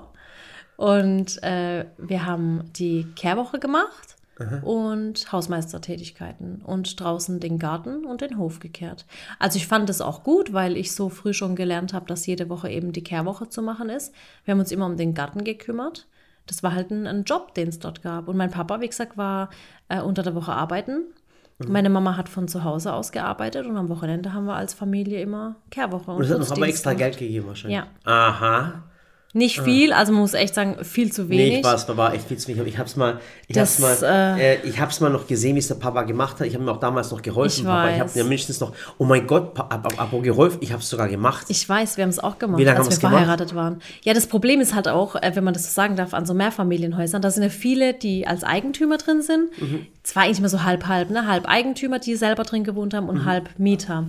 Und 0.76 1.42
äh, 1.42 1.86
wir 1.98 2.26
haben 2.26 2.70
die 2.72 3.04
Kehrwoche 3.14 3.58
gemacht 3.58 4.16
und 4.62 5.30
Hausmeistertätigkeiten 5.30 6.60
und 6.64 6.98
draußen 6.98 7.38
den 7.38 7.58
Garten 7.58 8.04
und 8.04 8.20
den 8.20 8.36
Hof 8.36 8.58
gekehrt. 8.58 9.06
Also 9.38 9.56
ich 9.56 9.68
fand 9.68 9.88
es 9.90 10.00
auch 10.00 10.24
gut, 10.24 10.52
weil 10.52 10.76
ich 10.76 10.92
so 10.92 11.08
früh 11.08 11.32
schon 11.32 11.54
gelernt 11.54 11.92
habe, 11.92 12.06
dass 12.06 12.26
jede 12.26 12.48
Woche 12.48 12.68
eben 12.68 12.92
die 12.92 13.04
Kehrwoche 13.04 13.48
zu 13.48 13.62
machen 13.62 13.88
ist. 13.88 14.12
Wir 14.44 14.52
haben 14.52 14.58
uns 14.58 14.72
immer 14.72 14.86
um 14.86 14.96
den 14.96 15.14
Garten 15.14 15.44
gekümmert. 15.44 16.08
Das 16.46 16.62
war 16.62 16.74
halt 16.74 16.90
ein, 16.90 17.06
ein 17.06 17.24
Job, 17.24 17.54
den 17.54 17.68
es 17.68 17.78
dort 17.78 18.02
gab. 18.02 18.28
Und 18.28 18.36
mein 18.36 18.50
Papa, 18.50 18.80
wie 18.80 18.88
gesagt, 18.88 19.16
war 19.16 19.50
äh, 19.88 20.00
unter 20.00 20.22
der 20.22 20.34
Woche 20.34 20.52
arbeiten. 20.52 21.04
Mhm. 21.58 21.72
Meine 21.72 21.90
Mama 21.90 22.16
hat 22.16 22.28
von 22.28 22.48
zu 22.48 22.64
Hause 22.64 22.92
aus 22.92 23.12
gearbeitet 23.12 23.66
und 23.66 23.76
am 23.76 23.88
Wochenende 23.88 24.32
haben 24.32 24.46
wir 24.46 24.56
als 24.56 24.74
Familie 24.74 25.20
immer 25.22 25.56
Kehrwoche. 25.70 26.10
Und 26.10 26.22
das 26.22 26.30
hat 26.30 26.40
noch 26.40 26.56
aber 26.56 26.66
extra. 26.66 26.92
Geld 26.94 27.18
gegeben 27.18 27.46
wahrscheinlich. 27.46 27.78
Ja. 27.78 27.86
Aha. 28.04 28.82
Nicht 29.36 29.60
viel, 29.60 29.92
also 29.92 30.12
man 30.12 30.20
muss 30.20 30.32
echt 30.32 30.54
sagen, 30.54 30.76
viel 30.84 31.12
zu 31.12 31.28
wenig. 31.28 31.50
Nee, 31.50 31.58
ich 31.58 31.64
war, 31.64 31.74
es 31.74 31.88
war 31.88 32.14
echt 32.14 32.28
viel 32.28 32.38
zu 32.38 32.46
wenig. 32.48 32.66
Ich 32.68 32.78
habe 32.78 32.88
es 32.88 32.94
mal, 32.94 33.18
ich 33.48 33.54
Das, 33.56 33.80
hab's 33.82 34.00
mal, 34.00 34.08
äh, 34.38 34.54
äh, 34.54 34.58
ich 34.62 34.78
hab's 34.78 35.00
mal 35.00 35.10
noch 35.10 35.26
gesehen, 35.26 35.56
wie 35.56 35.58
es 35.58 35.66
der 35.66 35.74
Papa 35.74 36.02
gemacht 36.02 36.38
hat. 36.38 36.46
Ich 36.46 36.54
habe 36.54 36.62
ihm 36.64 36.68
auch 36.68 36.78
damals 36.78 37.10
noch 37.10 37.20
geholfen, 37.20 37.60
Ich 37.62 37.64
Papa. 37.66 37.88
Ich 37.90 37.98
habe 37.98 38.08
weiß. 38.08 38.14
mir 38.14 38.22
mindestens 38.24 38.60
noch, 38.60 38.72
oh 38.96 39.04
mein 39.04 39.26
Gott, 39.26 39.58
apropos 39.58 40.22
geholfen, 40.22 40.58
ich 40.60 40.70
habe 40.70 40.80
es 40.82 40.88
sogar 40.88 41.08
gemacht. 41.08 41.46
Ich 41.48 41.68
weiß, 41.68 41.96
wir 41.96 42.02
haben 42.04 42.10
es 42.10 42.20
auch 42.20 42.38
gemacht, 42.38 42.60
Wie 42.60 42.64
lange 42.64 42.78
als 42.78 42.90
wir 42.90 42.96
gemacht? 42.96 43.14
verheiratet 43.14 43.54
waren. 43.56 43.82
Ja, 44.02 44.14
das 44.14 44.28
Problem 44.28 44.60
ist 44.60 44.72
halt 44.72 44.86
auch, 44.86 45.16
äh, 45.16 45.32
wenn 45.34 45.42
man 45.42 45.52
das 45.52 45.64
so 45.64 45.70
sagen 45.72 45.96
darf, 45.96 46.14
an 46.14 46.26
so 46.26 46.32
Mehrfamilienhäusern, 46.34 47.20
da 47.20 47.32
sind 47.32 47.42
ja 47.42 47.48
viele, 47.48 47.92
die 47.92 48.28
als 48.28 48.44
Eigentümer 48.44 48.98
drin 48.98 49.20
sind. 49.20 49.50
Mhm. 49.60 49.86
Zwar 50.04 50.22
eigentlich 50.22 50.38
immer 50.38 50.48
so 50.48 50.62
halb-halb, 50.62 51.10
ne? 51.10 51.26
Halb 51.26 51.48
Eigentümer, 51.48 51.98
die 51.98 52.14
selber 52.14 52.44
drin 52.44 52.62
gewohnt 52.62 52.94
haben 52.94 53.08
und 53.08 53.22
Mhm. 53.22 53.24
halb 53.24 53.48
Mieter. 53.58 54.04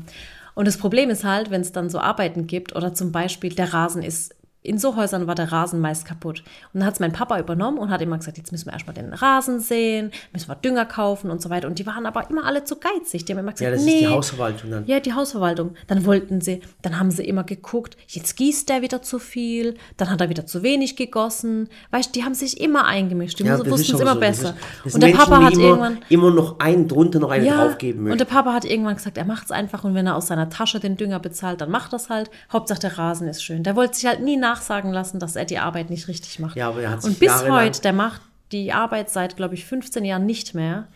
Und 0.54 0.68
das 0.68 0.78
Problem 0.78 1.10
ist 1.10 1.24
halt, 1.26 1.50
wenn 1.52 1.60
es 1.62 1.72
dann 1.74 1.90
so 1.90 2.00
Arbeiten 2.00 2.48
gibt 2.48 2.76
oder 2.76 2.94
zum 2.94 3.12
Beispiel 3.12 3.54
der 3.54 3.74
Rasen 3.74 4.02
ist 4.04 4.35
in 4.66 4.78
so 4.78 4.96
Häusern 4.96 5.28
war 5.28 5.36
der 5.36 5.52
Rasen 5.52 5.80
meist 5.80 6.06
kaputt. 6.06 6.40
Und 6.74 6.80
dann 6.80 6.86
hat 6.86 6.96
es 6.96 7.00
mein 7.00 7.12
Papa 7.14 7.40
übernommen 7.40 7.78
und 7.78 7.90
hat 7.90 8.02
immer 8.02 8.18
gesagt, 8.18 8.38
jetzt 8.38 8.52
müssen 8.52 8.66
wir 8.68 8.74
erstmal 8.74 8.94
den 8.96 9.14
Rasen 9.14 9.60
sehen, 9.60 10.12
müssen 10.34 10.48
wir 10.50 10.56
Dünger 10.56 10.86
kaufen 10.86 11.30
und 11.32 11.42
so 11.42 11.50
weiter. 11.50 11.68
Und 11.68 11.80
die 11.80 11.86
waren 11.86 12.06
aber 12.06 12.30
immer 12.30 12.46
alle 12.46 12.64
zu 12.64 12.76
geizig. 12.78 13.26
Die 13.26 13.34
haben 13.34 13.40
immer 13.40 13.52
gesagt, 13.52 13.62
ja, 13.70 13.72
das 13.72 13.84
nee, 13.86 13.94
ist 13.96 14.00
die 14.02 14.08
Hausverwaltung 14.08 14.72
dann. 14.72 14.86
ja, 14.88 15.00
die 15.00 15.14
Hausverwaltung. 15.14 15.76
Dann 15.88 16.06
wollten 16.06 16.42
sie, 16.42 16.62
dann 16.82 17.00
haben 17.00 17.12
sie 17.12 17.24
immer 17.24 17.44
geguckt, 17.44 17.98
jetzt 18.08 18.36
gießt 18.38 18.68
der 18.70 18.82
wieder 18.82 19.02
zu 19.02 19.20
viel, 19.20 19.76
dann 19.98 20.10
hat 20.10 20.22
er 20.22 20.30
wieder 20.30 20.46
zu 20.46 20.64
wenig 20.64 20.96
gegossen. 20.96 21.70
Weißt 21.92 22.10
du, 22.16 22.20
die 22.20 22.26
haben 22.26 22.34
sich 22.34 22.60
immer 22.60 22.86
eingemischt. 22.86 23.40
Die 23.40 23.44
Ja, 23.44 23.58
wussten 23.60 23.70
das 23.72 23.82
es 23.82 23.90
immer 23.90 23.98
so. 24.00 24.06
Das 24.06 24.20
besser. 24.20 24.50
ist- 24.50 24.56
das 24.86 24.94
und 24.96 25.02
der 25.04 25.10
Menschen, 25.10 25.26
Papa 25.30 25.44
hat 25.44 25.54
immer, 25.54 25.64
irgendwann. 25.64 25.98
immer 26.10 26.32
noch 26.32 26.60
einen 26.60 26.88
drunter, 26.88 27.20
noch 27.20 27.32
einen 27.32 27.48
draufgeben 27.48 28.00
und 28.00 28.04
möchten. 28.06 28.18
der 28.20 28.26
Papa 28.26 28.54
hat 28.54 28.66
irgendwann 28.66 28.96
gesagt, 28.96 29.18
er 29.18 29.26
macht 29.26 29.46
es 29.46 29.52
einfach 29.52 29.84
und 29.84 29.94
wenn 29.96 30.08
er 30.08 30.16
aus 30.16 30.28
seiner 30.28 30.50
Tasche 30.50 30.80
den 30.80 30.98
Dünger 30.98 31.20
bezahlt, 31.20 31.62
dann 31.62 31.70
macht 31.72 31.94
das 31.94 32.10
halt. 32.10 32.30
Hauptsache 32.52 32.80
der 32.80 32.98
Rasen 32.98 33.28
ist 33.28 33.44
schön. 33.44 33.64
Der 33.64 33.76
wollte 33.76 33.96
sich 33.96 34.06
halt 34.06 34.22
nie 34.22 34.38
nachsagen 34.56 34.92
lassen, 34.92 35.20
dass 35.20 35.36
er 35.36 35.46
die 35.46 35.60
Arbeit 35.60 35.90
nicht 35.90 36.08
richtig 36.08 36.40
macht. 36.40 36.56
Ja, 36.56 36.70
aber 36.70 36.82
er 36.82 36.92
hat 36.92 37.02
sich 37.04 37.12
und 37.14 37.20
bis 37.20 37.28
jahrelang- 37.30 37.66
heute, 37.66 37.82
der 37.82 37.94
macht 37.94 38.22
die 38.52 38.72
Arbeit 38.74 39.10
seit, 39.10 39.36
glaube 39.36 39.54
ich, 39.56 39.66
15 39.66 40.06
Jahren 40.06 40.26
nicht 40.26 40.54
mehr. 40.56 40.88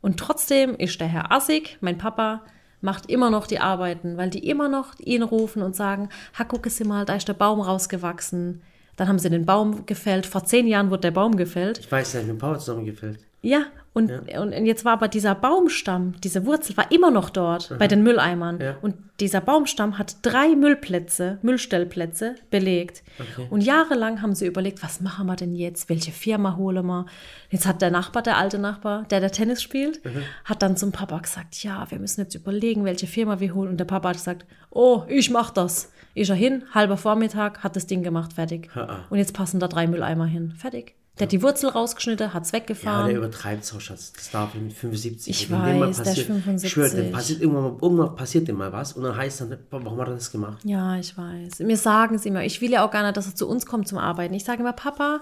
Und 0.00 0.18
trotzdem 0.18 0.74
ist 0.76 1.00
der 1.00 1.08
Herr 1.08 1.32
Assig, 1.32 1.78
mein 1.80 1.98
Papa, 1.98 2.42
macht 2.80 3.06
immer 3.10 3.30
noch 3.30 3.46
die 3.46 3.58
Arbeiten, 3.58 4.16
weil 4.16 4.30
die 4.30 4.46
immer 4.48 4.68
noch 4.68 4.98
ihn 4.98 5.22
rufen 5.22 5.62
und 5.62 5.74
sagen, 5.74 6.08
ha, 6.38 6.44
gucke 6.44 6.70
Sie 6.70 6.84
mal, 6.84 7.04
da 7.04 7.14
ist 7.16 7.26
der 7.28 7.34
Baum 7.34 7.60
rausgewachsen. 7.60 8.62
Dann 8.96 9.08
haben 9.08 9.18
sie 9.18 9.28
den 9.28 9.44
Baum 9.44 9.84
gefällt. 9.84 10.24
Vor 10.26 10.44
zehn 10.44 10.66
Jahren 10.66 10.88
wurde 10.90 11.02
der 11.02 11.10
Baum 11.10 11.36
gefällt. 11.36 11.78
ich 11.78 11.90
weiß, 11.92 12.12
der 12.12 12.22
hat 12.22 12.28
dem 12.28 12.38
Papa 12.38 12.58
zusammengefällt. 12.58 13.18
Ja, 13.42 13.66
und, 13.96 14.10
und 14.12 14.66
jetzt 14.66 14.84
war 14.84 14.92
aber 14.92 15.08
dieser 15.08 15.34
Baumstamm, 15.34 16.20
diese 16.22 16.44
Wurzel 16.44 16.76
war 16.76 16.92
immer 16.92 17.10
noch 17.10 17.30
dort 17.30 17.78
bei 17.78 17.88
den 17.88 18.02
Mülleimern. 18.02 18.60
Ja. 18.60 18.76
Und 18.82 18.94
dieser 19.20 19.40
Baumstamm 19.40 19.96
hat 19.96 20.16
drei 20.20 20.54
Müllplätze, 20.54 21.38
Müllstellplätze 21.40 22.34
belegt. 22.50 23.02
Okay. 23.18 23.46
Und 23.48 23.62
jahrelang 23.62 24.20
haben 24.20 24.34
sie 24.34 24.44
überlegt, 24.44 24.82
was 24.82 25.00
machen 25.00 25.26
wir 25.26 25.36
denn 25.36 25.54
jetzt? 25.54 25.88
Welche 25.88 26.12
Firma 26.12 26.56
holen 26.56 26.84
wir? 26.84 27.06
Jetzt 27.48 27.66
hat 27.66 27.80
der 27.80 27.90
Nachbar, 27.90 28.22
der 28.22 28.36
alte 28.36 28.58
Nachbar, 28.58 29.04
der 29.04 29.20
der 29.20 29.32
Tennis 29.32 29.62
spielt, 29.62 30.02
hat 30.44 30.60
dann 30.60 30.76
zum 30.76 30.92
Papa 30.92 31.18
gesagt, 31.18 31.62
ja, 31.64 31.90
wir 31.90 31.98
müssen 31.98 32.20
jetzt 32.20 32.34
überlegen, 32.34 32.84
welche 32.84 33.06
Firma 33.06 33.40
wir 33.40 33.54
holen. 33.54 33.70
Und 33.70 33.78
der 33.78 33.86
Papa 33.86 34.10
hat 34.10 34.16
gesagt, 34.16 34.44
oh, 34.68 35.04
ich 35.08 35.30
mach 35.30 35.50
das. 35.50 35.90
Ist 36.14 36.28
er 36.28 36.36
hin, 36.36 36.64
halber 36.74 36.98
Vormittag, 36.98 37.64
hat 37.64 37.76
das 37.76 37.86
Ding 37.86 38.02
gemacht, 38.02 38.34
fertig. 38.34 38.68
Ha-ha. 38.74 39.06
Und 39.08 39.16
jetzt 39.16 39.32
passen 39.32 39.58
da 39.58 39.68
drei 39.68 39.86
Mülleimer 39.86 40.26
hin, 40.26 40.52
fertig. 40.54 40.96
Der 41.18 41.24
hat 41.26 41.32
die 41.32 41.42
Wurzel 41.42 41.70
rausgeschnitten, 41.70 42.34
hat's 42.34 42.50
Ja, 42.52 42.58
weggefahren. 42.58 43.06
der 43.08 43.16
übertreibt 43.16 43.64
es 43.64 43.72
auch, 43.74 43.80
Schatz. 43.80 44.12
Das 44.12 44.30
darf 44.30 44.52
mit 44.54 44.72
75. 44.74 45.28
Ich 45.30 45.50
Wenn 45.50 45.58
weiß, 45.60 45.78
der 45.78 45.88
ist 45.90 45.98
passiert- 46.04 46.26
75. 46.26 46.66
Ich 46.66 46.72
schwöre, 46.72 46.90
dann 47.02 47.12
passiert 47.12 47.40
irgendwann, 47.40 47.62
mal, 47.64 47.78
irgendwann 47.80 48.16
passiert 48.16 48.48
dem 48.48 48.56
mal 48.56 48.72
was 48.72 48.92
und 48.92 49.02
dann 49.02 49.16
heißt 49.16 49.40
dann, 49.40 49.56
warum 49.70 49.98
hat 50.00 50.08
er 50.08 50.14
das 50.14 50.30
gemacht? 50.30 50.58
Ja, 50.64 50.96
ich 50.98 51.16
weiß. 51.16 51.60
Mir 51.60 51.76
sagen 51.78 52.18
sie 52.18 52.28
immer, 52.28 52.44
ich 52.44 52.60
will 52.60 52.70
ja 52.70 52.84
auch 52.86 52.90
gar 52.90 53.02
nicht, 53.02 53.16
dass 53.16 53.26
er 53.26 53.34
zu 53.34 53.48
uns 53.48 53.64
kommt 53.64 53.88
zum 53.88 53.96
Arbeiten. 53.98 54.34
Ich 54.34 54.44
sage 54.44 54.60
immer, 54.60 54.74
Papa, 54.74 55.20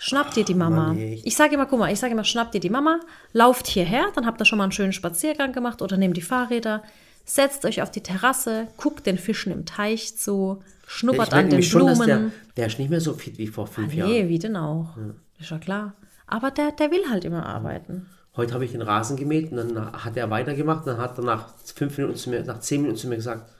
schnapp 0.00 0.32
dir 0.32 0.44
die 0.44 0.54
Mama. 0.54 0.88
Mann, 0.88 0.98
ich 0.98 1.36
sage 1.36 1.54
immer, 1.54 1.66
guck 1.66 1.80
mal, 1.80 1.92
ich 1.92 1.98
sage 1.98 2.12
immer, 2.12 2.24
schnapp 2.24 2.52
dir 2.52 2.60
die 2.60 2.70
Mama, 2.70 3.00
lauft 3.32 3.66
hierher, 3.66 4.06
dann 4.14 4.26
habt 4.26 4.40
ihr 4.40 4.44
schon 4.44 4.58
mal 4.58 4.64
einen 4.64 4.72
schönen 4.72 4.92
Spaziergang 4.92 5.52
gemacht 5.52 5.82
oder 5.82 5.96
nehmt 5.96 6.16
die 6.16 6.22
Fahrräder, 6.22 6.82
setzt 7.24 7.64
euch 7.64 7.82
auf 7.82 7.90
die 7.90 8.00
Terrasse, 8.02 8.68
guckt 8.76 9.06
den 9.06 9.18
Fischen 9.18 9.52
im 9.52 9.64
Teich 9.66 10.16
zu, 10.16 10.60
schnuppert 10.86 11.30
merke 11.30 11.36
an 11.36 11.44
den 11.46 11.48
nämlich 11.50 11.68
schon, 11.68 11.86
der, 11.86 11.94
Blumen. 11.94 12.32
der 12.56 12.66
ist 12.66 12.78
nicht 12.78 12.90
mehr 12.90 13.00
so 13.00 13.14
fit 13.14 13.38
wie 13.38 13.46
vor 13.48 13.66
fünf 13.66 13.92
Jahren. 13.94 14.10
nee, 14.10 14.28
wie 14.28 14.38
denn 14.38 14.56
auch? 14.56 14.96
Ist 15.42 15.50
ja 15.50 15.58
klar. 15.58 15.94
Aber 16.26 16.50
der, 16.50 16.72
der 16.72 16.90
will 16.90 17.10
halt 17.10 17.24
immer 17.24 17.44
arbeiten. 17.44 18.06
Heute 18.36 18.54
habe 18.54 18.64
ich 18.64 18.72
den 18.72 18.80
Rasen 18.80 19.16
gemäht 19.16 19.50
und 19.52 19.58
dann 19.58 19.92
hat 19.92 20.16
er 20.16 20.30
weitergemacht. 20.30 20.86
Dann 20.86 20.96
hat 20.98 21.18
er 21.18 21.24
nach 21.24 21.48
fünf 21.74 21.98
Minuten 21.98 22.16
zu 22.16 22.30
mir, 22.30 22.42
nach 22.44 22.60
zehn 22.60 22.80
Minuten 22.80 22.98
zu 22.98 23.08
mir 23.08 23.16
gesagt, 23.16 23.50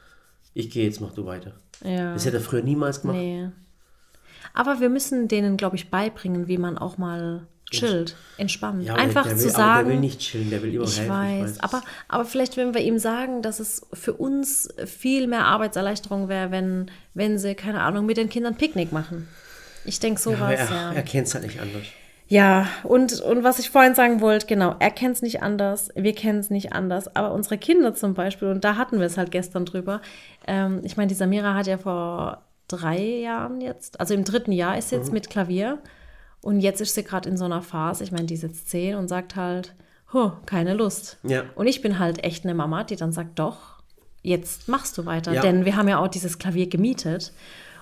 ich 0.55 0.71
gehe 0.71 0.85
jetzt, 0.87 1.01
mach 1.01 1.13
du 1.13 1.27
weiter. 1.27 1.53
Ja. 1.85 2.15
Das 2.15 2.25
hätte 2.25 2.39
er 2.39 2.43
früher 2.43 2.63
niemals 2.63 3.03
gemacht. 3.03 3.17
Nee. 3.19 3.49
Aber 4.55 4.81
wir 4.81 4.89
müssen 4.89 5.29
denen, 5.29 5.57
glaube 5.57 5.77
ich, 5.77 5.91
beibringen, 5.91 6.47
wie 6.47 6.59
man 6.59 6.79
auch 6.79 6.99
mal 6.99 7.47
chillt, 7.71 8.17
entspannt. 8.37 8.85
Ja, 8.85 8.95
Einfach 8.95 9.25
der 9.25 9.37
zu 9.37 9.45
will, 9.45 9.51
sagen. 9.51 9.89
Der 9.89 9.95
will 9.95 10.01
nicht 10.01 10.21
chillen, 10.21 10.51
der 10.51 10.63
will 10.63 10.75
immer 10.75 10.85
Ich 10.85 10.99
helfen. 11.01 11.11
weiß, 11.11 11.61
aber, 11.61 11.83
aber 12.09 12.25
vielleicht, 12.25 12.57
wenn 12.57 12.75
wir 12.75 12.83
ihm 12.83 12.99
sagen, 12.99 13.43
dass 13.43 13.61
es 13.61 13.87
für 13.93 14.13
uns 14.13 14.69
viel 14.87 15.27
mehr 15.27 15.47
Arbeitserleichterung 15.47 16.29
wäre, 16.29 16.51
wenn, 16.51 16.91
wenn 17.15 17.39
sie, 17.39 17.55
keine 17.55 17.81
Ahnung, 17.83 18.07
mit 18.07 18.17
den 18.19 18.29
Kindern 18.29 18.57
Picknick 18.57 18.93
machen. 18.93 19.27
Ich 19.85 20.01
denke 20.01 20.21
sowas, 20.21 20.59
er, 20.59 20.71
ja. 20.71 20.93
er 20.93 21.03
kennt 21.03 21.27
es 21.27 21.35
halt 21.35 21.45
nicht 21.45 21.61
anders. 21.61 21.83
Ja, 22.29 22.67
und, 22.85 23.21
und 23.21 23.45
was 23.45 23.59
ich 23.59 23.69
vorhin 23.69 23.95
sagen 23.95 24.21
wollte, 24.23 24.47
genau, 24.47 24.75
er 24.79 24.91
kennt 24.91 25.17
es 25.17 25.23
nicht 25.23 25.43
anders, 25.43 25.91
wir 25.95 26.15
kennen 26.15 26.39
es 26.39 26.49
nicht 26.49 26.73
anders, 26.73 27.15
aber 27.15 27.33
unsere 27.33 27.59
Kinder 27.59 27.95
zum 27.95 28.15
Beispiel, 28.15 28.49
und 28.49 28.65
da 28.65 28.77
hatten 28.77 29.01
wir 29.01 29.07
es 29.07 29.19
halt 29.19 29.31
gestern 29.31 29.67
drüber, 29.67 30.01
ähm, 30.47 30.81
ich 30.83 30.97
meine, 30.97 31.09
die 31.09 31.15
Samira 31.15 31.53
hat 31.55 31.67
ja 31.67 31.77
vor 31.77 32.43
drei 32.69 32.99
Jahren 33.03 33.61
jetzt, 33.61 34.01
also 34.01 34.15
im 34.15 34.25
dritten 34.25 34.53
Jahr 34.53 34.79
ist 34.79 34.89
sie 34.89 34.97
jetzt 34.97 35.13
mit 35.13 35.29
Klavier 35.29 35.79
und 36.41 36.61
jetzt 36.61 36.81
ist 36.81 36.95
sie 36.95 37.05
gerade 37.05 37.29
in 37.29 37.37
so 37.37 37.45
einer 37.45 37.61
Phase, 37.61 38.03
ich 38.03 38.13
meine, 38.13 38.25
die 38.25 38.35
ist 38.35 38.45
jetzt 38.45 38.71
zehn 38.71 38.95
und 38.95 39.09
sagt 39.09 39.37
halt, 39.37 39.75
huh, 40.15 40.33
keine 40.47 40.73
Lust. 40.73 41.19
Ja. 41.25 41.43
Und 41.55 41.67
ich 41.67 41.83
bin 41.83 41.99
halt 41.99 42.25
echt 42.25 42.45
eine 42.45 42.55
Mama, 42.55 42.85
die 42.85 42.97
dann 42.97 43.13
sagt, 43.13 43.39
doch, 43.39 43.83
jetzt 44.23 44.69
machst 44.69 44.97
du 44.97 45.05
weiter, 45.05 45.35
Ja. 45.35 45.43
denn 45.43 45.67
wir 45.67 45.77
haben 45.77 45.89
ja 45.89 45.99
auch 45.99 46.09
dieses 46.09 46.39
Klavier 46.39 46.69
gemietet 46.69 47.33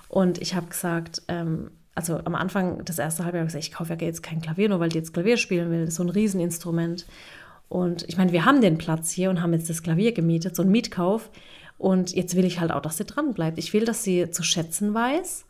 und 0.09 0.41
ich 0.41 0.55
habe 0.55 0.67
gesagt, 0.67 1.21
ähm, 1.29 1.71
also 2.01 2.19
am 2.25 2.35
Anfang, 2.35 2.83
das 2.85 2.97
erste 2.99 3.23
Halbjahr, 3.23 3.41
habe 3.41 3.47
ich 3.47 3.53
gesagt, 3.53 3.71
ich 3.71 3.77
kaufe 3.77 3.93
ja 3.93 4.05
jetzt 4.07 4.23
kein 4.23 4.41
Klavier, 4.41 4.69
nur 4.69 4.79
weil 4.79 4.89
die 4.89 4.97
jetzt 4.97 5.13
Klavier 5.13 5.37
spielen 5.37 5.69
will. 5.69 5.81
Das 5.81 5.89
ist 5.89 5.95
so 5.95 6.03
ein 6.03 6.09
Rieseninstrument. 6.09 7.05
Und 7.69 8.03
ich 8.09 8.17
meine, 8.17 8.31
wir 8.31 8.43
haben 8.43 8.59
den 8.61 8.77
Platz 8.77 9.11
hier 9.11 9.29
und 9.29 9.41
haben 9.41 9.53
jetzt 9.53 9.69
das 9.69 9.83
Klavier 9.83 10.11
gemietet, 10.11 10.55
so 10.55 10.63
ein 10.63 10.69
Mietkauf. 10.69 11.29
Und 11.77 12.13
jetzt 12.13 12.35
will 12.35 12.45
ich 12.45 12.59
halt 12.59 12.71
auch, 12.71 12.81
dass 12.81 12.97
sie 12.97 13.05
dran 13.05 13.33
bleibt. 13.33 13.57
Ich 13.57 13.71
will, 13.73 13.85
dass 13.85 14.03
sie 14.03 14.29
zu 14.29 14.43
schätzen 14.43 14.93
weiß, 14.93 15.45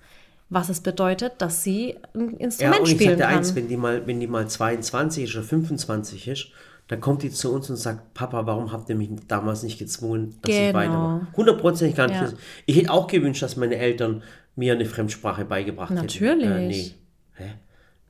was 0.50 0.70
es 0.70 0.82
bedeutet, 0.82 1.34
dass 1.40 1.64
sie 1.64 1.96
ein 2.14 2.32
Ja, 2.32 2.38
Instrument 2.40 2.80
und 2.82 2.88
ich 2.88 2.96
spielen 2.96 3.20
kann. 3.20 3.38
eins, 3.38 3.56
wenn 3.56 3.68
die, 3.70 3.78
mal, 3.78 4.06
wenn 4.06 4.20
die 4.20 4.28
mal 4.28 4.48
22 4.48 5.24
ist 5.24 5.36
oder 5.36 5.44
25 5.44 6.28
ist, 6.28 6.48
dann 6.92 7.00
kommt 7.00 7.24
die 7.24 7.30
zu 7.30 7.54
uns 7.54 7.70
und 7.70 7.78
sagt, 7.78 8.14
Papa, 8.14 8.46
warum 8.46 8.74
habt 8.74 8.90
ihr 8.90 8.96
mich 8.98 9.10
damals 9.26 9.64
nicht 9.64 9.80
gezwungen, 9.80 10.36
dass 10.42 10.52
ich 10.54 10.60
Genau. 10.60 10.78
weitermache? 10.78 11.28
Hundertprozentig 11.38 11.96
gar 11.96 12.08
nicht. 12.08 12.20
Ja. 12.20 12.34
Ich 12.66 12.76
hätte 12.76 12.92
auch 12.92 13.08
gewünscht, 13.08 13.42
dass 13.42 13.56
meine 13.56 13.78
Eltern 13.78 14.24
mir 14.58 14.74
eine 14.74 14.84
Fremdsprache 14.84 15.46
beigebracht 15.46 15.92
Natürlich. 15.92 16.46
hätten. 16.46 16.52
Äh, 16.52 16.68
nee. 16.68 16.92
Hä? 17.36 17.52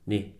Nee. 0.04 0.32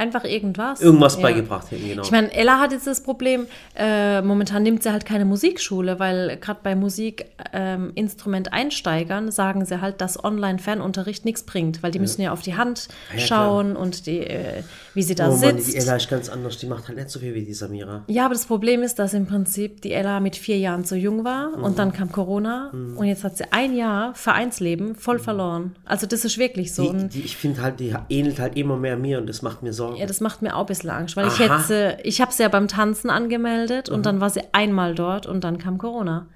Einfach 0.00 0.24
irgendwas. 0.24 0.80
Irgendwas 0.80 1.16
Ja. 1.16 1.22
beigebracht 1.22 1.70
hätten, 1.70 1.86
genau. 1.88 2.02
Ich 2.02 2.10
meine, 2.10 2.32
Ella 2.34 2.58
hat 2.58 2.72
jetzt 2.72 2.86
das 2.86 3.02
Problem, 3.02 3.46
äh, 3.76 4.22
momentan 4.22 4.62
nimmt 4.62 4.82
sie 4.82 4.90
halt 4.92 5.04
keine 5.04 5.24
Musikschule, 5.26 5.98
weil 5.98 6.38
gerade 6.40 6.60
bei 6.62 6.74
Musikinstrument-Einsteigern 6.74 9.30
sagen 9.30 9.64
sie 9.64 9.80
halt, 9.80 10.00
dass 10.00 10.22
Online-Fernunterricht 10.22 11.24
nichts 11.24 11.42
bringt, 11.42 11.82
weil 11.82 11.90
die 11.90 11.98
müssen 11.98 12.22
ja 12.22 12.32
auf 12.32 12.42
die 12.42 12.56
Hand 12.56 12.88
Ja, 13.12 13.18
ja, 13.20 13.26
schauen 13.26 13.76
und 13.76 14.06
die, 14.06 14.20
äh, 14.20 14.62
wie 14.94 15.02
sie 15.02 15.14
da 15.14 15.28
oh 15.28 15.36
Mann, 15.36 15.56
die 15.56 15.62
sitzt. 15.62 15.86
Ella 15.86 15.96
ist 15.96 16.08
ganz 16.08 16.28
anders. 16.28 16.58
Die 16.58 16.66
macht 16.66 16.88
halt 16.88 16.98
nicht 16.98 17.10
so 17.10 17.20
viel 17.20 17.34
wie 17.34 17.44
die 17.44 17.54
Samira. 17.54 18.04
Ja, 18.08 18.24
aber 18.24 18.34
das 18.34 18.46
Problem 18.46 18.82
ist, 18.82 18.98
dass 18.98 19.14
im 19.14 19.26
Prinzip 19.26 19.82
die 19.82 19.92
Ella 19.92 20.20
mit 20.20 20.36
vier 20.36 20.58
Jahren 20.58 20.84
zu 20.84 20.96
jung 20.96 21.24
war 21.24 21.56
Mhm. 21.56 21.64
und 21.64 21.78
dann 21.78 21.92
kam 21.92 22.10
Corona 22.12 22.70
und 22.72 23.04
jetzt 23.04 23.24
hat 23.24 23.36
sie 23.36 23.44
ein 23.52 23.74
Jahr 23.76 24.14
Vereinsleben 24.14 24.94
voll 24.94 25.18
verloren. 25.18 25.76
Also 25.84 26.06
das 26.06 26.24
ist 26.24 26.38
wirklich 26.38 26.74
so. 26.74 26.92
Die, 26.92 27.08
die, 27.08 27.20
ich 27.20 27.36
finde 27.36 27.62
halt, 27.62 27.80
die 27.80 27.94
ähnelt 28.08 28.38
halt 28.38 28.56
immer 28.56 28.76
mehr 28.76 28.96
mir 28.96 29.18
und 29.18 29.28
das 29.28 29.42
macht 29.42 29.62
mir 29.62 29.72
Sorgen. 29.72 29.89
Ja, 29.96 30.06
das 30.06 30.20
macht 30.20 30.42
mir 30.42 30.54
auch 30.56 30.60
ein 30.60 30.66
bisschen 30.66 30.90
Angst, 30.90 31.16
weil 31.16 31.26
ich 31.28 31.34
Aha. 31.40 31.58
hätte, 31.58 31.62
sie- 31.98 32.08
ich 32.08 32.20
habe 32.20 32.32
sie 32.32 32.42
ja 32.42 32.48
beim 32.48 32.68
Tanzen 32.68 33.10
angemeldet 33.10 33.88
und 33.88 34.06
dann 34.06 34.20
war 34.20 34.30
sie 34.30 34.42
einmal 34.52 34.94
dort 34.94 35.26
und 35.26 35.42
dann 35.44 35.58
kam 35.58 35.78
Corona. 35.78 36.26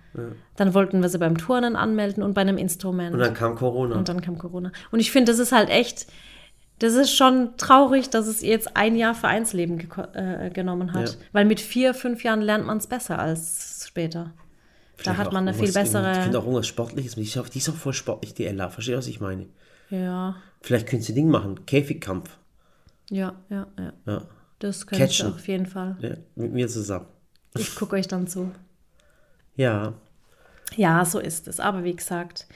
Dann 0.57 0.75
wollten 0.75 1.03
wir 1.03 1.09
sie 1.09 1.19
beim 1.19 1.37
Turnen 1.37 1.75
anmelden 1.75 2.23
und 2.23 2.35
bei 2.35 2.43
einem 2.43 2.57
Instrument. 2.57 3.15
und 3.15 3.19
dann 3.21 3.35
kam 3.35 3.57
Corona. 3.57 3.97
Und 3.97 4.09
dann 4.09 4.21
kam 4.21 4.39
Corona. 4.39 4.71
Und 4.93 5.01
ich 5.01 5.11
finde, 5.11 5.33
das 5.33 5.41
ist 5.41 5.51
halt 5.51 5.71
echt, 5.71 6.07
das 6.79 6.95
ist 6.95 7.13
schon 7.17 7.57
traurig, 7.57 8.11
dass 8.11 8.29
es 8.29 8.41
ihr 8.43 8.51
jetzt 8.51 8.77
ein 8.77 8.95
Jahr 8.95 9.15
Vereinsleben 9.17 9.77
geko- 9.79 10.15
äh, 10.15 10.51
genommen 10.51 10.93
hat. 10.93 11.09
Ja. 11.09 11.15
Weil 11.33 11.45
mit 11.47 11.59
vier, 11.61 11.95
fünf 11.95 12.23
Jahren 12.23 12.43
lernt 12.43 12.65
man 12.65 12.77
es 12.79 12.87
besser 12.87 13.19
als 13.19 13.85
später. 13.89 14.25
Da 14.99 15.03
Vielleicht 15.03 15.19
hat 15.19 15.27
auch 15.29 15.33
man 15.33 15.49
eine 15.49 15.55
viel 15.55 15.65
irgendwas- 15.65 15.87
Ich 15.89 15.93
bessere. 15.93 16.23
finde 16.23 16.39
auch 16.39 16.45
irgendwas 16.45 16.69
Sportliches. 16.69 17.17
Die 17.17 17.23
ist 17.23 17.37
auch- 17.37 17.49
die 17.49 17.59
ist 17.59 17.69
auch 17.69 17.75
voll 17.75 17.93
sportlich, 17.93 18.35
die 18.35 18.47
Ella. 18.47 18.69
Verstehst 18.69 18.95
du, 18.95 18.99
was 18.99 19.07
ich 19.09 19.21
meine? 19.21 19.47
Ja, 19.91 20.37
Vielleicht 20.61 20.87
könntest 20.87 21.09
du 21.11 21.13
Ding 21.15 21.29
machen. 21.29 21.67
Käfigkampf. 21.67 22.31
Ja, 23.11 23.35
ja, 23.51 23.67
ja. 23.79 23.93
Ja. 24.07 24.23
Das 24.59 24.87
könnte 24.87 25.05
ich 25.05 25.25
auf 25.25 25.47
jeden 25.47 25.67
Fall. 25.67 25.97
ja. 26.01 26.17
Mit 26.37 26.53
mir 26.53 26.69
zusammen. 26.69 27.07
Ich 27.57 27.75
gucke 27.75 27.97
euch 27.97 28.09
dann 28.09 28.27
zu. 28.27 28.51
Ja. 29.57 29.95
Ja, 30.77 31.05
so 31.05 31.19
ist 31.19 31.47
es. 31.47 31.61
Aber 31.61 31.85
wie 31.85 31.95
gesagt, 31.95 32.47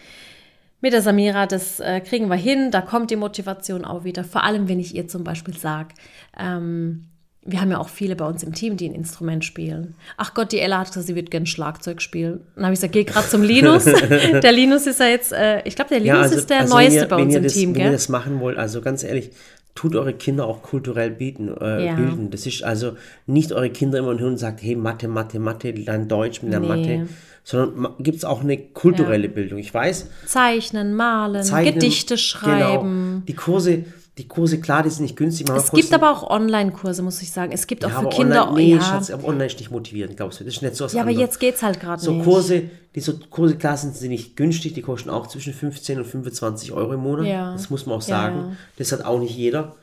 mit 0.81 0.93
der 0.93 1.03
Samira, 1.03 1.47
das 1.47 1.81
äh, 1.81 2.01
kriegen 2.01 2.29
wir 2.29 2.37
hin, 2.37 2.71
da 2.71 2.81
kommt 2.81 3.11
die 3.11 3.17
Motivation 3.17 3.85
auch 3.85 4.05
wieder. 4.05 4.25
Vor 4.25 4.45
allem, 4.45 4.69
wenn 4.69 4.81
ich 4.81 4.95
ihr 4.95 5.09
zum 5.09 5.25
Beispiel 5.25 5.57
sage, 5.57 5.95
ähm, 6.39 7.09
wir 7.43 7.61
haben 7.61 7.71
ja 7.71 7.79
auch 7.79 7.89
viele 7.89 8.15
bei 8.15 8.27
uns 8.27 8.43
im 8.43 8.53
Team, 8.53 8.77
die 8.77 8.89
ein 8.89 8.95
Instrument 8.95 9.45
spielen. 9.45 9.95
Ach 10.17 10.35
Gott, 10.35 10.53
die 10.53 10.61
Ella 10.61 10.79
hat 10.79 10.89
gesagt, 10.89 11.07
sie 11.07 11.15
wird 11.15 11.31
gerne 11.31 11.47
Schlagzeug 11.47 12.03
spielen. 12.03 12.41
Dann 12.55 12.65
habe 12.65 12.75
ich 12.75 12.79
gesagt, 12.81 12.93
geh 12.93 13.05
gerade 13.05 13.27
zum 13.27 13.43
Linus. 13.43 13.85
der 13.85 14.53
Linus 14.53 14.87
ist 14.87 15.01
ja 15.01 15.07
jetzt, 15.07 15.33
äh, 15.33 15.63
ich 15.65 15.75
glaube, 15.75 15.89
der 15.89 16.01
Linus 16.01 16.17
ja, 16.17 16.23
also, 16.23 16.37
ist 16.37 16.51
der 16.51 16.61
also 16.61 16.75
Neueste 16.75 17.01
ihr, 17.01 17.09
bei 17.09 17.17
uns 17.17 17.35
im 17.35 17.43
das, 17.43 17.55
Team. 17.55 17.71
Wenn 17.71 17.75
gell? 17.75 17.87
ihr 17.87 17.93
das 17.93 18.09
machen 18.09 18.41
wollt, 18.41 18.59
also 18.59 18.81
ganz 18.83 19.03
ehrlich, 19.03 19.31
tut 19.79 19.95
eure 19.95 20.13
Kinder 20.13 20.45
auch 20.47 20.63
kulturell 20.63 21.13
bieten, 21.13 21.57
äh, 21.57 21.87
ja. 21.87 21.95
bilden. 21.95 22.31
Das 22.31 22.47
ist 22.47 22.65
also 22.65 22.97
nicht 23.27 23.53
eure 23.53 23.71
Kinder 23.71 24.01
immer 24.01 24.19
hören 24.19 24.33
und 24.33 24.39
sagt, 24.39 24.61
hey, 24.61 24.75
Mathe, 24.75 25.07
Mathe, 25.07 25.39
Mathe, 25.39 25.73
dann 25.73 26.09
Deutsch 26.09 26.43
mit 26.43 26.53
der 26.53 26.59
nee. 26.61 26.67
Mathe 26.67 27.09
sondern 27.45 27.95
gibt 28.01 28.19
es 28.19 28.25
auch 28.27 28.43
eine 28.43 28.59
kulturelle 28.59 29.29
ja. 29.29 29.33
Bildung. 29.33 29.59
Ich 29.59 29.73
weiß. 29.73 30.11
Zeichnen, 30.27 30.95
malen, 30.95 31.43
Zeichnen, 31.43 31.75
Gedichte 31.75 32.17
genau. 32.17 32.19
schreiben. 32.19 33.11
Genau. 33.11 33.23
Die 33.27 33.35
Kurse, 33.35 33.85
die 34.19 34.27
Kurse, 34.27 34.61
klar, 34.61 34.83
die 34.83 34.91
sind 34.91 35.03
nicht 35.03 35.17
günstig. 35.17 35.49
Es 35.49 35.71
gibt 35.71 35.95
aber 35.95 36.11
auch 36.11 36.29
Online-Kurse, 36.29 37.03
muss 37.03 37.23
ich 37.23 37.31
sagen. 37.31 37.53
Es 37.53 37.67
gibt 37.69 37.85
ja, 37.85 37.89
auch 37.89 38.03
für 38.03 38.09
Kinder. 38.09 38.49
Online, 38.49 38.67
nee, 38.67 38.75
ja. 38.75 38.83
Schatz, 38.83 39.11
aber 39.11 39.29
online 39.29 39.47
ist 39.47 39.59
nicht 39.59 39.71
motivierend, 39.71 40.17
glaubst 40.17 40.41
du. 40.41 40.45
Das 40.45 40.55
ist 40.55 40.63
nicht 40.63 40.75
so 40.75 40.85
was 40.85 40.93
Ja, 40.93 41.03
aber 41.03 41.13
jetzt 41.13 41.39
geht 41.39 41.55
es 41.55 41.63
halt 41.63 41.79
gerade 41.79 42.03
so 42.03 42.13
nicht. 42.13 42.25
Kurse, 42.25 42.65
die 42.95 43.01
so 43.01 43.15
Kurse, 43.31 43.57
klar 43.57 43.77
sind 43.77 43.95
sie 43.95 44.09
nicht 44.09 44.37
günstig, 44.37 44.75
die 44.75 44.83
kosten 44.83 45.09
auch 45.09 45.29
zwischen 45.29 45.55
15 45.55 45.99
und 45.99 46.05
25 46.05 46.73
Euro 46.73 46.95
im 46.95 47.01
Monat. 47.01 47.27
Ja. 47.27 47.53
Das 47.53 47.71
muss 47.71 47.87
man 47.87 47.97
auch 47.97 48.03
sagen. 48.03 48.39
Ja, 48.39 48.57
das 48.77 48.91
hat 48.91 49.05
auch 49.05 49.21
nicht 49.21 49.37
jeder. 49.37 49.77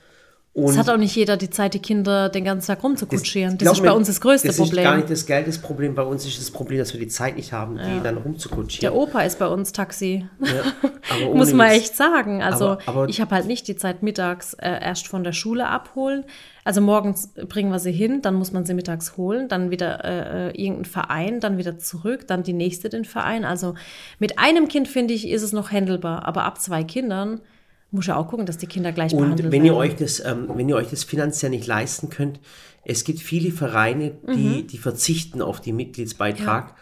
Es 0.57 0.77
hat 0.77 0.89
auch 0.89 0.97
nicht 0.97 1.13
jeder 1.13 1.35
die 1.35 1.49
Zeit, 1.49 1.73
die 1.73 1.79
Kinder 1.79 2.29
den 2.29 2.45
ganzen 2.45 2.67
Tag 2.67 2.81
rumzukutschieren. 2.81 3.57
Das, 3.57 3.67
das 3.67 3.77
ist 3.79 3.83
bei 3.83 3.91
uns 3.91 4.07
das 4.07 4.21
größte 4.21 4.47
das 4.47 4.55
Problem. 4.55 4.75
Das 4.75 4.83
ist 4.83 4.89
gar 4.89 4.95
nicht 4.95 5.09
das 5.09 5.25
Geld 5.25 5.47
das 5.47 5.57
Problem. 5.57 5.95
Bei 5.95 6.03
uns 6.03 6.25
ist 6.25 6.39
das 6.39 6.49
Problem, 6.49 6.79
dass 6.79 6.93
wir 6.93 6.99
die 7.01 7.09
Zeit 7.09 7.35
nicht 7.35 7.51
haben, 7.51 7.77
die 7.77 8.01
dann 8.01 8.15
rumzukutschieren. 8.17 8.81
Der 8.81 8.95
Opa 8.95 9.21
ist 9.23 9.37
bei 9.37 9.47
uns 9.47 9.73
Taxi. 9.73 10.25
Ja, 10.39 11.27
Muss 11.33 11.51
man 11.51 11.71
echt 11.71 11.97
sagen. 11.97 12.41
Also 12.41 12.69
aber, 12.69 12.79
aber 12.85 13.09
ich 13.09 13.19
habe 13.19 13.35
halt 13.35 13.47
nicht 13.47 13.67
die 13.67 13.75
Zeit 13.75 14.01
mittags 14.01 14.53
äh, 14.53 14.81
erst 14.81 15.07
von 15.07 15.25
der 15.25 15.33
Schule 15.33 15.67
abholen. 15.67 16.23
Also 16.63 16.79
morgens 16.79 17.33
bringen 17.33 17.71
wir 17.71 17.79
sie 17.79 17.91
hin, 17.91 18.21
dann 18.21 18.35
muss 18.35 18.53
man 18.53 18.65
sie 18.65 18.73
mittags 18.73 19.17
holen, 19.17 19.49
dann 19.49 19.71
wieder 19.71 20.03
äh, 20.05 20.47
äh 20.47 20.51
irgendein 20.51 20.85
Verein, 20.85 21.39
dann 21.41 21.57
wieder 21.57 21.77
zurück, 21.77 22.27
dann 22.27 22.43
die 22.43 22.53
nächste 22.53 22.87
den 22.89 23.05
Verein. 23.05 23.43
Also 23.43 23.75
mit 24.19 24.39
einem 24.39 24.69
Kind, 24.69 24.87
finde 24.87 25.13
ich, 25.13 25.27
ist 25.27 25.43
es 25.43 25.51
noch 25.51 25.71
händelbar. 25.71 26.25
Aber 26.25 26.43
ab 26.43 26.61
zwei 26.61 26.83
Kindern 26.83 27.41
muss 27.95 28.07
ja 28.07 28.15
auch 28.17 28.27
gucken, 28.27 28.45
dass 28.45 28.57
die 28.57 28.67
Kinder 28.67 28.91
gleich 28.91 29.13
und 29.13 29.19
behandelt 29.19 29.51
wenn 29.51 29.63
werden. 29.63 29.65
Ihr 29.65 29.75
euch 29.75 29.95
das, 29.95 30.19
ähm, 30.23 30.49
wenn 30.53 30.69
ihr 30.69 30.75
euch 30.75 30.89
das 30.89 31.03
finanziell 31.03 31.51
nicht 31.51 31.65
leisten 31.65 32.09
könnt, 32.09 32.39
es 32.83 33.03
gibt 33.03 33.19
viele 33.19 33.51
Vereine, 33.51 34.11
die, 34.27 34.61
mhm. 34.63 34.67
die 34.67 34.77
verzichten 34.77 35.41
auf 35.41 35.59
den 35.59 35.75
Mitgliedsbeitrag. 35.75 36.69
Ja. 36.69 36.75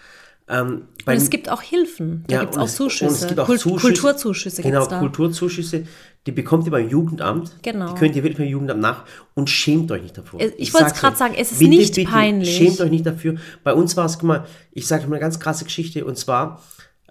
Ähm, 0.50 0.90
und 1.06 1.14
es 1.14 1.30
gibt 1.30 1.50
auch 1.50 1.62
Hilfen, 1.62 2.26
da 2.28 2.36
ja, 2.36 2.42
gibt 2.42 2.54
es 2.54 2.60
auch 2.60 2.68
Zuschüsse, 2.68 3.06
und 3.06 3.14
es 3.14 3.28
gibt 3.28 3.40
auch 3.40 3.46
Kult 3.46 3.62
Zuschüsse, 3.62 3.88
Kulturzuschüsse. 3.88 4.62
Genau, 4.62 4.86
Kulturzuschüsse, 4.86 5.86
die 6.26 6.32
bekommt 6.34 6.66
ihr 6.66 6.72
beim 6.72 6.90
Jugendamt. 6.90 7.52
Genau. 7.62 7.94
Die 7.94 8.00
könnt 8.00 8.16
ihr 8.18 8.24
wirklich 8.24 8.40
beim 8.40 8.50
Jugendamt 8.50 8.82
nach 8.82 9.06
und 9.36 9.50
schämt 9.50 9.90
euch 9.92 10.02
nicht 10.02 10.18
davor. 10.18 10.42
Ich, 10.42 10.54
ich 10.58 10.74
wollte 10.74 10.88
es 10.88 10.94
gerade 10.96 11.16
sagen, 11.16 11.34
es 11.38 11.54
ist 11.54 11.60
bitte, 11.60 11.70
nicht 11.70 11.96
bitte, 11.96 12.10
peinlich. 12.10 12.58
Schämt 12.58 12.82
euch 12.82 12.92
nicht 12.92 13.06
dafür. 13.06 13.36
Bei 13.64 13.74
uns 13.74 13.96
war 13.96 14.06
es, 14.06 14.20
guck 14.20 14.28
mal, 14.28 14.46
ich 14.74 14.86
sage 14.86 15.04
mal 15.04 15.16
eine 15.16 15.22
ganz 15.22 15.40
krasse 15.40 15.64
Geschichte 15.64 16.04
und 16.04 16.18
zwar, 16.18 16.62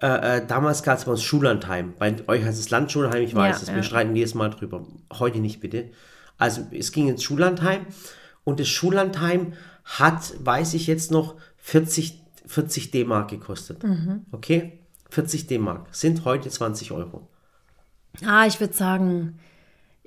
äh, 0.03 0.37
äh, 0.37 0.45
damals 0.45 0.83
gab 0.83 0.97
es 0.97 1.05
bei 1.05 1.11
uns 1.11 1.23
Schullandheim. 1.23 1.93
Bei 1.97 2.13
euch 2.27 2.43
heißt 2.43 2.59
es 2.59 2.69
Landschulheim, 2.69 3.23
ich 3.23 3.33
weiß 3.33 3.61
es. 3.61 3.69
Ja. 3.69 3.75
Wir 3.75 3.83
streiten 3.83 4.13
jedes 4.13 4.33
Mal 4.33 4.49
drüber. 4.49 4.85
Heute 5.13 5.39
nicht, 5.39 5.61
bitte. 5.61 5.91
Also 6.37 6.67
es 6.71 6.91
ging 6.91 7.07
ins 7.07 7.23
Schullandheim 7.23 7.85
und 8.43 8.59
das 8.59 8.67
Schullandheim 8.67 9.53
hat, 9.85 10.33
weiß 10.39 10.73
ich 10.73 10.87
jetzt 10.87 11.09
noch, 11.09 11.35
40, 11.59 12.21
40 12.45 12.91
D-Mark 12.91 13.29
gekostet. 13.29 13.81
Mhm. 13.83 14.25
Okay? 14.33 14.79
40 15.09 15.47
D-Mark 15.47 15.87
sind 15.91 16.25
heute 16.25 16.49
20 16.49 16.91
Euro. 16.91 17.29
Ah, 18.25 18.45
ich 18.45 18.59
würde 18.59 18.73
sagen, 18.73 19.39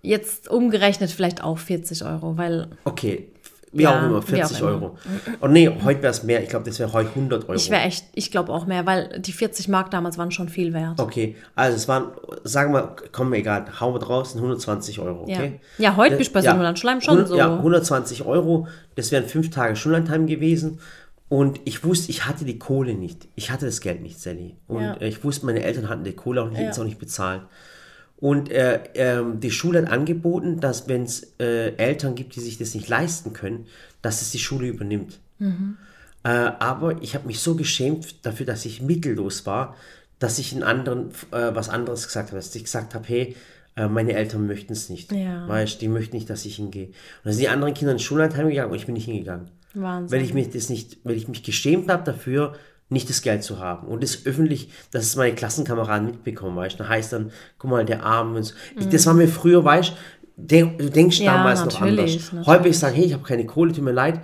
jetzt 0.03 0.49
umgerechnet 0.49 1.11
vielleicht 1.11 1.43
auch 1.43 1.57
40 1.57 2.05
Euro, 2.05 2.37
weil. 2.37 2.69
Okay, 2.85 3.33
wie 3.77 3.83
ja, 3.83 3.99
auch 3.99 4.05
immer, 4.05 4.23
40 4.23 4.57
auch 4.59 4.67
Euro. 4.67 4.99
Und 5.41 5.53
nee, 5.53 5.69
heute 5.69 6.03
wäre 6.03 6.11
es 6.11 6.23
mehr. 6.23 6.43
Ich 6.43 6.49
glaube, 6.49 6.65
das 6.65 6.79
wäre 6.79 6.93
heute 6.93 7.11
100 7.11 7.45
Euro. 7.49 7.55
Ich 7.55 7.71
wäre 7.71 7.83
echt, 7.83 8.07
ich 8.15 8.31
glaube 8.31 8.53
auch 8.53 8.67
mehr, 8.67 8.87
weil 8.87 9.21
die 9.21 9.33
40 9.33 9.69
Mark 9.69 9.91
damals 9.91 10.19
waren 10.19 10.31
schon 10.31 10.49
viel 10.49 10.73
wert. 10.73 11.01
Okay, 11.01 11.37
also 11.55 11.77
es 11.77 11.89
waren, 11.89 12.13
sagen 12.45 12.73
wir, 12.73 12.97
komm, 13.13 13.33
egal, 13.35 13.67
hauen 13.81 13.95
wir 13.95 13.99
draußen 13.99 14.39
120 14.41 15.01
Euro, 15.01 15.23
okay? 15.23 15.61
Ja, 15.79 15.91
ja 15.91 15.97
heute 15.97 16.17
bist 16.17 16.31
du 16.31 16.35
bei 16.35 16.41
ja, 16.41 16.77
Schleim 16.77 17.01
schon 17.01 17.19
100, 17.19 17.29
so. 17.29 17.37
Ja, 17.37 17.55
120 17.55 18.25
Euro, 18.25 18.69
das 18.95 19.13
wären 19.13 19.25
fünf 19.25 19.51
Tage 19.51 19.77
Schullandheim 19.77 20.27
gewesen. 20.27 20.79
Und 21.29 21.61
ich 21.65 21.85
wusste, 21.85 22.11
ich 22.11 22.27
hatte 22.27 22.45
die 22.45 22.59
Kohle 22.59 22.95
nicht. 22.95 23.27
Ich 23.35 23.51
hatte 23.51 23.67
das 23.67 23.81
Geld 23.81 24.01
nicht, 24.01 24.21
Sally. 24.21 24.57
Und 24.69 24.83
ja. 24.83 25.01
ich 25.01 25.25
wusste, 25.25 25.47
meine 25.47 25.63
Eltern 25.63 25.89
hatten 25.89 26.05
die 26.05 26.13
Kohle 26.13 26.43
auch 26.43 26.51
nicht, 26.51 26.61
ja. 26.61 26.71
es 26.71 26.79
auch 26.79 26.85
nicht 26.85 27.01
bezahlt. 27.01 27.43
Und 28.19 28.51
äh, 28.51 28.81
äh, 28.95 29.23
die 29.35 29.51
Schule 29.51 29.83
hat 29.83 29.93
angeboten, 29.93 30.61
dass 30.61 30.89
wenn 30.89 31.03
es 31.03 31.35
äh, 31.39 31.77
Eltern 31.77 32.15
gibt, 32.15 32.35
die 32.37 32.41
sich 32.41 32.57
das 32.57 32.75
nicht 32.75 32.89
leisten 32.89 33.33
können, 33.33 33.67
dass 34.01 34.23
es 34.23 34.31
die 34.31 34.39
Schule 34.39 34.69
übernimmt. 34.69 35.21
Mhm. 35.39 35.77
Äh, 36.25 36.29
aber 36.29 37.03
ich 37.03 37.15
habe 37.15 37.27
mich 37.27 37.41
so 37.41 37.57
geschämt 37.57 38.25
dafür, 38.25 38.47
dass 38.47 38.65
ich 38.65 38.81
mittellos 38.81 39.45
war, 39.45 39.77
dass 40.19 40.39
ich 40.39 40.55
in 40.55 40.63
anderen 40.63 41.11
äh, 41.31 41.55
was 41.55 41.69
anderes 41.69 42.07
gesagt 42.07 42.31
habe. 42.31 42.39
Dass 42.39 42.55
ich 42.55 42.65
gesagt 42.65 42.95
habe, 42.95 43.05
hey, 43.07 43.37
äh, 43.77 43.87
meine 43.87 44.15
Eltern 44.15 44.47
möchten 44.47 44.73
es 44.73 44.89
nicht. 44.89 45.13
Ja. 45.13 45.47
Weißt, 45.47 45.81
die 45.83 45.89
möchten 45.89 46.17
nicht, 46.17 46.31
dass 46.31 46.47
ich 46.47 46.57
hingehe. 46.57 46.87
Und 46.87 46.95
dann 47.25 47.33
sind 47.35 47.43
die 47.43 47.49
anderen 47.49 47.75
Kinder 47.75 47.93
ins 47.93 48.03
Schullandheim 48.03 48.49
gegangen 48.49 48.71
und 48.71 48.77
ich 48.79 48.87
bin 48.87 48.95
nicht 48.95 49.05
hingegangen. 49.05 49.51
Wahnsinn. 49.75 50.19
Weil 50.19 50.25
ich 50.25 50.33
mich 50.33 50.51
das 50.51 50.71
nicht, 50.71 50.99
weil 51.05 51.17
ich 51.17 51.29
mich 51.29 51.43
geschämt 51.43 51.91
habe 51.91 52.03
dafür, 52.03 52.55
nicht 52.89 53.11
das 53.11 53.23
Geld 53.23 53.43
zu 53.43 53.59
haben 53.59 53.89
und 53.89 54.03
das 54.03 54.27
öffentlich, 54.27 54.71
dass 54.93 55.05
es 55.05 55.17
meine 55.17 55.35
Klassenkameraden 55.35 56.07
mitbekommen, 56.07 56.57
weißt 56.57 56.79
du, 56.79 56.89
heißt 56.89 57.13
dann, 57.13 57.33
guck 57.59 57.71
mal, 57.71 57.85
der 57.85 58.05
Arm 58.05 58.35
und 58.37 58.45
so. 58.45 58.55
Mhm. 58.77 58.91
Das 58.91 59.07
war 59.07 59.15
mir 59.15 59.29
früher, 59.29 59.65
weißt 59.65 59.93
du, 60.37 60.67
du 60.67 60.91
denkst 60.91 61.21
ja, 61.21 61.35
damals 61.37 61.65
noch 61.65 61.81
anders. 61.81 62.11
Natürlich. 62.13 62.47
Heute 62.47 62.69
ich 62.69 62.79
sagen, 62.79 62.95
hey, 62.95 63.07
ich 63.07 63.13
habe 63.13 63.25
keine 63.25 63.45
Kohle, 63.47 63.73
tut 63.73 63.83
mir 63.83 63.93
leid, 63.93 64.21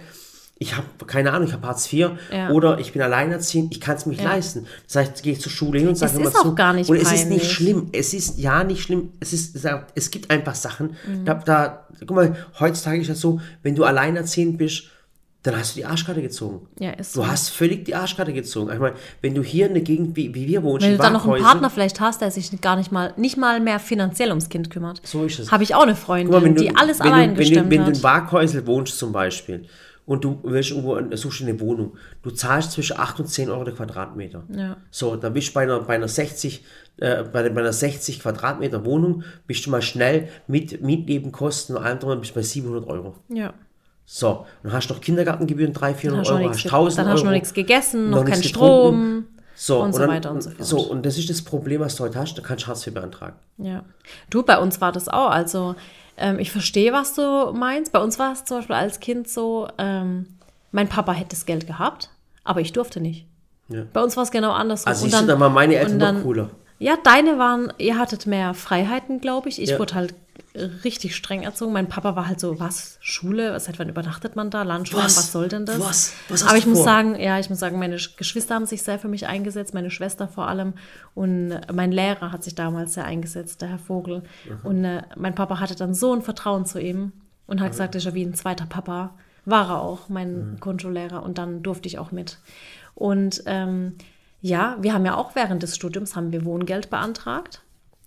ich 0.63 0.77
habe 0.77 0.87
keine 1.07 1.33
Ahnung, 1.33 1.49
ich 1.49 1.53
habe 1.53 1.67
Hartz 1.67 1.93
IV 1.93 2.13
ja. 2.33 2.51
oder 2.51 2.79
ich 2.79 2.93
bin 2.93 3.03
alleinerziehend, 3.03 3.73
ich 3.75 3.81
kann 3.81 3.97
es 3.97 4.07
mich 4.07 4.19
ja. 4.19 4.25
leisten. 4.25 4.67
Das 4.87 4.97
heißt, 4.97 5.23
gehe 5.23 5.33
ich 5.33 5.41
zur 5.41 5.51
Schule 5.51 5.81
hin 5.81 5.89
und 5.89 5.97
sage 5.97 6.17
immer 6.19 6.31
zu. 6.31 6.55
Gar 6.55 6.75
nicht 6.75 6.89
und 6.89 6.97
es 6.97 7.13
ist 7.13 7.29
nicht 7.29 7.51
schlimm. 7.51 7.89
Es 7.93 8.15
ist 8.15 8.39
ja 8.39 8.63
nicht 8.63 8.83
schlimm. 8.83 9.11
Es 9.19 9.33
ist, 9.33 9.59
es 9.95 10.11
gibt 10.11 10.31
einfach 10.31 10.55
Sachen. 10.55 10.97
Mhm. 11.07 11.25
Da, 11.25 11.35
da, 11.35 11.87
guck 12.01 12.13
mal, 12.13 12.37
heutzutage 12.61 13.01
ist 13.01 13.11
das 13.11 13.21
so, 13.21 13.41
wenn 13.63 13.75
du 13.75 13.85
alleinerziehend 13.85 14.57
bist, 14.57 14.85
dann 15.43 15.57
hast 15.59 15.75
du 15.75 15.81
die 15.81 15.87
Arschkarte 15.87 16.23
gezogen. 16.23 16.69
Ja, 16.79 16.91
ist 16.91 17.15
so. 17.15 17.23
Du 17.23 17.27
hast 17.27 17.49
völlig 17.51 17.85
die 17.85 17.95
Arschkarte 17.95 18.33
gezogen. 18.33 18.73
Ich 18.73 18.79
meine, 18.79 18.95
wenn 19.23 19.35
du 19.35 19.43
hier 19.43 19.67
in 19.67 19.75
der 19.75 19.83
Gegend, 19.83 20.17
wie, 20.17 20.33
wie 20.35 20.47
wir 20.47 20.63
wohnen, 20.63 20.83
Wenn 20.83 20.93
du 20.93 20.99
dann 20.99 21.13
noch 21.13 21.27
einen 21.27 21.43
Partner 21.43 21.69
vielleicht 21.69 22.01
hast, 22.01 22.21
der 22.21 22.31
sich 22.31 22.61
gar 22.61 22.77
nicht 22.77 22.93
mal, 22.93 23.13
nicht 23.17 23.37
mal 23.37 23.61
mehr 23.61 23.81
finanziell 23.81 24.29
ums 24.29 24.49
Kind 24.49 24.71
kümmert. 24.71 25.01
So 25.05 25.25
ist 25.25 25.41
es. 25.41 25.51
Habe 25.51 25.65
ich 25.65 25.75
auch 25.75 25.83
eine 25.83 25.97
Freundin, 25.97 26.31
mal, 26.31 26.49
du, 26.49 26.55
die 26.55 26.77
alles 26.77 27.01
allein 27.01 27.31
du, 27.31 27.37
wenn 27.37 27.37
gestemmt 27.37 27.73
du, 27.73 27.77
Wenn 27.77 27.85
du 27.87 27.91
in 27.91 28.03
Waghäusel 28.03 28.67
wohnst 28.67 28.97
zum 28.99 29.11
Beispiel 29.11 29.67
und 30.07 30.23
du 30.23 30.39
willst 30.45 30.71
irgendwo, 30.71 31.01
suchst 31.17 31.43
eine 31.43 31.59
Wohnung, 31.59 31.97
du 32.23 32.31
zahlst 32.31 32.73
zwischen 32.73 32.99
8 32.99 33.21
und 33.21 33.27
10 33.27 33.51
Euro 33.51 33.65
der 33.65 33.75
Quadratmeter. 33.75 34.45
Ja. 34.49 34.77
So, 34.93 35.17
dann 35.17 35.33
bist 35.33 35.49
du 35.49 35.55
bei 35.55 35.63
einer, 35.63 35.81
bei 35.81 35.95
einer 35.97 36.09
60 36.09 36.65
äh, 36.99 37.25
bei, 37.25 37.49
bei 37.49 37.61
einer 37.61 37.73
60 37.73 38.21
Quadratmeter 38.21 38.85
Wohnung 38.85 39.25
bist 39.47 39.67
du 39.67 39.71
mal 39.71 39.83
schnell 39.83 40.29
mit 40.47 40.83
Mietnebenkosten 40.83 41.77
und 41.77 41.83
allem 41.83 41.99
drum 41.99 42.21
bist 42.21 42.31
du 42.31 42.35
bei 42.37 42.43
700 42.43 42.87
Euro. 42.87 43.17
Ja. 43.29 43.55
So, 44.05 44.47
dann 44.63 44.73
hast 44.73 44.89
du 44.89 44.95
noch 44.95 45.01
Kindergartengebühren, 45.01 45.73
300, 45.73 46.01
400 46.01 46.31
Euro, 46.31 46.49
hast 46.51 46.65
1000 46.65 46.99
Dann 46.99 47.13
hast 47.13 47.21
du 47.21 47.25
noch 47.25 47.33
nichts 47.33 47.55
gegessen, 47.55 48.11
noch, 48.11 48.25
noch 48.25 48.31
keinen 48.31 48.43
Strom. 48.43 49.27
So, 49.55 49.79
und, 49.79 49.87
und 49.87 49.93
so 49.93 49.99
dann, 50.01 50.11
weiter 50.11 50.31
und 50.33 50.43
so 50.43 50.51
fort. 50.51 50.67
So, 50.67 50.81
und 50.81 51.07
das 51.07 51.19
ist 51.19 51.31
das 51.31 51.43
Problem, 51.43 51.81
was 51.81 51.97
du 51.97 52.05
heute 52.05 52.19
hast, 52.19 52.35
da 52.37 52.43
kannst 52.43 52.65
du 52.65 52.69
Hartz 52.69 52.87
IV 52.87 52.95
beantragen. 52.95 53.37
Ja. 53.59 53.85
Du, 54.29 54.43
bei 54.43 54.59
uns 54.59 54.81
war 54.81 54.93
das 54.93 55.09
auch, 55.09 55.31
also 55.31 55.77
ähm, 56.17 56.39
ich 56.39 56.51
verstehe, 56.51 56.93
was 56.93 57.15
du 57.15 57.53
meinst. 57.53 57.93
Bei 57.93 58.01
uns 58.01 58.19
war 58.19 58.33
es 58.33 58.45
zum 58.45 58.59
Beispiel 58.59 58.77
als 58.77 59.01
Kind 59.01 59.29
so, 59.29 59.69
ähm, 59.79 60.27
mein 60.73 60.89
Papa 60.89 61.13
hätte 61.13 61.31
das 61.31 61.47
Geld 61.47 61.67
gehabt, 61.67 62.11
aber 62.45 62.61
ich 62.61 62.73
durfte 62.73 63.01
nicht. 63.01 63.27
Ja. 63.69 63.85
Bei 63.93 64.03
uns 64.03 64.17
war 64.17 64.25
es 64.25 64.31
genau 64.31 64.53
andersrum. 64.53 64.89
Also 64.89 65.07
ich 65.07 65.13
dann 65.13 65.39
mal 65.39 65.49
meine 65.49 65.77
Eltern 65.77 65.99
dann, 65.99 66.17
noch 66.17 66.23
cooler. 66.25 66.51
Ja, 66.79 66.97
deine 67.03 67.39
waren, 67.39 67.73
ihr 67.79 67.97
hattet 67.97 68.27
mehr 68.27 68.55
Freiheiten, 68.55 69.21
glaube 69.21 69.49
ich. 69.49 69.63
Ich 69.63 69.71
ja. 69.71 69.79
wurde 69.79 69.95
halt 69.95 70.15
richtig 70.55 71.17
streng 71.17 71.43
erzogen. 71.43 71.73
Mein 71.73 71.89
Papa 71.89 72.15
war 72.15 72.29
halt 72.29 72.39
so, 72.39 72.61
was, 72.61 72.99
Schule, 73.01 73.59
seit 73.59 73.79
wann 73.79 73.89
übernachtet 73.89 74.37
man 74.37 74.51
da? 74.51 74.63
Lunchroom, 74.63 75.03
was? 75.03 75.17
was 75.17 75.33
soll 75.33 75.49
denn 75.49 75.65
das? 75.65 75.81
Was? 75.81 76.13
was 76.29 76.43
Aber 76.47 76.59
ich 76.59 76.67
muss 76.67 76.79
vor? 76.79 76.85
sagen, 76.85 77.19
ja, 77.19 77.39
ich 77.39 77.49
muss 77.49 77.59
sagen, 77.59 77.79
meine 77.79 77.97
Geschwister 78.17 78.55
haben 78.55 78.67
sich 78.67 78.83
sehr 78.83 78.99
für 78.99 79.09
mich 79.09 79.27
eingesetzt, 79.27 79.73
meine 79.73 79.91
Schwester 79.91 80.29
vor 80.29 80.49
allem. 80.49 80.75
Und 81.15 81.59
mein 81.73 81.93
Lehrer 81.93 82.33
hat 82.33 82.45
sich 82.45 82.55
damals 82.55 82.95
sehr 82.95 83.05
eingesetzt, 83.05 83.63
der 83.63 83.69
Herr 83.69 83.79
Vogel. 83.79 84.23
Mhm. 84.45 84.59
Und 84.63 84.85
äh, 84.85 85.03
mein 85.17 85.35
Papa 85.35 85.59
hatte 85.59 85.75
dann 85.75 85.95
so 85.95 86.15
ein 86.15 86.23
Vertrauen 86.23 86.67
zu 86.67 86.81
ihm 86.81 87.13
und 87.47 87.61
hat 87.61 87.69
mhm. 87.69 87.73
gesagt, 87.73 87.95
ist 87.95 88.05
ja 88.05 88.15
wie 88.15 88.25
ein 88.25 88.35
zweiter 88.35 88.67
Papa. 88.67 89.15
War 89.45 89.71
er 89.71 89.81
auch, 89.81 90.09
mein 90.09 90.53
mhm. 90.53 90.61
Grundschullehrer. 90.61 91.23
Und 91.23 91.39
dann 91.39 91.63
durfte 91.63 91.89
ich 91.89 91.99
auch 91.99 92.13
mit. 92.13 92.39
Und 92.95 93.43
ähm, 93.47 93.95
ja, 94.43 94.77
wir 94.81 94.93
haben 94.93 95.07
ja 95.07 95.17
auch 95.17 95.35
während 95.35 95.63
des 95.63 95.77
Studiums 95.77 96.15
haben 96.15 96.31
wir 96.31 96.45
Wohngeld 96.45 96.91
beantragt. 96.91 97.63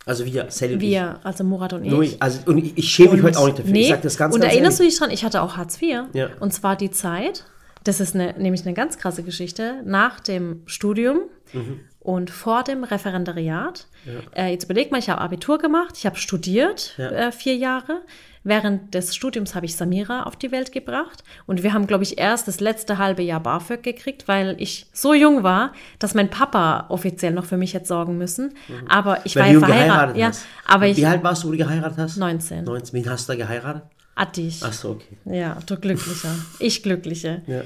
Also 0.05 0.25
wir, 0.25 0.45
Sally 0.49 0.79
Wir, 0.79 1.19
also 1.23 1.43
Murat 1.43 1.73
und 1.73 1.83
ich. 1.85 1.93
ich. 2.13 2.21
Also, 2.21 2.39
und 2.45 2.57
ich, 2.59 2.77
ich 2.77 2.89
schäme 2.91 3.13
mich 3.13 3.23
heute 3.23 3.39
auch 3.39 3.45
nicht 3.45 3.59
dafür. 3.59 3.71
Nee, 3.71 3.81
ich 3.83 3.89
sag 3.89 4.01
das 4.01 4.17
ganz, 4.17 4.35
und 4.35 4.41
ganz 4.41 4.53
erinnerst 4.53 4.79
ehrlich. 4.79 4.93
du 4.95 4.99
dich 4.99 5.07
dran, 5.07 5.11
ich 5.11 5.25
hatte 5.25 5.41
auch 5.41 5.57
Hartz 5.57 5.81
IV. 5.81 6.03
Ja. 6.13 6.29
Und 6.39 6.53
zwar 6.53 6.75
die 6.75 6.91
Zeit, 6.91 7.45
das 7.83 7.99
ist 7.99 8.13
eine, 8.15 8.33
nämlich 8.37 8.65
eine 8.65 8.73
ganz 8.73 8.97
krasse 8.97 9.23
Geschichte, 9.23 9.81
nach 9.85 10.19
dem 10.19 10.61
Studium. 10.65 11.21
Mhm. 11.53 11.79
Und 11.99 12.29
vor 12.29 12.63
dem 12.63 12.83
Referendariat, 12.83 13.87
äh, 14.35 14.51
jetzt 14.51 14.65
überleg 14.65 14.91
mal, 14.91 14.99
ich 14.99 15.09
habe 15.09 15.21
Abitur 15.21 15.57
gemacht, 15.57 15.95
ich 15.97 16.05
habe 16.05 16.17
studiert 16.17 16.93
Ja. 16.97 17.09
äh, 17.09 17.31
vier 17.31 17.55
Jahre. 17.55 18.01
Während 18.45 18.93
des 18.93 19.15
Studiums 19.15 19.55
habe 19.55 19.65
ich 19.65 19.75
Samira 19.75 20.23
auf 20.23 20.35
die 20.35 20.51
Welt 20.51 20.71
gebracht. 20.71 21.23
Und 21.47 21.63
wir 21.63 21.73
haben, 21.73 21.87
glaube 21.87 22.03
ich, 22.03 22.19
erst 22.19 22.47
das 22.47 22.59
letzte 22.59 22.99
halbe 22.99 23.23
Jahr 23.23 23.39
BAföG 23.39 23.81
gekriegt, 23.81 24.27
weil 24.27 24.55
ich 24.59 24.85
so 24.93 25.15
jung 25.15 25.41
war, 25.41 25.73
dass 25.97 26.13
mein 26.13 26.29
Papa 26.29 26.85
offiziell 26.89 27.33
noch 27.33 27.45
für 27.45 27.57
mich 27.57 27.73
hätte 27.73 27.87
sorgen 27.87 28.19
müssen. 28.19 28.53
Aber 28.87 29.25
ich 29.25 29.35
Mhm. 29.35 29.39
Weil 29.39 29.61
war 29.61 29.69
ja 29.69 29.73
verheiratet. 29.73 30.17
Ja, 30.17 30.31
aber 30.67 30.87
ich. 30.87 30.97
Wie 30.97 31.05
alt 31.07 31.23
warst 31.23 31.43
du, 31.43 31.47
wo 31.47 31.51
du 31.53 31.57
geheiratet 31.57 31.97
hast? 31.97 32.17
19. 32.17 32.65
19. 32.65 32.93
Wen 32.93 33.09
hast 33.09 33.27
du 33.27 33.33
da 33.33 33.37
geheiratet? 33.37 33.83
Attig. 34.13 34.61
Ach 34.63 34.71
so, 34.71 34.91
okay. 34.91 35.17
Ja, 35.25 35.57
du 35.65 35.75
Glücklicher. 35.77 36.35
Ich 36.59 36.83
Glückliche. 36.83 37.41
Ja. 37.47 37.63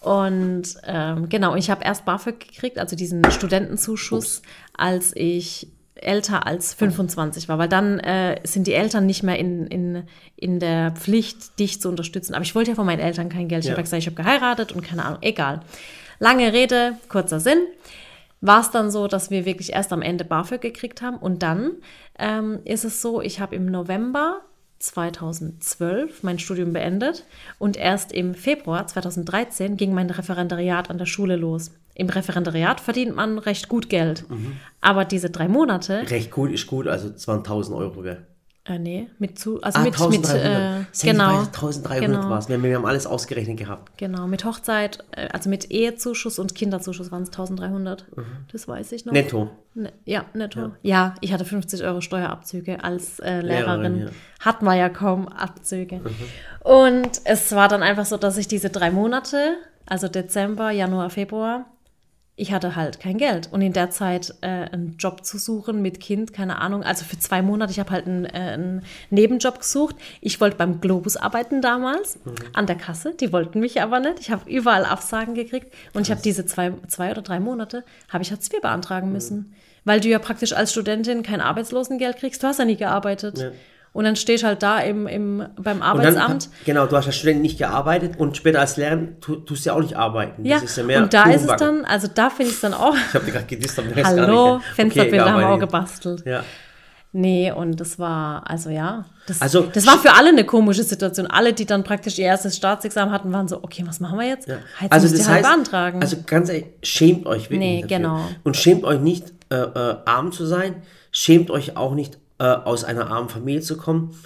Und 0.00 0.76
ähm, 0.84 1.28
genau, 1.28 1.56
ich 1.56 1.68
habe 1.68 1.84
erst 1.84 2.04
BAföG 2.04 2.38
gekriegt, 2.38 2.78
also 2.78 2.94
diesen 2.94 3.28
Studentenzuschuss, 3.30 4.42
als 4.72 5.14
ich 5.16 5.68
älter 6.02 6.46
als 6.46 6.74
25 6.74 7.48
war, 7.48 7.58
weil 7.58 7.68
dann 7.68 7.98
äh, 8.00 8.40
sind 8.44 8.66
die 8.66 8.74
Eltern 8.74 9.06
nicht 9.06 9.22
mehr 9.22 9.38
in, 9.38 9.66
in, 9.66 10.02
in 10.36 10.58
der 10.60 10.92
Pflicht, 10.92 11.58
dich 11.58 11.80
zu 11.80 11.88
unterstützen. 11.88 12.34
Aber 12.34 12.42
ich 12.44 12.54
wollte 12.54 12.70
ja 12.70 12.74
von 12.74 12.86
meinen 12.86 13.00
Eltern 13.00 13.28
kein 13.28 13.48
Geld. 13.48 13.64
Ich 13.64 13.68
Ja. 13.68 13.72
habe 13.74 13.82
gesagt, 13.82 14.02
ich 14.02 14.06
habe 14.06 14.16
geheiratet 14.16 14.72
und 14.72 14.82
keine 14.82 15.04
Ahnung, 15.04 15.18
egal. 15.22 15.60
Lange 16.18 16.52
Rede, 16.52 16.96
kurzer 17.08 17.40
Sinn. 17.40 17.58
War 18.40 18.60
es 18.60 18.70
dann 18.70 18.90
so, 18.90 19.06
dass 19.06 19.30
wir 19.30 19.44
wirklich 19.44 19.72
erst 19.72 19.92
am 19.92 20.02
Ende 20.02 20.24
BAföG 20.24 20.60
gekriegt 20.60 21.00
haben. 21.02 21.16
Und 21.16 21.42
dann 21.42 21.72
ähm, 22.18 22.58
ist 22.64 22.84
es 22.84 23.00
so, 23.00 23.20
ich 23.20 23.38
habe 23.40 23.54
im 23.54 23.66
November 23.66 24.40
2012 24.82 26.22
mein 26.22 26.38
Studium 26.38 26.72
beendet 26.72 27.24
und 27.58 27.76
erst 27.76 28.12
im 28.12 28.34
Februar 28.34 28.86
2013 28.86 29.76
ging 29.76 29.94
mein 29.94 30.10
Referendariat 30.10 30.90
an 30.90 30.98
der 30.98 31.06
Schule 31.06 31.36
los. 31.36 31.70
Im 31.94 32.08
Referendariat 32.08 32.80
verdient 32.80 33.14
man 33.14 33.38
recht 33.38 33.68
gut 33.68 33.88
Geld. 33.88 34.24
Aber 34.80 35.04
diese 35.04 35.30
drei 35.30 35.46
Monate, 35.46 36.10
Recht 36.10 36.30
gut 36.30 36.50
ist 36.50 36.66
gut, 36.66 36.88
also 36.88 37.08
20.000 37.08 37.76
Euro, 37.76 38.02
gell? 38.02 38.26
Äh, 38.64 38.78
nee, 38.78 39.08
mit 39.18 39.38
zu, 39.38 39.60
also 39.60 39.78
Ah, 39.80 39.82
mit, 39.82 39.92
mit 39.98 40.00
1300. 40.00 40.36
äh, 40.36 40.84
Sandy 40.92 41.16
genau, 41.18 41.38
weiß, 41.40 41.46
1300 41.48 42.00
genau. 42.00 42.30
war 42.30 42.38
es. 42.38 42.48
Wir, 42.48 42.62
wir 42.62 42.76
haben 42.76 42.86
alles 42.86 43.06
ausgerechnet 43.06 43.58
gehabt. 43.58 43.96
genau, 43.98 44.26
mit 44.28 44.44
Hochzeit, 44.44 45.04
äh, 45.10 45.28
also 45.32 45.50
mit 45.50 45.70
Ehezuschuss 45.70 46.38
und 46.38 46.54
Kinderzuschuss 46.54 47.10
waren 47.10 47.24
es 47.24 47.30
1300. 47.30 48.06
Das 48.52 48.68
weiß 48.68 48.92
ich 48.92 49.04
noch. 49.04 49.12
Netto. 49.12 49.50
Ne, 49.74 49.92
ja, 50.04 50.26
netto. 50.34 50.72
Ja. 50.82 51.14
ich 51.20 51.32
hatte 51.32 51.44
50 51.44 51.82
Euro 51.82 52.00
Steuerabzüge 52.00 52.84
als 52.84 53.18
äh, 53.18 53.40
Lehrerin. 53.40 53.46
Lehrerin, 53.94 53.98
ja. 54.00 54.06
Hatten 54.44 54.64
wir 54.64 54.74
ja 54.74 54.88
kaum 54.88 55.26
Abzüge. 55.28 56.00
Und 56.62 57.20
es 57.24 57.52
war 57.52 57.68
dann 57.68 57.82
einfach 57.82 58.04
so, 58.04 58.16
dass 58.16 58.36
ich 58.36 58.46
diese 58.48 58.70
drei 58.70 58.90
Monate, 58.90 59.56
also 59.86 60.06
Dezember, 60.08 60.70
Januar, 60.70 61.10
Februar, 61.10 61.66
ich 62.34 62.50
hatte 62.50 62.76
halt 62.76 62.98
kein 62.98 63.18
Geld. 63.18 63.50
Und 63.52 63.60
in 63.60 63.74
der 63.74 63.90
Zeit 63.90 64.34
äh, 64.40 64.46
einen 64.46 64.96
Job 64.98 65.24
zu 65.24 65.38
suchen 65.38 65.82
mit 65.82 66.00
Kind, 66.00 66.32
keine 66.32 66.58
Ahnung, 66.60 66.82
also 66.82 67.04
für 67.04 67.18
zwei 67.18 67.42
Monate, 67.42 67.72
ich 67.72 67.78
habe 67.78 67.90
halt 67.90 68.06
einen, 68.06 68.24
äh, 68.24 68.30
einen 68.30 68.82
Nebenjob 69.10 69.58
gesucht. 69.60 69.96
Ich 70.22 70.40
wollte 70.40 70.56
beim 70.56 70.80
Globus 70.80 71.16
arbeiten 71.16 71.60
damals, 71.60 72.18
an 72.54 72.66
der 72.66 72.76
Kasse. 72.76 73.14
Die 73.20 73.32
wollten 73.32 73.60
mich 73.60 73.82
aber 73.82 74.00
nicht. 74.00 74.18
Ich 74.20 74.30
habe 74.30 74.50
überall 74.50 74.86
Absagen 74.86 75.34
gekriegt. 75.34 75.72
Und 75.92 76.02
ich 76.02 76.10
habe 76.10 76.22
diese 76.22 76.46
zwei, 76.46 76.72
zwei 76.88 77.10
oder 77.10 77.22
drei 77.22 77.38
Monate, 77.38 77.84
habe 78.08 78.22
ich 78.22 78.30
Hartz 78.30 78.50
IV 78.50 78.62
beantragen 78.62 79.12
müssen. 79.12 79.54
Weil 79.84 80.00
du 80.00 80.08
ja 80.08 80.18
praktisch 80.18 80.54
als 80.54 80.72
Studentin 80.72 81.22
kein 81.22 81.40
Arbeitslosengeld 81.40 82.16
kriegst. 82.16 82.42
Du 82.42 82.46
hast 82.46 82.58
ja 82.58 82.64
nie 82.64 82.76
gearbeitet. 82.76 83.38
Ja. 83.38 83.50
Und 83.94 84.04
dann 84.04 84.16
stehst 84.16 84.42
halt 84.42 84.62
da 84.62 84.78
im, 84.78 85.06
im, 85.06 85.38
beim 85.56 85.76
Und 85.76 85.80
dann, 85.80 85.82
Arbeitsamt. 85.82 86.48
genau, 86.64 86.86
du 86.86 86.96
hast 86.96 87.06
als 87.06 87.16
Student 87.16 87.42
nicht 87.42 87.58
gearbeitet 87.58 88.18
und 88.18 88.36
später 88.38 88.60
als 88.60 88.78
Lehrerin 88.78 89.16
tu, 89.20 89.36
tust 89.36 89.66
du 89.66 89.70
ja 89.70 89.76
auch 89.76 89.80
nicht 89.82 89.96
arbeiten. 89.96 90.44
Ja, 90.46 90.54
Das 90.56 90.64
ist 90.70 90.76
ja 90.78 90.82
mehr 90.84 91.02
und 91.02 91.12
da 91.12 91.24
ist 91.30 91.42
es 91.48 91.56
dann, 91.56 91.84
also 91.84 92.08
da 92.12 92.30
finde 92.30 92.48
ich 92.50 92.54
es 92.54 92.60
dann 92.62 92.72
auch. 92.72 92.94
Ich 93.08 93.14
habe 93.14 93.24
dir 93.26 93.32
gerade 93.32 93.44
gedisst, 93.46 93.78
aber 93.78 93.88
gar 93.88 94.04
Hallo. 94.06 94.60
Fensterbilder 94.76 95.30
haben 95.32 95.40
wir 95.40 95.48
auch 95.50 95.58
gebastelt. 95.58 96.24
Ja. 96.24 96.42
Nee, 97.14 97.52
und 97.52 97.78
das 97.78 97.98
war, 97.98 98.48
also 98.50 98.70
ja, 98.70 99.04
das, 99.26 99.42
Also- 99.42 99.64
das 99.70 99.86
war 99.86 99.98
für 99.98 100.14
alle 100.14 100.30
eine 100.30 100.46
komische 100.46 100.82
Situation. 100.82 101.26
Alle, 101.26 101.52
die 101.52 101.66
dann 101.66 101.84
praktisch 101.84 102.18
ihr 102.18 102.24
erstes 102.24 102.56
Staatsexamen 102.56 103.12
hatten, 103.12 103.30
waren 103.30 103.46
so, 103.48 103.62
okay, 103.62 103.84
was 103.86 104.00
machen 104.00 104.18
wir 104.18 104.26
jetzt? 104.26 104.48
Ja. 104.48 104.56
Jetzt 104.80 104.90
Also 104.90 105.08
das 105.14 105.28
halt 105.28 105.44
heißt, 105.44 105.50
beantragen. 105.54 106.00
also 106.00 106.16
ganz 106.26 106.48
ehrlich, 106.48 106.64
schämt 106.82 107.26
euch 107.26 107.50
wirklich 107.50 107.58
Nee, 107.58 107.82
dafür. 107.82 107.96
genau. 107.98 108.20
Und 108.44 108.56
schämt 108.56 108.84
euch 108.84 109.00
nicht, 109.00 109.26
äh, 109.50 109.56
äh, 109.56 109.96
arm 110.06 110.32
zu 110.32 110.46
sein. 110.46 110.76
Schämt 111.10 111.50
euch 111.50 111.76
auch 111.76 111.94
nicht, 111.94 112.16
äh, 112.42 112.44
aus 112.64 112.82
einer 112.82 113.08
armen 113.08 113.28
Familie 113.28 113.60
zu 113.60 113.76
kommen. 113.76 114.16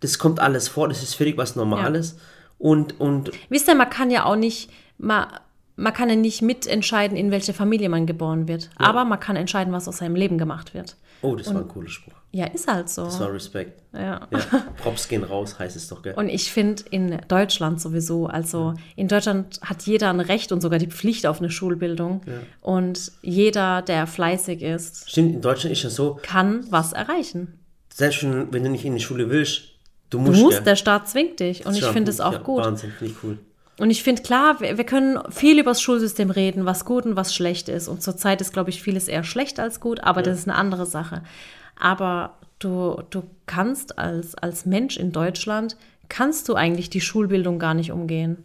Das 0.00 0.18
kommt 0.18 0.40
alles 0.40 0.66
vor, 0.66 0.88
das 0.88 1.02
ist 1.02 1.14
völlig 1.14 1.36
was 1.36 1.56
Normales. 1.56 2.16
Und, 2.58 2.98
und 2.98 3.32
Wisst 3.50 3.68
ihr, 3.68 3.74
man 3.74 3.90
kann 3.90 4.10
ja 4.10 4.24
auch 4.24 4.36
nicht, 4.36 4.70
man, 4.96 5.26
man 5.76 5.92
kann 5.92 6.08
ja 6.08 6.16
nicht 6.16 6.40
mitentscheiden, 6.40 7.18
in 7.18 7.30
welche 7.30 7.52
Familie 7.52 7.90
man 7.90 8.06
geboren 8.06 8.48
wird. 8.48 8.70
Aber 8.76 9.04
man 9.04 9.20
kann 9.20 9.36
entscheiden, 9.36 9.74
was 9.74 9.88
aus 9.88 9.98
seinem 9.98 10.16
Leben 10.16 10.38
gemacht 10.38 10.72
wird. 10.72 10.96
oh, 11.20 11.36
das 11.36 11.52
war 11.52 11.60
ein 11.60 11.68
cooler 11.68 11.90
Spruch. 11.90 12.14
Ja, 12.32 12.46
ist 12.46 12.66
halt 12.66 12.88
so. 12.88 13.04
Das 13.04 13.20
war 13.20 13.32
Respekt. 13.32 13.82
Ja. 13.92 14.26
Ja. 14.30 14.38
Props 14.82 15.08
gehen 15.08 15.22
raus, 15.24 15.58
heißt 15.58 15.76
es 15.76 15.88
doch, 15.88 16.02
gell? 16.02 16.14
Und 16.14 16.28
ich 16.28 16.52
finde 16.52 16.82
in 16.90 17.18
Deutschland 17.28 17.80
sowieso, 17.80 18.26
also 18.26 18.74
in 18.94 19.08
Deutschland 19.08 19.60
hat 19.62 19.82
jeder 19.82 20.10
ein 20.10 20.20
Recht 20.20 20.52
und 20.52 20.60
sogar 20.60 20.78
die 20.78 20.88
Pflicht 20.88 21.26
auf 21.26 21.40
eine 21.40 21.50
Schulbildung. 21.50 22.22
Und 22.60 23.12
jeder, 23.22 23.82
der 23.82 24.06
fleißig 24.06 24.62
ist, 24.62 25.10
Stimmt, 25.10 25.34
in 25.34 25.40
Deutschland 25.42 25.72
ist 25.72 25.82
ja 25.82 25.90
so, 25.90 26.18
kann 26.22 26.66
was 26.70 26.92
erreichen. 26.94 27.58
Selbst 27.96 28.16
schon, 28.18 28.52
wenn 28.52 28.62
du 28.62 28.68
nicht 28.70 28.84
in 28.84 28.94
die 28.94 29.00
Schule 29.00 29.30
willst, 29.30 29.62
du 30.10 30.18
Du 30.18 30.24
musst. 30.24 30.40
musst, 30.42 30.56
gell? 30.58 30.64
der 30.64 30.76
Staat 30.76 31.08
zwingt 31.08 31.40
dich. 31.40 31.64
Und 31.64 31.74
ich 31.74 31.80
Ja, 31.80 31.92
finde 31.92 32.10
es 32.10 32.20
auch 32.20 32.34
ja, 32.34 32.38
gut. 32.38 32.62
Wahnsinn, 32.64 32.92
finde 32.92 33.12
ich 33.14 33.24
cool. 33.24 33.38
Und 33.78 33.90
ich 33.90 34.02
finde, 34.02 34.22
klar, 34.22 34.60
wir, 34.60 34.76
wir 34.76 34.84
können 34.84 35.18
viel 35.30 35.58
über 35.58 35.70
das 35.70 35.80
Schulsystem 35.80 36.30
reden, 36.30 36.66
was 36.66 36.84
gut 36.84 37.06
und 37.06 37.16
was 37.16 37.34
schlecht 37.34 37.68
ist. 37.70 37.88
Und 37.88 38.02
zurzeit 38.02 38.40
ist, 38.42 38.52
glaube 38.52 38.68
ich, 38.70 38.82
vieles 38.82 39.08
eher 39.08 39.24
schlecht 39.24 39.58
als 39.58 39.80
gut, 39.80 40.00
aber 40.00 40.22
das 40.22 40.38
ist 40.38 40.48
eine 40.48 40.56
andere 40.58 40.84
Sache. 40.86 41.22
Aber 41.78 42.34
du, 42.58 43.02
du 43.10 43.22
kannst 43.46 43.98
als, 43.98 44.34
als 44.34 44.66
Mensch 44.66 44.96
in 44.98 45.12
Deutschland, 45.12 45.76
kannst 46.08 46.48
du 46.48 46.54
eigentlich 46.54 46.90
die 46.90 47.00
Schulbildung 47.00 47.58
gar 47.58 47.74
nicht 47.74 47.92
umgehen. 47.92 48.44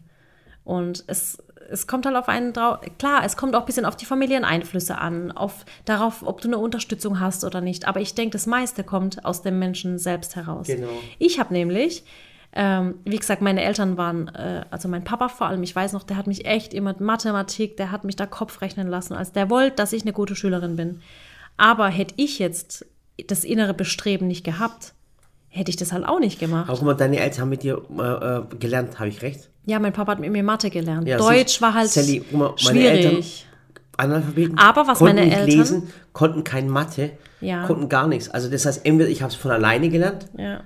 Und 0.63 1.03
es, 1.07 1.37
es 1.71 1.87
kommt 1.87 2.05
halt 2.05 2.15
auf 2.15 2.27
einen 2.27 2.53
drauf, 2.53 2.79
klar, 2.97 3.23
es 3.25 3.37
kommt 3.37 3.55
auch 3.55 3.61
ein 3.61 3.65
bisschen 3.65 3.85
auf 3.85 3.95
die 3.95 4.05
Familieneinflüsse 4.05 4.97
an, 4.97 5.31
auf 5.31 5.65
darauf, 5.85 6.23
ob 6.25 6.41
du 6.41 6.47
eine 6.47 6.57
Unterstützung 6.57 7.19
hast 7.19 7.43
oder 7.43 7.61
nicht. 7.61 7.87
Aber 7.87 8.01
ich 8.01 8.13
denke, 8.13 8.33
das 8.33 8.45
meiste 8.45 8.83
kommt 8.83 9.25
aus 9.25 9.41
dem 9.41 9.59
Menschen 9.59 9.97
selbst 9.97 10.35
heraus. 10.35 10.67
Genau. 10.67 10.89
Ich 11.19 11.39
habe 11.39 11.53
nämlich, 11.53 12.03
ähm, 12.53 12.95
wie 13.05 13.17
gesagt, 13.17 13.41
meine 13.41 13.63
Eltern 13.63 13.97
waren, 13.97 14.27
äh, 14.29 14.65
also 14.69 14.87
mein 14.87 15.03
Papa 15.03 15.29
vor 15.29 15.47
allem, 15.47 15.63
ich 15.63 15.75
weiß 15.75 15.93
noch, 15.93 16.03
der 16.03 16.17
hat 16.17 16.27
mich 16.27 16.45
echt 16.45 16.73
immer 16.73 16.95
Mathematik, 16.99 17.77
der 17.77 17.91
hat 17.91 18.03
mich 18.03 18.15
da 18.15 18.25
Kopf 18.25 18.61
rechnen 18.61 18.87
lassen, 18.87 19.13
als 19.13 19.31
der 19.31 19.49
wollte, 19.49 19.77
dass 19.77 19.93
ich 19.93 20.03
eine 20.03 20.13
gute 20.13 20.35
Schülerin 20.35 20.75
bin. 20.75 21.01
Aber 21.57 21.87
hätte 21.87 22.15
ich 22.17 22.39
jetzt 22.39 22.85
das 23.27 23.43
innere 23.43 23.73
Bestreben 23.73 24.27
nicht 24.27 24.43
gehabt, 24.43 24.93
hätte 25.53 25.69
ich 25.69 25.75
das 25.77 25.91
halt 25.91 26.05
auch 26.05 26.19
nicht 26.19 26.39
gemacht. 26.39 26.67
Aber 26.69 26.77
guck 26.77 26.85
mal, 26.87 26.93
deine 26.95 27.19
Eltern 27.19 27.41
haben 27.41 27.49
mit 27.49 27.61
dir 27.63 27.81
äh, 27.97 28.01
äh, 28.01 28.41
gelernt, 28.59 28.97
habe 28.99 29.09
ich 29.09 29.21
recht? 29.21 29.49
Ja, 29.65 29.77
mein 29.79 29.93
Papa 29.93 30.13
hat 30.13 30.19
mit 30.19 30.31
mir 30.31 30.41
Mathe 30.43 30.69
gelernt. 30.71 31.07
Ja, 31.07 31.17
Deutsch 31.17 31.61
war 31.61 31.73
halt 31.75 31.89
Sally, 31.89 32.23
guck 32.29 32.39
mal, 32.39 32.53
meine 32.65 32.79
Eltern- 32.79 33.11
schwierig. 33.11 33.45
Analphabeten. 33.97 34.57
Aber 34.57 34.87
was 34.87 34.97
konnten 34.97 35.15
meine 35.17 35.27
nicht 35.27 35.37
Eltern- 35.37 35.57
lesen, 35.59 35.83
konnten 36.13 36.43
kein 36.43 36.67
Mathe, 36.69 37.11
Ja. 37.41 37.67
konnten 37.67 37.87
gar 37.89 38.07
nichts. 38.07 38.29
Also 38.29 38.49
das 38.49 38.65
heißt, 38.65 38.85
entweder 38.85 39.09
ich 39.09 39.21
habe 39.21 39.29
es 39.31 39.35
von 39.35 39.51
alleine 39.51 39.89
gelernt 39.89 40.25
Ja. 40.37 40.61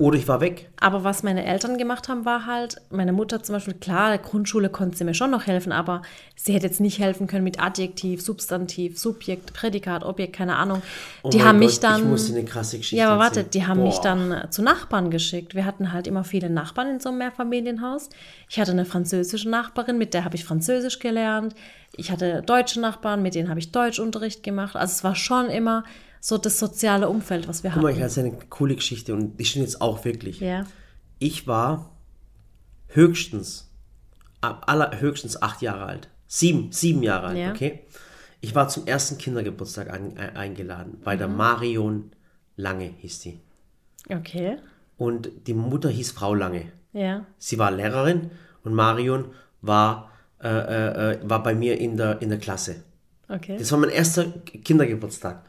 Oder 0.00 0.16
ich 0.16 0.26
war 0.28 0.40
weg. 0.40 0.70
Aber 0.80 1.04
was 1.04 1.22
meine 1.22 1.44
Eltern 1.44 1.76
gemacht 1.76 2.08
haben, 2.08 2.24
war 2.24 2.46
halt, 2.46 2.80
meine 2.90 3.12
Mutter 3.12 3.42
zum 3.42 3.54
Beispiel, 3.54 3.74
klar, 3.74 4.08
der 4.08 4.18
Grundschule 4.18 4.70
konnte 4.70 4.96
sie 4.96 5.04
mir 5.04 5.12
schon 5.12 5.30
noch 5.30 5.46
helfen, 5.46 5.72
aber 5.72 6.00
sie 6.36 6.54
hätte 6.54 6.66
jetzt 6.66 6.80
nicht 6.80 6.98
helfen 6.98 7.26
können 7.26 7.44
mit 7.44 7.62
Adjektiv, 7.62 8.22
Substantiv, 8.22 8.98
Subjekt, 8.98 9.52
Prädikat, 9.52 10.02
Objekt, 10.02 10.34
keine 10.34 10.56
Ahnung. 10.56 10.80
Oh 11.22 11.28
die 11.28 11.42
haben 11.42 11.60
Gott, 11.60 11.68
mich 11.68 11.80
dann. 11.80 12.00
Ich 12.00 12.06
musste 12.06 12.32
eine 12.32 12.44
krasse 12.46 12.78
Geschichte 12.78 12.96
Ja, 12.96 13.10
aber 13.10 13.20
warte, 13.20 13.40
erzählen. 13.40 13.50
die 13.50 13.66
haben 13.66 13.82
mich 13.82 13.96
Boah. 13.96 14.02
dann 14.02 14.32
äh, 14.32 14.50
zu 14.50 14.62
Nachbarn 14.62 15.10
geschickt. 15.10 15.54
Wir 15.54 15.66
hatten 15.66 15.92
halt 15.92 16.06
immer 16.06 16.24
viele 16.24 16.48
Nachbarn 16.48 16.88
in 16.88 17.00
so 17.00 17.10
einem 17.10 17.18
Mehrfamilienhaus. 17.18 18.08
Ich 18.48 18.58
hatte 18.58 18.70
eine 18.72 18.86
französische 18.86 19.50
Nachbarin, 19.50 19.98
mit 19.98 20.14
der 20.14 20.24
habe 20.24 20.34
ich 20.34 20.46
Französisch 20.46 20.98
gelernt. 20.98 21.54
Ich 21.94 22.10
hatte 22.10 22.40
deutsche 22.40 22.80
Nachbarn, 22.80 23.20
mit 23.20 23.34
denen 23.34 23.50
habe 23.50 23.60
ich 23.60 23.70
Deutschunterricht 23.70 24.42
gemacht. 24.42 24.76
Also 24.76 24.92
es 24.92 25.04
war 25.04 25.14
schon 25.14 25.50
immer 25.50 25.84
so 26.20 26.36
das 26.38 26.58
soziale 26.58 27.08
Umfeld, 27.08 27.48
was 27.48 27.62
wir 27.64 27.70
Guck 27.70 27.82
mal, 27.82 27.92
ich 27.92 28.02
hatte 28.02 28.20
eine 28.20 28.32
coole 28.50 28.76
Geschichte 28.76 29.14
und 29.14 29.38
die 29.38 29.44
stimmt 29.44 29.64
jetzt 29.64 29.80
auch 29.80 30.04
wirklich. 30.04 30.40
Ja. 30.40 30.66
Ich 31.18 31.46
war 31.46 31.90
höchstens, 32.88 33.70
ab 34.40 34.64
aller, 34.66 35.00
höchstens 35.00 35.40
acht 35.40 35.62
Jahre 35.62 35.84
alt. 35.86 36.08
Sieben, 36.26 36.72
sieben 36.72 37.02
Jahre 37.02 37.28
alt, 37.28 37.38
Ja. 37.38 37.50
okay? 37.50 37.80
Ich 38.40 38.54
war 38.54 38.68
zum 38.68 38.86
ersten 38.86 39.18
Kindergeburtstag 39.18 39.90
ein, 39.90 40.16
ein, 40.16 40.36
eingeladen. 40.36 40.98
Bei 41.04 41.14
Mhm. 41.14 41.18
der 41.18 41.28
Marion 41.28 42.10
Lange 42.56 42.84
hieß 42.98 43.20
die. 43.20 43.40
Okay. 44.08 44.56
Und 44.96 45.30
die 45.46 45.54
Mutter 45.54 45.88
hieß 45.88 46.12
Frau 46.12 46.34
Lange. 46.34 46.72
Ja. 46.92 47.24
Sie 47.38 47.58
war 47.58 47.70
Lehrerin 47.70 48.30
und 48.64 48.74
Marion 48.74 49.26
war, 49.62 50.10
äh, 50.42 50.48
äh, 50.48 51.12
äh, 51.14 51.18
war 51.30 51.42
bei 51.42 51.54
mir 51.54 51.78
in 51.78 51.96
der, 51.96 52.20
in 52.22 52.28
der 52.30 52.38
Klasse. 52.38 52.76
Okay. 53.28 53.56
Das 53.58 53.70
war 53.72 53.78
mein 53.78 53.90
erster 53.90 54.24
Kindergeburtstag. 54.64 55.44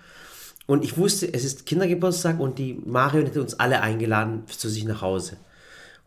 Und 0.68 0.84
ich 0.84 0.98
wusste, 0.98 1.34
es 1.34 1.44
ist 1.44 1.66
Kindergeburtstag 1.66 2.40
und 2.40 2.60
die 2.60 2.82
Marion 2.86 3.26
hätte 3.26 3.42
uns 3.42 3.60
alle 3.60 3.82
eingeladen 3.82 4.44
zu 4.48 4.70
sich 4.70 4.86
nach 4.86 5.02
Hause. 5.02 5.38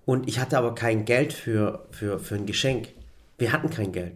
Und 0.06 0.28
ich 0.28 0.38
hatte 0.38 0.58
aber 0.58 0.74
kein 0.74 1.04
Geld 1.04 1.32
für, 1.32 1.86
für, 1.90 2.18
für 2.18 2.34
ein 2.34 2.46
Geschenk. 2.46 2.88
Wir 3.38 3.52
hatten 3.52 3.70
kein 3.70 3.92
Geld. 3.92 4.14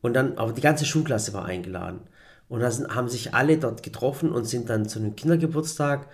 Und 0.00 0.14
dann, 0.14 0.36
aber 0.36 0.52
die 0.52 0.60
ganze 0.60 0.84
Schulklasse 0.84 1.32
war 1.32 1.44
eingeladen. 1.44 2.00
Und 2.48 2.60
da 2.60 2.70
sind, 2.70 2.94
haben 2.94 3.08
sich 3.08 3.34
alle 3.34 3.56
dort 3.56 3.82
getroffen 3.82 4.30
und 4.30 4.44
sind 4.44 4.68
dann 4.68 4.88
zu 4.88 4.98
einem 4.98 5.16
Kindergeburtstag. 5.16 6.08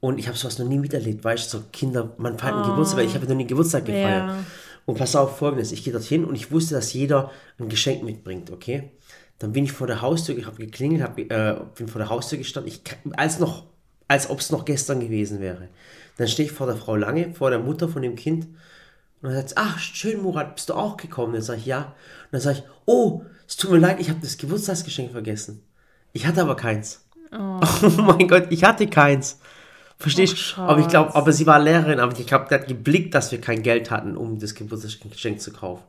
Und 0.00 0.18
ich 0.18 0.26
habe 0.26 0.36
sowas 0.36 0.58
noch 0.58 0.66
nie 0.66 0.78
miterlebt, 0.78 1.24
weißt 1.24 1.52
du, 1.52 1.58
so 1.58 1.64
Kinder, 1.72 2.12
man 2.18 2.38
feiert 2.38 2.56
einen 2.56 2.64
Geburtstag, 2.64 2.98
weil 2.98 3.06
ich 3.06 3.14
habe 3.14 3.26
noch 3.26 3.36
nie 3.36 3.46
Geburtstag 3.46 3.84
gefeiert. 3.84 4.28
Ja. 4.28 4.44
Und 4.86 4.98
pass 4.98 5.16
auf, 5.16 5.38
folgendes, 5.38 5.72
ich 5.72 5.82
gehe 5.82 5.92
dorthin 5.92 6.24
und 6.24 6.34
ich 6.34 6.50
wusste, 6.50 6.74
dass 6.74 6.92
jeder 6.92 7.30
ein 7.58 7.68
Geschenk 7.68 8.02
mitbringt, 8.02 8.50
okay? 8.50 8.90
Dann 9.44 9.52
bin 9.52 9.64
ich 9.64 9.72
vor 9.72 9.86
der 9.86 10.00
Haustür, 10.00 10.38
ich 10.38 10.46
habe 10.46 10.56
geklingelt, 10.56 11.02
hab, 11.02 11.18
äh, 11.18 11.56
bin 11.74 11.86
vor 11.86 11.98
der 11.98 12.08
Haustür 12.08 12.38
gestanden, 12.38 12.72
ich, 12.72 12.80
als 13.14 13.38
noch, 13.38 13.66
als 14.08 14.30
ob 14.30 14.40
es 14.40 14.50
noch 14.50 14.64
gestern 14.64 15.00
gewesen 15.00 15.38
wäre. 15.38 15.68
Dann 16.16 16.28
stehe 16.28 16.48
ich 16.48 16.54
vor 16.54 16.66
der 16.66 16.76
Frau 16.76 16.96
Lange, 16.96 17.34
vor 17.34 17.50
der 17.50 17.58
Mutter 17.58 17.90
von 17.90 18.00
dem 18.00 18.16
Kind 18.16 18.46
und 19.20 19.28
dann 19.28 19.34
sagt 19.34 19.50
sie, 19.50 19.56
ach, 19.58 19.78
schön, 19.78 20.22
Murat, 20.22 20.54
bist 20.54 20.70
du 20.70 20.74
auch 20.74 20.96
gekommen? 20.96 21.34
Dann 21.34 21.42
sage 21.42 21.58
ich, 21.58 21.66
ja. 21.66 21.80
Und 21.80 22.32
dann 22.32 22.40
sage 22.40 22.60
ich, 22.60 22.64
oh, 22.86 23.20
es 23.46 23.58
tut 23.58 23.70
mir 23.70 23.76
leid, 23.76 24.00
ich 24.00 24.08
habe 24.08 24.20
das 24.22 24.38
Geburtstagsgeschenk 24.38 25.12
vergessen. 25.12 25.62
Ich 26.14 26.26
hatte 26.26 26.40
aber 26.40 26.56
keins. 26.56 27.04
Oh, 27.30 27.60
mein 27.98 28.26
Gott, 28.28 28.46
ich 28.48 28.64
hatte 28.64 28.86
keins. 28.86 29.40
Verstehst 29.98 30.54
du? 30.56 30.62
Aber 30.62 30.80
ich 30.80 30.88
glaube, 30.88 31.14
aber 31.14 31.32
sie 31.32 31.46
war 31.46 31.58
Lehrerin, 31.58 32.00
aber 32.00 32.18
ich 32.18 32.26
glaube, 32.26 32.46
die 32.48 32.54
hat 32.54 32.66
geblickt, 32.66 33.14
dass 33.14 33.30
wir 33.30 33.42
kein 33.42 33.62
Geld 33.62 33.90
hatten, 33.90 34.16
um 34.16 34.38
das 34.38 34.54
Geburtstagsgeschenk 34.54 35.38
zu 35.38 35.52
kaufen. 35.52 35.84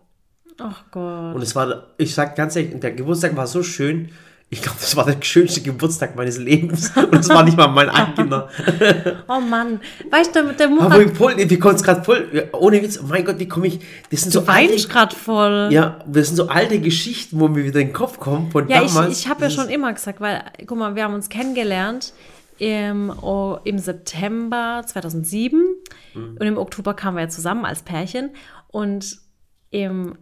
Ach 0.60 0.84
Gott. 0.92 1.36
Und 1.36 1.42
es 1.42 1.56
war, 1.56 1.88
ich 1.98 2.14
sag 2.14 2.36
ganz 2.36 2.56
ehrlich, 2.56 2.80
der 2.80 2.92
Geburtstag 2.92 3.36
war 3.36 3.48
so 3.48 3.64
schön. 3.64 4.10
Ich 4.50 4.62
glaube, 4.62 4.78
das 4.80 4.96
war 4.96 5.06
der 5.06 5.18
schönste 5.22 5.62
Geburtstag 5.62 6.16
meines 6.16 6.38
Lebens. 6.38 6.92
Und 6.96 7.16
das 7.16 7.30
war 7.30 7.44
nicht 7.44 7.58
mal 7.58 7.68
mein 7.68 7.90
eigener. 7.90 8.48
oh 9.28 9.40
Mann. 9.40 9.82
Weißt 10.12 10.36
du, 10.36 10.44
mit 10.44 10.60
der 10.60 10.70
Mutter. 10.70 10.86
Aber 10.86 11.10
voll, 11.10 11.36
wir 11.38 11.60
kommen 11.60 11.76
es 11.76 11.84
gerade 11.84 12.04
voll. 12.04 12.48
Ohne 12.54 12.82
Witz, 12.82 13.00
oh 13.02 13.08
mein 13.08 13.26
Gott, 13.26 13.40
wie 13.40 13.48
komme 13.48 13.68
ich. 13.68 13.80
Das 14.12 14.22
sind 14.22 14.36
du 14.36 14.42
so 14.42 14.46
alte. 14.46 14.88
gerade 14.88 15.16
voll. 15.16 15.70
Ja, 15.72 16.00
das 16.06 16.28
sind 16.28 16.36
so 16.36 16.48
alte 16.48 16.80
Geschichten, 16.80 17.40
wo 17.40 17.48
mir 17.48 17.66
wieder 17.66 17.80
in 17.80 17.88
den 17.88 17.94
Kopf 17.94 18.20
kommen 18.20 18.52
von 18.52 18.68
ja, 18.70 18.84
damals. 18.84 19.14
Ich, 19.18 19.26
ich 19.26 19.30
habe 19.30 19.44
ja 19.46 19.50
schon 19.50 19.68
immer 19.68 19.92
gesagt, 19.92 20.22
weil, 20.22 20.44
guck 20.66 20.78
mal, 20.78 20.96
wir 20.96 21.04
haben 21.04 21.16
uns 21.16 21.28
kennengelernt 21.28 22.14
im, 22.60 23.12
oh, 23.22 23.58
im 23.64 23.80
September 23.80 24.84
2007 24.86 25.60
mhm. 26.14 26.38
und 26.40 26.42
im 26.42 26.58
Oktober 26.58 26.94
kamen 26.94 27.18
wir 27.18 27.24
ja 27.24 27.30
zusammen 27.30 27.66
als 27.66 27.82
Pärchen 27.82 28.30
und 28.68 29.18
im 29.72 30.16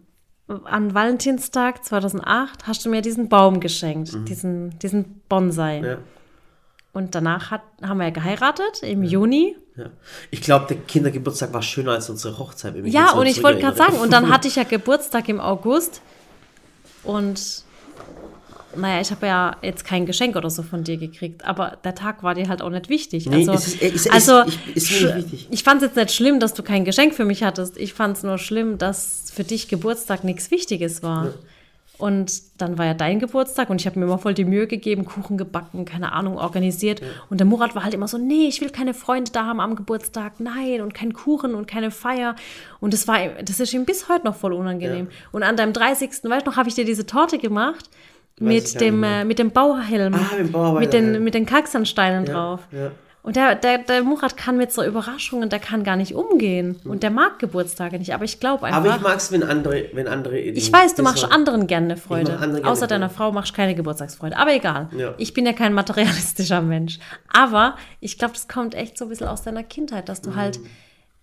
an 0.48 0.94
Valentinstag 0.94 1.86
2008 1.86 2.68
hast 2.68 2.86
du 2.86 2.90
mir 2.90 3.02
diesen 3.02 3.30
Baum 3.30 3.60
geschenkt, 3.60 4.14
mhm. 4.14 4.26
diesen, 4.26 4.80
diesen 4.80 5.22
Bonsai. 5.30 5.80
Ja. 5.80 5.98
Und 6.92 7.16
danach 7.16 7.50
hat, 7.50 7.62
haben 7.82 7.98
wir 7.98 8.06
ja 8.06 8.10
geheiratet 8.12 8.84
im 8.84 9.04
ja. 9.04 9.10
Juni. 9.10 9.56
Ja. 9.76 9.86
Ich 10.30 10.42
glaube, 10.42 10.68
der 10.68 10.78
Kindergeburtstag 10.78 11.52
war 11.54 11.64
schöner 11.64 11.94
als 11.94 12.10
unsere 12.10 12.38
Hochzeit. 12.38 12.76
Ja, 12.86 13.14
und 13.14 13.26
ich 13.26 13.42
wollte 13.42 13.62
gerade 13.62 13.78
sagen, 13.78 13.98
und 13.98 14.14
dann 14.14 14.30
hatte 14.34 14.48
ich 14.48 14.56
ja 14.56 14.64
Geburtstag 14.64 15.28
im 15.30 15.40
August. 15.40 16.02
Und 17.04 17.64
naja, 18.76 19.02
ich 19.02 19.12
habe 19.12 19.26
ja 19.28 19.58
jetzt 19.62 19.86
kein 19.86 20.06
Geschenk 20.06 20.36
oder 20.36 20.50
so 20.50 20.64
von 20.64 20.84
dir 20.84 20.98
gekriegt, 20.98 21.46
aber 21.46 21.78
der 21.84 21.96
Tag 21.96 22.24
war 22.24 22.36
dir 22.36 22.50
halt 22.50 22.62
auch 22.62 22.70
nicht 22.70 22.90
wichtig. 22.90 23.28
Nee, 23.28 23.48
also, 23.48 23.54
ist, 23.54 23.82
ist, 23.82 24.12
also 24.12 24.42
ist, 24.42 24.58
ist 24.76 24.92
nicht 24.92 25.16
wichtig. 25.16 25.48
ich 25.52 25.64
fand 25.64 25.82
es 25.82 25.90
jetzt 25.90 25.96
nicht 25.96 26.14
schlimm, 26.14 26.40
dass 26.40 26.54
du 26.54 26.64
kein 26.64 26.86
Geschenk 26.86 27.14
für 27.14 27.26
mich 27.26 27.44
hattest. 27.44 27.78
Ich 27.78 27.94
fand 27.94 28.18
es 28.18 28.24
nur 28.24 28.38
schlimm, 28.38 28.78
dass 28.78 29.32
für 29.34 29.44
dich 29.44 29.68
Geburtstag 29.68 30.24
nichts 30.24 30.52
Wichtiges 30.52 31.04
war. 31.04 31.26
Ja. 31.26 31.34
Und 32.00 32.42
dann 32.58 32.78
war 32.78 32.86
ja 32.86 32.96
dein 32.96 33.20
Geburtstag 33.20 33.70
und 33.70 33.80
ich 33.80 33.86
habe 33.86 34.00
mir 34.00 34.06
immer 34.06 34.18
voll 34.18 34.34
die 34.34 34.46
Mühe 34.46 34.66
gegeben, 34.66 35.06
Kuchen 35.06 35.38
gebacken, 35.38 35.86
keine 35.86 36.12
Ahnung, 36.12 36.38
organisiert. 36.38 37.02
Ja. 37.02 37.08
Und 37.30 37.40
der 37.40 37.46
Murat 37.46 37.76
war 37.76 37.84
halt 37.84 37.94
immer 37.94 38.08
so, 38.08 38.18
nee, 38.18 38.48
ich 38.48 38.62
will 38.62 38.72
keine 38.72 38.94
Freunde 38.96 39.32
da 39.32 39.46
haben 39.46 39.60
am 39.60 39.76
Geburtstag, 39.76 40.40
nein, 40.40 40.82
und 40.82 40.94
kein 40.94 41.14
Kuchen 41.14 41.54
und 41.54 41.68
keine 41.68 41.92
Feier. 41.92 42.36
Und 42.80 42.94
das 42.94 43.08
war, 43.08 43.20
das 43.44 43.60
ist 43.60 43.74
ihm 43.74 43.86
bis 43.86 44.10
heute 44.10 44.26
noch 44.26 44.36
voll 44.36 44.54
unangenehm. 44.54 45.08
Ja. 45.10 45.16
Und 45.32 45.44
an 45.44 45.56
deinem 45.56 45.72
30. 45.72 46.10
weißt 46.24 46.46
du 46.46 46.50
noch, 46.50 46.58
habe 46.58 46.68
ich 46.68 46.76
dir 46.76 46.84
diese 46.84 47.06
Torte 47.06 47.38
gemacht 47.38 47.90
mit 48.40 48.80
dem, 48.82 49.04
äh, 49.04 49.24
mit 49.26 49.40
dem 49.40 49.52
Bauhelm. 49.52 50.14
Ah, 50.14 50.36
mit, 50.38 50.54
dem 50.54 50.74
mit 50.80 50.94
den, 50.94 51.24
mit 51.24 51.34
den 51.34 51.46
Kalksandsteinen 51.46 52.26
ja, 52.26 52.34
drauf. 52.34 52.68
Ja. 52.72 52.92
Und 53.24 53.38
der, 53.38 53.56
der, 53.56 53.78
der 53.78 54.04
Murat 54.04 54.36
kann 54.36 54.58
mit 54.58 54.74
so 54.74 54.84
Überraschungen, 54.84 55.48
der 55.48 55.60
kann 55.60 55.86
gar 55.86 55.96
nicht 55.96 56.14
umgehen. 56.14 56.82
Mhm. 56.84 56.92
Und 56.92 57.04
der 57.04 57.10
mag 57.10 57.40
Geburtstage 57.40 57.98
nicht. 57.98 58.14
Aber 58.14 58.26
ich 58.26 58.42
glaube 58.42 58.66
einfach. 58.66 58.80
Aber 58.80 58.96
ich 58.98 59.02
mag 59.02 59.16
es, 59.16 59.32
wenn 59.32 59.44
andere, 59.44 59.86
wenn 59.94 60.10
andere. 60.10 60.38
Ich 60.38 60.72
weiß, 60.72 60.96
du 60.96 61.04
machst 61.04 61.24
anderen 61.32 61.66
gerne 61.68 61.96
Freude. 61.96 62.38
Gerne 62.38 62.66
Außer 62.66 62.86
deiner. 62.86 63.10
Frau 63.10 63.32
machst 63.32 63.54
du 63.54 63.56
keine 63.56 63.76
Geburtstagsfreude. 63.76 64.36
Aber 64.36 64.54
egal. 64.54 64.90
Ja. 64.98 65.14
Ich 65.18 65.34
bin 65.34 65.46
ja 65.46 65.54
kein 65.54 65.74
materialistischer 65.74 66.62
Mensch. 66.62 67.00
Aber 67.32 67.78
ich 68.02 68.18
glaube, 68.18 68.34
das 68.34 68.50
kommt 68.50 68.76
echt 68.76 68.98
so 68.98 69.06
ein 69.06 69.10
bisschen 69.10 69.30
aus 69.30 69.42
deiner 69.42 69.64
Kindheit, 69.64 70.10
dass 70.10 70.20
du 70.20 70.32
mhm. 70.32 70.36
halt 70.36 70.60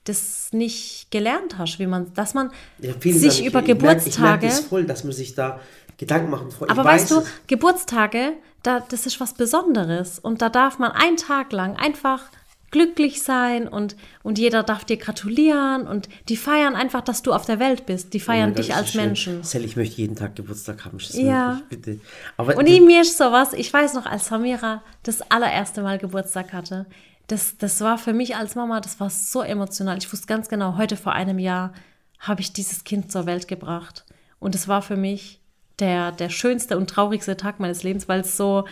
das 0.05 0.49
nicht 0.53 1.11
gelernt 1.11 1.59
hast, 1.59 1.79
wie 1.79 1.87
man, 1.87 2.13
dass 2.15 2.33
man 2.33 2.51
ja, 2.79 2.95
sich 2.99 3.45
über 3.45 3.61
Geburtstage. 3.61 4.09
Ich 4.09 4.19
merke 4.19 4.47
das 4.47 4.61
voll, 4.61 4.85
dass 4.85 5.05
man 5.05 5.13
sich 5.13 5.35
da 5.35 5.61
Gedanken 6.01 6.31
machen. 6.31 6.49
Ich 6.49 6.71
Aber 6.71 6.83
weißt 6.83 7.11
du, 7.11 7.19
es. 7.19 7.29
Geburtstage, 7.47 8.33
da, 8.63 8.81
das 8.81 9.05
ist 9.05 9.21
was 9.21 9.35
Besonderes. 9.35 10.19
Und 10.19 10.41
da 10.41 10.49
darf 10.49 10.79
man 10.79 10.93
einen 10.93 11.19
Tag 11.19 11.53
lang 11.53 11.77
einfach 11.77 12.23
glücklich 12.71 13.23
sein 13.23 13.69
und, 13.69 13.97
und 14.23 14.39
jeder 14.39 14.63
darf 14.63 14.85
dir 14.85 14.97
gratulieren 14.97 15.87
und 15.87 16.09
die 16.31 16.39
feiern 16.39 16.75
einfach, 16.75 17.03
dass 17.03 17.21
du 17.21 17.35
auf 17.35 17.45
der 17.45 17.59
Welt 17.59 17.85
bist. 17.85 18.15
Die 18.15 18.21
feiern 18.21 18.53
oh 18.53 18.55
dich 18.55 18.75
als 18.75 18.95
Menschen. 18.95 19.43
Sally, 19.43 19.67
ich 19.67 19.77
möchte 19.77 19.97
jeden 19.97 20.17
Tag 20.17 20.37
Geburtstag 20.37 20.87
haben. 20.87 20.97
Ja. 21.13 21.49
Möglich, 21.49 21.69
bitte. 21.69 22.01
Aber 22.39 22.57
und 22.57 22.67
in 22.67 22.87
mir 22.87 23.03
ist 23.03 23.19
sowas, 23.19 23.53
ich 23.53 23.71
weiß 23.71 23.93
noch, 23.93 24.07
als 24.07 24.29
Samira 24.29 24.83
das 25.03 25.21
allererste 25.31 25.83
Mal 25.83 25.99
Geburtstag 25.99 26.55
hatte, 26.55 26.87
das, 27.27 27.59
das 27.59 27.83
war 27.83 27.99
für 27.99 28.15
mich 28.15 28.37
als 28.37 28.55
Mama, 28.55 28.81
das 28.81 29.01
war 29.01 29.11
so 29.11 29.43
emotional. 29.43 29.99
Ich 29.99 30.11
wusste 30.11 30.29
ganz 30.29 30.49
genau, 30.49 30.79
heute 30.79 30.97
vor 30.97 31.13
einem 31.13 31.39
Jahr 31.39 31.75
habe 32.21 32.41
ich 32.41 32.55
dieses 32.55 32.85
Kind 32.85 33.13
zur 33.13 33.27
Welt 33.27 33.49
gebracht. 33.49 34.07
Und 34.39 34.55
es 34.55 34.67
war 34.67 34.81
für 34.81 34.97
mich 34.97 35.40
der, 35.81 36.13
der 36.13 36.29
schönste 36.29 36.77
und 36.77 36.89
traurigste 36.89 37.37
Tag 37.37 37.61
meines 37.61 37.83
Lebens, 37.83 38.09
weil 38.09 38.21
es 38.21 38.37
so, 38.37 38.65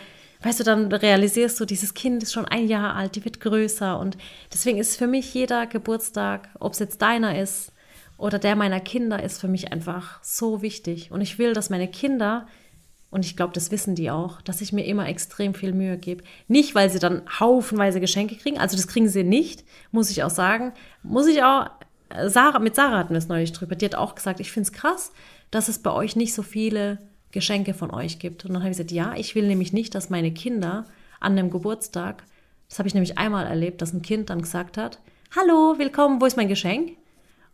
weißt 0.43 0.61
du, 0.61 0.65
dann 0.65 0.93
realisierst 0.93 1.59
du, 1.59 1.65
dieses 1.65 1.95
Kind 1.95 2.23
ist 2.23 2.33
schon 2.33 2.45
ein 2.45 2.69
Jahr 2.69 2.95
alt, 2.95 3.17
die 3.17 3.25
wird 3.25 3.41
größer 3.41 3.99
und 3.99 4.17
deswegen 4.53 4.79
ist 4.79 4.97
für 4.97 5.07
mich 5.07 5.35
jeder 5.35 5.67
Geburtstag, 5.67 6.49
ob 6.61 6.73
es 6.73 6.79
jetzt 6.79 7.03
deiner 7.03 7.39
ist 7.41 7.73
oder 8.19 8.39
der 8.39 8.57
meiner 8.57 8.81
Kinder, 8.81 9.23
ist 9.23 9.41
für 9.41 9.49
mich 9.49 9.73
einfach 9.73 10.23
so 10.23 10.61
wichtig. 10.61 11.11
Und 11.13 11.21
ich 11.21 11.39
will, 11.39 11.55
dass 11.55 11.71
meine 11.71 11.89
Kinder, 11.89 12.47
und 13.11 13.25
ich 13.25 13.37
glaube, 13.37 13.53
das 13.55 13.71
wissen 13.71 13.95
die 13.95 14.11
auch, 14.11 14.43
dass 14.43 14.61
ich 14.61 14.73
mir 14.73 14.85
immer 14.85 15.09
extrem 15.09 15.55
viel 15.55 15.73
Mühe 15.73 15.97
gebe. 15.97 16.25
Nicht, 16.49 16.75
weil 16.75 16.91
sie 16.91 16.99
dann 16.99 17.23
haufenweise 17.39 18.01
Geschenke 18.01 18.37
kriegen, 18.37 18.59
also 18.59 18.77
das 18.77 18.89
kriegen 18.89 19.09
sie 19.09 19.23
nicht, 19.25 19.65
muss 19.93 20.11
ich 20.11 20.25
auch 20.25 20.31
sagen. 20.31 20.73
Muss 21.05 21.29
ich 21.29 21.43
auch, 21.43 21.71
Sarah, 22.27 22.59
mit 22.59 22.75
Sarah 22.75 22.99
hatten 22.99 23.15
wir 23.15 23.19
es 23.19 23.29
neulich 23.29 23.53
drüber, 23.53 23.77
die 23.77 23.85
hat 23.85 23.95
auch 23.95 24.17
gesagt, 24.17 24.41
ich 24.41 24.51
finde 24.51 24.67
es 24.67 24.73
krass, 24.73 25.13
dass 25.51 25.69
es 25.69 25.81
bei 25.81 25.93
euch 25.93 26.17
nicht 26.17 26.35
so 26.35 26.43
viele 26.43 26.99
Geschenke 27.33 27.75
von 27.75 27.91
euch 27.91 28.19
gibt. 28.19 28.45
Und 28.45 28.53
dann 28.53 28.63
habe 28.63 28.71
ich 28.71 28.77
gesagt, 28.79 28.93
ja, 28.93 29.15
ich 29.17 29.35
will 29.35 29.47
nämlich 29.47 29.73
nicht, 29.73 29.95
dass 29.95 30.11
meine 30.11 30.33
Kinder 30.33 30.85
an 31.21 31.37
dem 31.37 31.51
Geburtstag, 31.51 32.25
das 32.69 32.79
habe 32.79 32.89
ich 32.89 32.95
nämlich 32.95 33.19
einmal 33.19 33.47
erlebt, 33.47 33.83
dass 33.83 33.93
ein 33.93 34.03
Kind 34.03 34.31
dann 34.31 34.43
gesagt 34.43 34.77
hat, 34.77 34.99
hallo, 35.37 35.79
willkommen, 35.79 36.21
wo 36.21 36.27
ist 36.27 36.37
mein 36.37 36.49
Geschenk? 36.49 36.97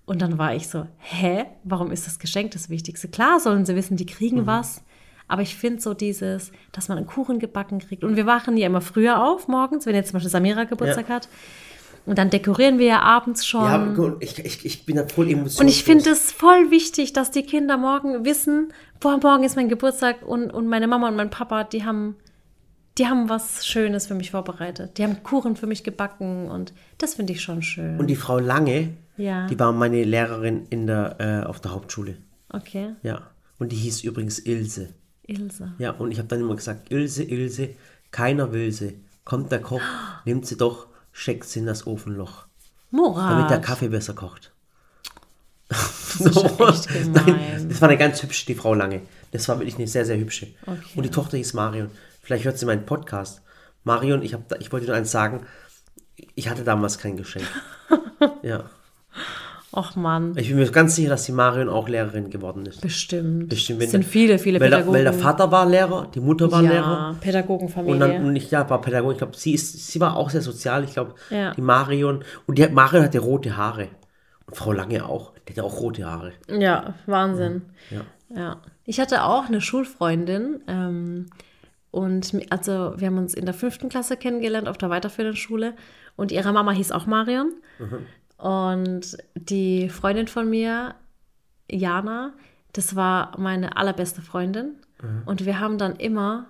Und 0.07 0.21
dann 0.21 0.39
war 0.39 0.55
ich 0.55 0.69
so, 0.69 0.87
hä, 0.99 1.47
warum 1.65 1.91
ist 1.91 2.07
das 2.07 2.19
Geschenk 2.19 2.51
das 2.53 2.69
Wichtigste? 2.69 3.09
Klar 3.09 3.41
sollen 3.41 3.65
sie 3.65 3.75
wissen, 3.75 3.97
die 3.97 4.07
kriegen 4.07 4.43
mhm. 4.43 4.47
was. 4.47 4.83
Aber 5.27 5.41
ich 5.41 5.57
finde 5.57 5.81
so 5.81 5.95
dieses, 5.95 6.53
dass 6.73 6.89
man 6.89 6.99
einen 6.99 7.07
Kuchen 7.07 7.39
gebacken 7.39 7.79
kriegt. 7.79 8.05
Und 8.05 8.17
wir 8.17 8.27
wachen 8.27 8.59
ja 8.59 8.67
immer 8.67 8.83
früher 8.83 9.25
auf 9.25 9.49
morgens, 9.49 9.87
wenn 9.87 9.95
jetzt 9.95 10.09
zum 10.09 10.15
Beispiel 10.15 10.31
Samira 10.31 10.65
Geburtstag 10.65 11.09
ja. 11.09 11.15
hat. 11.15 11.29
Und 12.07 12.19
dann 12.19 12.29
dekorieren 12.29 12.79
wir 12.79 12.87
ja 12.87 13.01
abends 13.01 13.47
schon. 13.47 13.65
Ja, 13.65 14.17
ich, 14.21 14.39
ich, 14.39 14.65
ich 14.65 14.87
bin 14.87 14.97
da 14.97 15.07
voll 15.09 15.27
emotionslos. 15.27 15.61
Und 15.61 15.69
ich 15.69 15.85
finde 15.85 16.11
es 16.11 16.33
voll 16.33 16.71
wichtig, 16.71 17.15
dass 17.15 17.31
die 17.31 17.43
Kinder 17.43 17.79
morgen 17.79 18.25
wissen, 18.25 18.73
boah, 19.01 19.19
morgen 19.23 19.43
ist 19.43 19.57
mein 19.57 19.69
Geburtstag 19.69 20.23
und, 20.23 20.51
und 20.51 20.69
meine 20.69 20.87
Mama 20.87 21.09
und 21.09 21.17
mein 21.17 21.31
Papa, 21.31 21.65
die 21.65 21.85
haben, 21.85 22.17
die 22.99 23.07
haben 23.07 23.31
was 23.31 23.67
Schönes 23.67 24.07
für 24.07 24.15
mich 24.15 24.33
vorbereitet. 24.33 24.99
Die 24.99 25.03
haben 25.03 25.23
Kuchen 25.23 25.57
für 25.57 25.67
mich 25.67 25.83
gebacken 25.83 26.51
und 26.51 26.75
das 26.99 27.15
finde 27.15 27.33
ich 27.33 27.41
schon 27.41 27.63
schön. 27.63 27.99
Und 27.99 28.09
die 28.09 28.17
Frau 28.17 28.39
Lange, 28.39 28.91
ja. 29.17 29.47
die 29.47 29.59
war 29.59 29.73
meine 29.73 30.05
Lehrerin 30.05 30.67
in 30.69 30.87
der, 30.87 31.17
äh, 31.21 31.47
auf 31.47 31.61
der 31.61 31.73
Hauptschule. 31.73 32.19
Okay. 32.51 32.91
Ja. 33.03 33.23
Und 33.59 33.73
die 33.73 33.77
hieß 33.77 34.05
übrigens 34.05 34.39
Ilse. 34.41 34.91
Ilse. 35.27 35.73
Ja, 35.79 35.93
und 35.93 36.11
ich 36.11 36.19
habe 36.19 36.29
dann 36.29 36.41
immer 36.41 36.55
gesagt, 36.55 36.93
Ilse, 36.93 37.23
Ilse, 37.23 37.71
keiner 38.11 38.53
will 38.53 38.71
sie. 38.73 39.01
Kommt 39.25 39.51
der 39.53 39.63
Koch, 39.63 39.81
nimmt 40.27 40.45
sie 40.45 40.59
doch 40.59 40.89
steckt 41.15 41.49
sie 41.49 41.61
in 41.61 41.67
das 41.67 41.87
Ofenloch. 41.87 42.45
Morat. 42.91 43.31
Damit 43.31 43.51
der 43.51 43.61
Kaffee 43.61 43.89
besser 43.89 44.13
kocht. 44.13 44.53
Das, 45.69 46.21
ist 46.21 46.91
ja. 46.91 47.05
Nein, 47.13 47.69
das 47.69 47.81
war 47.81 47.89
eine 47.89 47.97
ganz 47.97 48.23
hübsche, 48.23 48.47
die 48.47 48.55
Frau 48.55 48.75
Lange. 48.75 49.01
Das 49.31 49.49
war 49.49 49.59
wirklich 49.59 49.77
eine 49.77 49.89
sehr, 49.89 50.05
sehr 50.05 50.19
hübsche. 50.19 50.49
Okay. 50.67 50.81
Und 50.95 51.05
die 51.05 51.11
Tochter 51.11 51.39
hieß 51.39 51.55
Marion. 51.55 51.91
Vielleicht 52.21 52.45
hört 52.45 52.59
sie 52.59 52.67
meinen 52.67 52.85
Podcast. 52.85 53.41
Marion, 53.85 54.23
ich, 54.23 54.35
hab, 54.35 54.61
ich 54.61 54.71
wollte 54.73 54.87
nur 54.87 54.97
eins 54.97 55.11
sagen. 55.11 55.47
Ich 56.35 56.49
hatte 56.49 56.65
damals 56.65 56.99
kein 56.99 57.17
Geschenk. 57.17 57.47
ja. 58.43 58.71
Och 59.77 59.97
Mann. 59.97 60.35
Ich 60.37 60.49
bin 60.49 60.59
mir 60.59 60.71
ganz 60.71 60.95
sicher, 60.95 61.09
dass 61.09 61.25
die 61.25 61.33
Marion 61.33 61.69
auch 61.69 61.89
Lehrerin 61.89 62.31
geworden 62.31 62.65
ist. 62.67 62.81
Bestimmt. 62.81 63.49
Bestimmt. 63.49 63.83
Es 63.83 63.91
sind 63.91 64.05
viele, 64.05 64.39
viele 64.39 64.61
weil 64.61 64.71
Pädagogen. 64.71 64.93
Der, 64.93 65.05
weil 65.07 65.13
der 65.13 65.21
Vater 65.21 65.51
war 65.51 65.67
Lehrer, 65.67 66.09
die 66.15 66.21
Mutter 66.21 66.51
war 66.53 66.63
ja, 66.63 66.71
Lehrer. 66.71 67.17
Pädagogenfamilie. 67.21 67.93
Und 67.93 68.01
dann, 68.01 68.25
und 68.25 68.37
ich, 68.37 68.51
ja, 68.51 68.69
war 68.71 68.81
Pädagogin. 68.81 69.13
Ich 69.13 69.19
glaube, 69.19 69.37
sie 69.37 69.55
ist, 69.55 69.89
sie 69.89 70.01
war 70.01 70.17
auch 70.17 70.31
sehr 70.31 70.43
sozial. 70.43 70.85
Ich 70.85 70.93
glaube, 70.93 71.15
ja. 71.31 71.53
die 71.55 71.61
Marion. 71.61 72.23
Und 72.47 72.59
die 72.59 72.69
Marion 72.69 73.03
hatte 73.03 73.19
rote 73.19 73.57
Haare. 73.57 73.89
Und 74.47 74.57
Frau 74.57 74.73
Lange 74.73 75.05
auch. 75.07 75.33
Die 75.49 75.53
hatte 75.53 75.65
auch 75.65 75.81
rote 75.81 76.05
Haare. 76.05 76.33
Ja, 76.49 76.95
Wahnsinn. 77.07 77.63
Ja. 77.91 78.01
ja. 78.35 78.63
Ich 78.85 79.01
hatte 79.01 79.25
auch 79.25 79.47
eine 79.47 79.61
Schulfreundin, 79.61 80.61
ähm, 80.69 81.27
Und 81.91 82.33
also 82.51 82.95
wir 82.97 83.07
haben 83.09 83.19
uns 83.19 83.35
in 83.35 83.45
der 83.45 83.55
fünften 83.55 83.89
Klasse 83.89 84.17
kennengelernt 84.17 84.69
auf 84.69 84.79
der 84.79 84.91
weiterführenden 84.91 85.37
Schule. 85.37 85.75
Und 86.17 86.31
ihre 86.31 86.53
Mama 86.53 86.73
hieß 86.73 86.93
auch 86.93 87.07
Marion. 87.07 87.53
Und 88.45 89.17
die 89.35 89.89
Freundin 89.89 90.29
von 90.29 90.51
mir, 90.51 90.97
Jana, 91.71 92.35
das 92.75 92.95
war 92.95 93.33
meine 93.39 93.79
allerbeste 93.79 94.21
Freundin. 94.21 94.75
Und 95.25 95.47
wir 95.47 95.61
haben 95.61 95.79
dann 95.79 95.97
immer 95.97 96.49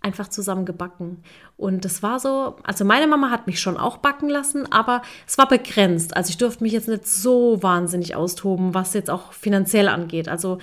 einfach 0.00 0.28
zusammen 0.28 0.64
gebacken. 0.64 1.22
Und 1.58 1.84
das 1.84 2.02
war 2.02 2.20
so, 2.20 2.56
also 2.62 2.86
meine 2.86 3.06
Mama 3.06 3.28
hat 3.28 3.46
mich 3.46 3.60
schon 3.60 3.76
auch 3.76 3.98
backen 3.98 4.30
lassen, 4.30 4.70
aber 4.72 5.02
es 5.26 5.36
war 5.36 5.46
begrenzt. 5.46 6.16
Also 6.16 6.30
ich 6.30 6.38
durfte 6.38 6.64
mich 6.64 6.72
jetzt 6.72 6.88
nicht 6.88 7.06
so 7.06 7.62
wahnsinnig 7.62 8.16
austoben, 8.16 8.72
was 8.72 8.94
jetzt 8.94 9.10
auch 9.10 9.34
finanziell 9.34 9.88
angeht. 9.88 10.30
Also 10.30 10.56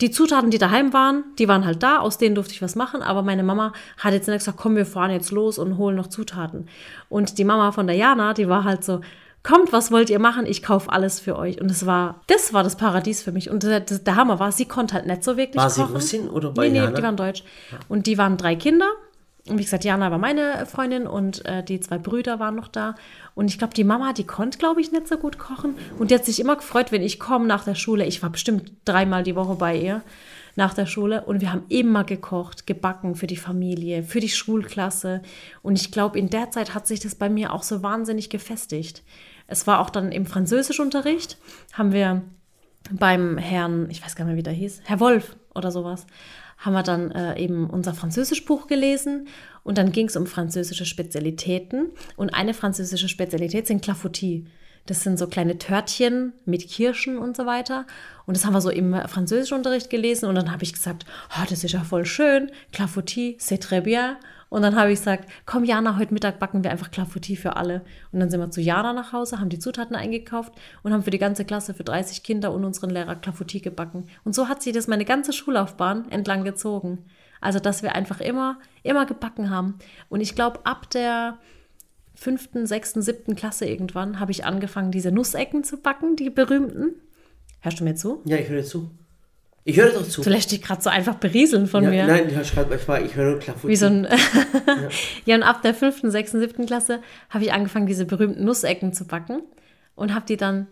die 0.00 0.10
Zutaten, 0.10 0.50
die 0.50 0.58
daheim 0.58 0.94
waren, 0.94 1.24
die 1.38 1.48
waren 1.48 1.66
halt 1.66 1.82
da, 1.82 1.98
aus 1.98 2.16
denen 2.16 2.34
durfte 2.34 2.54
ich 2.54 2.62
was 2.62 2.76
machen, 2.76 3.02
aber 3.02 3.22
meine 3.22 3.42
Mama 3.42 3.74
hat 3.98 4.14
jetzt 4.14 4.26
nicht 4.26 4.38
gesagt, 4.38 4.56
komm, 4.56 4.74
wir 4.74 4.86
fahren 4.86 5.10
jetzt 5.10 5.32
los 5.32 5.58
und 5.58 5.76
holen 5.76 5.96
noch 5.96 6.06
Zutaten. 6.06 6.66
Und 7.10 7.36
die 7.36 7.44
Mama 7.44 7.72
von 7.72 7.86
der 7.86 7.96
Jana, 7.96 8.32
die 8.32 8.48
war 8.48 8.64
halt 8.64 8.84
so, 8.84 9.02
kommt, 9.42 9.72
was 9.72 9.90
wollt 9.90 10.10
ihr 10.10 10.18
machen? 10.18 10.46
Ich 10.46 10.62
kaufe 10.62 10.90
alles 10.90 11.20
für 11.20 11.36
euch. 11.36 11.60
Und 11.60 11.70
es 11.70 11.86
war, 11.86 12.20
das 12.26 12.52
war 12.52 12.62
das 12.62 12.76
Paradies 12.76 13.22
für 13.22 13.32
mich. 13.32 13.50
Und 13.50 13.62
der, 13.62 13.80
der, 13.80 14.16
Hammer 14.16 14.38
war, 14.38 14.52
sie 14.52 14.66
konnte 14.66 14.94
halt 14.94 15.06
nicht 15.06 15.24
so 15.24 15.36
wirklich 15.36 15.62
War 15.62 15.70
sie 15.70 15.82
kochen. 15.82 15.94
Russin 15.94 16.28
oder 16.28 16.50
bei 16.50 16.68
Nee, 16.68 16.80
nee, 16.80 16.94
die 16.94 17.02
waren 17.02 17.16
deutsch. 17.16 17.42
Und 17.88 18.06
die 18.06 18.18
waren 18.18 18.36
drei 18.36 18.56
Kinder. 18.56 18.88
Und 19.48 19.58
wie 19.58 19.64
gesagt, 19.64 19.84
Jana 19.84 20.12
war 20.12 20.18
meine 20.18 20.66
Freundin 20.66 21.08
und 21.08 21.44
äh, 21.46 21.64
die 21.64 21.80
zwei 21.80 21.98
Brüder 21.98 22.38
waren 22.38 22.54
noch 22.54 22.68
da. 22.68 22.94
Und 23.34 23.48
ich 23.48 23.58
glaube, 23.58 23.74
die 23.74 23.82
Mama, 23.82 24.12
die 24.12 24.24
konnte, 24.24 24.58
glaube 24.58 24.80
ich, 24.80 24.92
nicht 24.92 25.08
so 25.08 25.16
gut 25.16 25.36
kochen. 25.38 25.74
Und 25.98 26.10
die 26.10 26.14
hat 26.14 26.24
sich 26.24 26.38
immer 26.38 26.54
gefreut, 26.54 26.92
wenn 26.92 27.02
ich 27.02 27.18
komme 27.18 27.46
nach 27.46 27.64
der 27.64 27.74
Schule. 27.74 28.06
Ich 28.06 28.22
war 28.22 28.30
bestimmt 28.30 28.70
dreimal 28.84 29.24
die 29.24 29.34
Woche 29.34 29.56
bei 29.56 29.76
ihr 29.76 30.02
nach 30.54 30.74
der 30.74 30.86
Schule. 30.86 31.24
Und 31.24 31.40
wir 31.40 31.52
haben 31.52 31.64
immer 31.68 32.04
gekocht, 32.04 32.68
gebacken 32.68 33.16
für 33.16 33.26
die 33.26 33.36
Familie, 33.36 34.04
für 34.04 34.20
die 34.20 34.28
Schulklasse. 34.28 35.22
Und 35.62 35.74
ich 35.74 35.90
glaube, 35.90 36.20
in 36.20 36.30
der 36.30 36.52
Zeit 36.52 36.72
hat 36.72 36.86
sich 36.86 37.00
das 37.00 37.16
bei 37.16 37.28
mir 37.28 37.52
auch 37.52 37.64
so 37.64 37.82
wahnsinnig 37.82 38.30
gefestigt. 38.30 39.02
Es 39.46 39.66
war 39.66 39.80
auch 39.80 39.90
dann 39.90 40.12
im 40.12 40.26
Französischunterricht, 40.26 41.38
haben 41.72 41.92
wir 41.92 42.22
beim 42.90 43.38
Herrn, 43.38 43.88
ich 43.90 44.04
weiß 44.04 44.16
gar 44.16 44.24
nicht 44.24 44.32
mehr, 44.32 44.38
wie 44.38 44.42
der 44.42 44.52
hieß, 44.52 44.82
Herr 44.84 45.00
Wolf 45.00 45.36
oder 45.54 45.70
sowas, 45.70 46.06
haben 46.58 46.74
wir 46.74 46.82
dann 46.82 47.10
äh, 47.10 47.38
eben 47.38 47.68
unser 47.68 47.94
Französischbuch 47.94 48.66
gelesen 48.66 49.28
und 49.64 49.78
dann 49.78 49.92
ging 49.92 50.06
es 50.06 50.16
um 50.16 50.26
französische 50.26 50.86
Spezialitäten 50.86 51.90
und 52.16 52.34
eine 52.34 52.54
französische 52.54 53.08
Spezialität 53.08 53.66
sind 53.66 53.82
Clafoutis. 53.82 54.44
Das 54.86 55.02
sind 55.02 55.18
so 55.18 55.28
kleine 55.28 55.58
Törtchen 55.58 56.32
mit 56.44 56.68
Kirschen 56.68 57.16
und 57.16 57.36
so 57.36 57.46
weiter. 57.46 57.86
Und 58.26 58.36
das 58.36 58.44
haben 58.44 58.52
wir 58.52 58.60
so 58.60 58.70
im 58.70 58.94
Französischunterricht 58.94 59.90
gelesen. 59.90 60.28
Und 60.28 60.34
dann 60.34 60.50
habe 60.50 60.64
ich 60.64 60.72
gesagt, 60.72 61.06
oh, 61.30 61.44
das 61.48 61.62
ist 61.62 61.70
ja 61.70 61.84
voll 61.84 62.04
schön. 62.04 62.50
Clafoutis, 62.72 63.36
c'est 63.38 63.62
très 63.62 63.80
bien. 63.80 64.16
Und 64.52 64.60
dann 64.60 64.76
habe 64.76 64.92
ich 64.92 64.98
gesagt, 64.98 65.30
komm 65.46 65.64
Jana, 65.64 65.96
heute 65.96 66.12
Mittag 66.12 66.38
backen 66.38 66.62
wir 66.62 66.70
einfach 66.70 66.90
Clafoutis 66.90 67.40
für 67.40 67.56
alle. 67.56 67.80
Und 68.12 68.20
dann 68.20 68.28
sind 68.28 68.38
wir 68.38 68.50
zu 68.50 68.60
Jana 68.60 68.92
nach 68.92 69.14
Hause, 69.14 69.40
haben 69.40 69.48
die 69.48 69.58
Zutaten 69.58 69.96
eingekauft 69.96 70.52
und 70.82 70.92
haben 70.92 71.02
für 71.02 71.10
die 71.10 71.16
ganze 71.16 71.46
Klasse, 71.46 71.72
für 71.72 71.84
30 71.84 72.22
Kinder 72.22 72.52
und 72.52 72.62
unseren 72.62 72.90
Lehrer 72.90 73.16
Clafoutis 73.16 73.62
gebacken. 73.62 74.10
Und 74.24 74.34
so 74.34 74.48
hat 74.48 74.62
sich 74.62 74.74
das 74.74 74.88
meine 74.88 75.06
ganze 75.06 75.32
Schullaufbahn 75.32 76.10
entlang 76.10 76.44
gezogen. 76.44 77.06
Also, 77.40 77.60
dass 77.60 77.82
wir 77.82 77.94
einfach 77.94 78.20
immer, 78.20 78.58
immer 78.82 79.06
gebacken 79.06 79.48
haben. 79.48 79.78
Und 80.10 80.20
ich 80.20 80.34
glaube, 80.34 80.60
ab 80.66 80.90
der 80.90 81.38
fünften, 82.14 82.66
sechsten, 82.66 83.00
siebten 83.00 83.34
Klasse 83.34 83.64
irgendwann 83.64 84.20
habe 84.20 84.32
ich 84.32 84.44
angefangen, 84.44 84.90
diese 84.90 85.12
Nussecken 85.12 85.64
zu 85.64 85.78
backen, 85.78 86.14
die 86.14 86.28
berühmten. 86.28 86.96
Hörst 87.60 87.80
du 87.80 87.84
mir 87.84 87.94
zu? 87.94 88.20
Ja, 88.26 88.36
ich 88.36 88.50
höre 88.50 88.64
zu. 88.64 88.90
Ich 89.64 89.76
höre 89.76 89.90
doch 89.90 90.06
zu. 90.06 90.22
Du 90.22 90.30
lässt 90.30 90.50
dich 90.50 90.60
gerade 90.60 90.82
so 90.82 90.90
einfach 90.90 91.14
berieseln 91.16 91.66
von 91.68 91.84
Ja, 91.84 91.90
mir. 91.90 92.06
nein, 92.06 92.28
ich, 92.28 92.34
hör 92.34 92.64
grad- 92.64 93.04
ich, 93.04 93.14
höre 93.14 93.30
nur 93.32 93.38
klar 93.38 93.54
Wie 93.62 93.76
so 93.76 93.86
ein 93.86 94.08
ja. 95.26 95.36
und 95.36 95.42
ab 95.44 95.62
der 95.62 95.72
fünften, 95.74 96.10
sechsten, 96.10 96.40
siebten 96.40 96.66
Klasse 96.66 97.00
habe 97.30 97.44
ich 97.44 97.52
angefangen, 97.52 97.86
diese 97.86 98.04
berühmten 98.04 98.44
Nussecken 98.44 98.92
zu 98.92 99.04
backen 99.06 99.42
und 99.94 100.14
habe 100.14 100.26
die 100.26 100.36
dann 100.36 100.66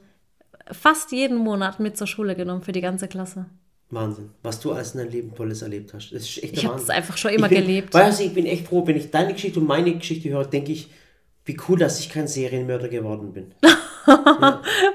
fast 0.72 1.12
jeden 1.12 1.36
Monat 1.36 1.78
mit 1.78 1.97
zur 1.97 2.07
Schule 2.09 2.34
genommen 2.34 2.62
für 2.62 2.72
die 2.72 2.80
ganze 2.80 3.07
Klasse. 3.07 3.47
Wahnsinn, 3.91 4.30
was 4.43 4.61
du 4.61 4.72
alles 4.72 4.93
in 4.95 5.01
deinem 5.01 5.11
Leben 5.11 5.34
Tolles 5.34 5.62
erlebt 5.62 5.93
hast. 5.95 6.11
Das 6.12 6.22
ist 6.22 6.43
echt 6.43 6.53
Ich 6.55 6.64
habe 6.66 6.76
das 6.78 6.91
einfach 6.91 7.16
schon 7.16 7.32
immer 7.32 7.47
ich 7.51 7.57
bin, 7.59 7.66
gelebt. 7.66 7.95
Weißt 7.95 8.20
du, 8.20 8.24
ich 8.24 8.34
bin 8.34 8.47
echt 8.47 8.66
froh, 8.68 8.86
wenn 8.86 8.97
ich 8.97 9.11
deine 9.11 9.32
Geschichte 9.32 9.59
und 9.61 9.66
meine 9.66 9.93
Geschichte 9.97 10.28
höre, 10.30 10.45
denke 10.45 10.72
ich, 10.72 10.88
wie 11.45 11.57
cool, 11.68 11.78
dass 11.78 11.99
ich 11.99 12.09
kein 12.11 12.28
Serienmörder 12.28 12.88
geworden 12.88 13.32
bin. 13.32 13.53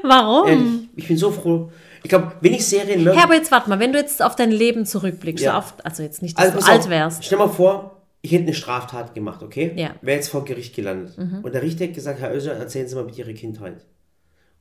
Warum? 0.03 0.47
Ehrlich, 0.47 0.89
ich 0.95 1.07
bin 1.07 1.17
so 1.17 1.31
froh. 1.31 1.71
Ich 2.05 2.09
glaube, 2.09 2.33
wenn 2.41 2.53
ich 2.53 2.67
Serienmörder... 2.67 3.17
Ja, 3.17 3.23
aber 3.23 3.33
jetzt 3.33 3.49
warte 3.51 3.67
mal, 3.67 3.79
wenn 3.79 3.91
du 3.91 3.97
jetzt 3.97 4.21
auf 4.21 4.35
dein 4.35 4.51
Leben 4.51 4.85
zurückblickst, 4.85 5.43
Ja. 5.43 5.53
so 5.53 5.57
auf, 5.57 5.73
also 5.83 6.03
jetzt 6.03 6.21
nicht, 6.21 6.37
dass 6.37 6.45
Also, 6.53 6.59
du 6.59 6.65
alt 6.71 6.81
auf, 6.81 6.89
wärst. 6.89 7.25
Stell 7.25 7.39
mal 7.39 7.47
vor, 7.49 8.03
ich 8.21 8.31
hätte 8.31 8.43
eine 8.43 8.53
Straftat 8.53 9.15
gemacht, 9.15 9.41
okay? 9.41 9.73
Ja. 9.75 9.89
Mhm. 9.89 9.93
Wäre 10.03 10.17
jetzt 10.17 10.29
vor 10.29 10.45
Gericht 10.45 10.75
gelandet. 10.75 11.17
Und 11.17 11.51
der 11.51 11.63
Richter 11.63 11.85
hätte 11.85 11.95
gesagt, 11.95 12.19
Herr 12.19 12.31
Özcan, 12.31 12.57
erzählen 12.57 12.87
Sie 12.87 12.93
mal 12.93 13.05
bitte 13.05 13.17
Ihre 13.21 13.33
Kindheit. 13.33 13.83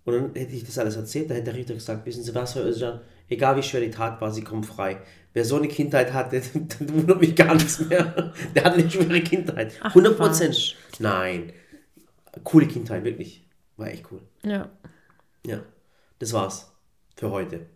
Und 0.04 0.14
dann 0.14 0.34
hätte 0.34 0.54
ich 0.54 0.64
das 0.64 0.78
alles 0.78 0.96
erzählt, 0.96 1.28
dann 1.28 1.36
hätte 1.36 1.50
der 1.50 1.54
Richter 1.58 1.74
gesagt, 1.74 2.06
wissen 2.06 2.22
Sie 2.24 2.34
was, 2.34 2.54
Herr 2.54 2.64
Özcan, 2.64 3.00
egal 3.28 3.56
wie 3.58 3.62
schwer 3.62 3.82
die 3.82 3.90
Tat 3.90 4.22
war, 4.22 4.30
Sie 4.32 4.42
kommen 4.42 4.64
frei. 4.64 4.96
Wer 5.34 5.44
so 5.44 5.56
eine 5.56 5.68
Kindheit 5.68 6.14
hatte, 6.14 6.40
dann 6.78 6.94
wundert 6.94 7.20
mich 7.20 7.36
gar 7.36 7.54
nichts 7.54 7.78
mehr. 7.78 8.32
Der 8.54 8.64
hat 8.64 8.72
eine 8.72 8.90
schwere 8.90 9.20
Kindheit. 9.20 9.74
100 9.82 10.16
Prozent. 10.16 10.76
Nein. 10.98 11.52
Coole 12.42 12.66
Kindheit, 12.68 13.04
wirklich. 13.04 13.46
War 13.76 13.88
echt 13.88 14.04
cool. 14.10 14.22
Ja. 14.44 14.70
Ja. 15.46 15.60
Das 16.18 16.32
war's. 16.32 16.70
Für 17.16 17.30
heute. 17.30 17.66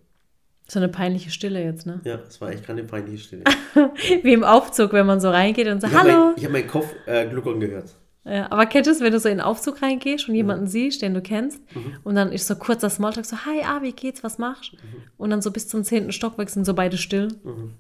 So 0.67 0.79
eine 0.81 0.89
peinliche 0.89 1.31
Stille 1.31 1.63
jetzt, 1.65 1.87
ne? 1.87 2.01
Ja, 2.05 2.19
das 2.19 2.41
war 2.41 2.51
echt 2.51 2.65
keine 2.65 2.85
peinliche 2.85 3.19
Stille. 3.25 3.45
Wie 4.23 4.33
im 4.35 4.45
Aufzug, 4.45 4.93
wenn 4.93 5.07
man 5.07 5.21
so 5.21 5.31
reingeht 5.31 5.67
und 5.69 5.81
sagt, 5.81 5.93
Ich 5.95 5.99
habe 5.99 6.13
hallo. 6.13 6.25
mein, 6.27 6.35
ich 6.37 6.45
hab 6.45 6.53
meinen 6.53 6.69
Kopf 6.69 6.87
äh, 7.07 7.27
gluckern 7.27 7.59
gehört. 7.61 7.95
Ja, 8.25 8.51
aber 8.53 8.67
kennst 8.67 8.87
du 8.89 8.93
es, 8.93 9.01
wenn 9.01 9.13
du 9.13 9.19
so 9.19 9.31
in 9.31 9.39
den 9.39 9.41
Aufzug 9.45 9.81
reingehst 9.81 10.29
und 10.29 10.35
jemanden 10.35 10.67
siehst, 10.67 11.01
den 11.01 11.15
du 11.15 11.23
kennst, 11.23 11.61
Mhm. 11.75 11.97
und 12.05 12.15
dann 12.15 12.31
ist 12.33 12.47
so 12.47 12.57
kurzer 12.57 12.91
Smalltalk, 12.91 13.25
so, 13.25 13.37
hi, 13.47 13.63
ah, 13.65 13.81
wie 13.81 13.93
geht's, 13.93 14.23
was 14.23 14.37
machst? 14.37 14.75
Mhm. 14.75 14.79
Und 15.17 15.31
dann 15.31 15.41
so 15.41 15.51
bis 15.51 15.69
zum 15.69 15.83
zehnten 15.85 16.13
Stockwerk 16.13 16.51
sind 16.51 16.67
so 16.67 16.75
beide 16.75 16.99
still. 16.99 17.29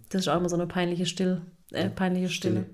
Das 0.09 0.23
ist 0.23 0.29
auch 0.29 0.39
immer 0.39 0.49
so 0.49 0.57
eine 0.57 0.67
peinliche 0.67 1.05
Still, 1.05 1.43
äh, 1.73 1.91
peinliche 1.91 2.31
Stille. 2.31 2.65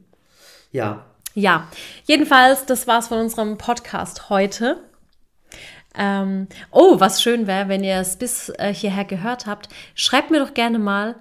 Ja, 0.70 1.06
Ja, 1.36 1.66
jedenfalls, 2.04 2.64
das 2.66 2.86
war's 2.86 3.08
von 3.08 3.18
unserem 3.18 3.58
Podcast 3.58 4.28
heute. 4.30 4.76
Ähm, 5.96 6.48
oh, 6.70 6.98
was 6.98 7.22
schön 7.22 7.46
wäre, 7.46 7.68
wenn 7.68 7.84
ihr 7.84 7.96
es 7.96 8.16
bis 8.16 8.48
äh, 8.50 8.74
hierher 8.74 9.04
gehört 9.04 9.46
habt, 9.46 9.68
schreibt 9.94 10.30
mir 10.30 10.40
doch 10.40 10.54
gerne 10.54 10.78
mal, 10.78 11.16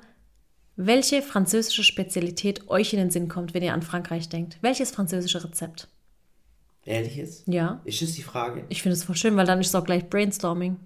welche 0.75 1.21
französische 1.21 1.83
Spezialität 1.83 2.67
euch 2.69 2.93
in 2.93 2.99
den 2.99 3.11
Sinn 3.11 3.27
kommt, 3.27 3.53
wenn 3.53 3.63
ihr 3.63 3.73
an 3.73 3.83
Frankreich 3.83 4.29
denkt. 4.29 4.57
Welches 4.61 4.91
französische 4.91 5.43
Rezept? 5.43 5.87
ehrlich 6.85 7.15
jetzt? 7.15 7.47
Ja. 7.47 7.81
Ist 7.85 8.01
das 8.01 8.13
die 8.13 8.23
Frage? 8.23 8.65
Ich 8.69 8.81
finde 8.81 8.93
es 8.93 9.03
voll 9.03 9.15
schön, 9.15 9.35
weil 9.35 9.45
dann 9.45 9.59
ist 9.59 9.67
es 9.67 9.75
auch 9.75 9.85
gleich 9.85 10.09
Brainstorming. 10.09 10.77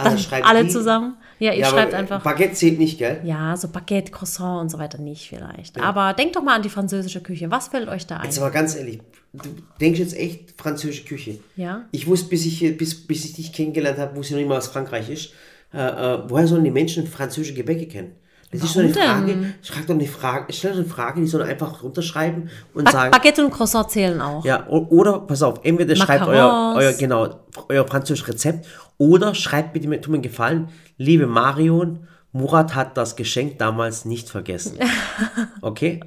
Ah, 0.00 0.16
schreibt 0.16 0.46
alle 0.46 0.64
die- 0.64 0.70
zusammen. 0.70 1.16
Ja, 1.40 1.52
ihr 1.52 1.60
Ja, 1.60 1.66
schreibt 1.66 1.92
aber 1.92 1.98
einfach. 2.02 2.22
Baguette 2.22 2.54
zählt 2.54 2.78
nicht, 2.78 2.98
gell? 2.98 3.20
Ja, 3.24 3.56
so 3.56 3.68
Baguette, 3.68 4.10
Croissant 4.12 4.60
und 4.60 4.68
so 4.70 4.78
weiter 4.78 4.98
nicht 4.98 5.28
vielleicht. 5.28 5.80
Aber 5.80 6.12
denkt 6.14 6.34
doch 6.36 6.42
mal 6.42 6.54
an 6.56 6.62
die 6.62 6.68
französische 6.68 7.20
Küche. 7.20 7.50
Was 7.50 7.68
fällt 7.68 7.88
euch 7.88 8.06
da 8.06 8.16
ein? 8.18 8.24
Jetzt 8.24 8.38
aber 8.38 8.50
ganz 8.50 8.74
ehrlich, 8.76 9.00
du 9.32 9.48
denkst 9.80 10.00
jetzt 10.00 10.16
echt 10.16 10.54
französische 10.60 11.04
Küche. 11.04 11.38
Ja. 11.56 11.82
Ich 11.92 12.06
wusste, 12.06 12.28
bis 12.28 12.44
ich, 12.46 12.76
bis, 12.76 13.06
bis 13.06 13.24
ich 13.24 13.34
dich 13.34 13.52
kennengelernt 13.52 13.98
habe, 13.98 14.16
wusste 14.16 14.28
ich 14.28 14.30
noch 14.32 14.38
nicht 14.40 14.48
mal, 14.48 14.56
was 14.58 14.68
Frankreich 14.68 15.08
ist. 15.10 15.30
Äh, 15.72 15.78
äh, 15.78 16.18
woher 16.28 16.46
sollen 16.46 16.64
die 16.64 16.70
Menschen 16.70 17.06
französische 17.06 17.54
Gebäcke 17.54 17.86
kennen? 17.86 18.12
Das 18.50 18.62
ist 18.62 18.72
so 18.72 18.80
eine 18.80 18.94
Warum 18.96 19.08
Frage. 19.08 19.26
denn? 19.26 19.54
Frag 19.62 19.86
doch 19.86 19.94
eine 19.94 20.06
Frage. 20.06 20.52
Stell 20.54 20.70
doch 20.70 20.78
eine 20.78 20.86
Frage, 20.88 21.20
die 21.20 21.26
sollen 21.26 21.46
einfach 21.46 21.82
runterschreiben 21.82 22.48
und 22.72 22.84
Ba 22.84 22.90
sagen. 22.90 23.10
Baguette 23.10 23.44
und 23.44 23.50
Croissant 23.52 23.90
zählen 23.90 24.18
auch. 24.22 24.42
Ja, 24.44 24.66
oder, 24.68 25.18
pass 25.20 25.42
auf, 25.42 25.60
entweder 25.64 25.94
schreibt 25.94 26.26
euer, 26.26 26.46
Macarons. 26.46 26.78
euer, 26.78 26.92
genau, 26.94 27.28
euer 27.68 27.86
französisches 27.86 28.26
Rezept 28.28 28.66
oder 28.98 29.34
schreibt 29.34 29.72
bitte, 29.72 29.88
mir- 29.88 30.00
tut 30.00 30.10
mir 30.10 30.16
einen 30.16 30.22
Gefallen, 30.22 30.68
liebe 30.96 31.26
Marion, 31.26 32.06
Murat 32.32 32.74
hat 32.74 32.96
das 32.96 33.16
Geschenk 33.16 33.58
damals 33.58 34.04
nicht 34.04 34.28
vergessen. 34.28 34.78
Okay? 35.62 36.00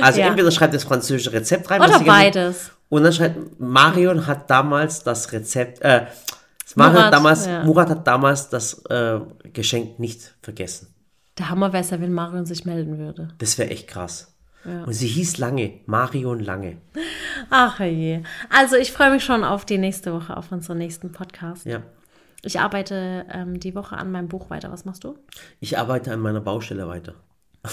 Also 0.00 0.20
Ja. 0.20 0.28
entweder 0.28 0.50
schreibt 0.50 0.74
das 0.74 0.84
französische 0.84 1.32
Rezept 1.32 1.70
rein. 1.70 1.80
Oder 1.82 2.00
beides. 2.00 2.70
Und 2.88 3.02
dann 3.04 3.12
schreibt, 3.12 3.60
Marion 3.60 4.26
hat 4.26 4.48
damals 4.50 5.02
das 5.02 5.30
Rezept, 5.32 5.82
äh, 5.82 6.06
Marion 6.74 6.94
Murat, 6.94 7.04
hat 7.06 7.12
damals, 7.14 7.46
ja. 7.46 7.64
Murat 7.64 7.90
hat 7.90 8.06
damals 8.06 8.48
das 8.48 8.84
äh, 8.86 9.20
Geschenk 9.52 9.98
nicht 9.98 10.34
vergessen. 10.42 10.94
Der 11.38 11.50
Hammer 11.50 11.72
wäre 11.72 11.82
es 11.82 11.90
ja, 11.90 12.00
wenn 12.00 12.12
Marion 12.12 12.46
sich 12.46 12.64
melden 12.64 12.98
würde. 12.98 13.28
Das 13.38 13.58
wäre 13.58 13.70
echt 13.70 13.86
krass. 13.88 14.32
Und 14.64 14.92
sie 14.94 15.06
hieß 15.06 15.38
Lange, 15.38 15.74
Marion 15.86 16.40
Lange. 16.40 16.78
Ach 17.50 17.78
je. 17.78 18.22
Also 18.50 18.74
ich 18.76 18.90
freue 18.90 19.12
mich 19.12 19.22
schon 19.22 19.44
auf 19.44 19.64
die 19.64 19.78
nächste 19.78 20.12
Woche, 20.12 20.36
auf 20.36 20.50
unseren 20.50 20.78
nächsten 20.78 21.12
Podcast. 21.12 21.66
Ja. 21.66 21.82
Ich 22.42 22.60
arbeite 22.60 23.26
ähm, 23.30 23.58
die 23.60 23.74
Woche 23.74 23.96
an 23.96 24.10
meinem 24.10 24.28
Buch 24.28 24.50
weiter. 24.50 24.70
Was 24.70 24.84
machst 24.84 25.04
du? 25.04 25.18
Ich 25.60 25.78
arbeite 25.78 26.12
an 26.12 26.20
meiner 26.20 26.40
Baustelle 26.40 26.86
weiter. 26.86 27.14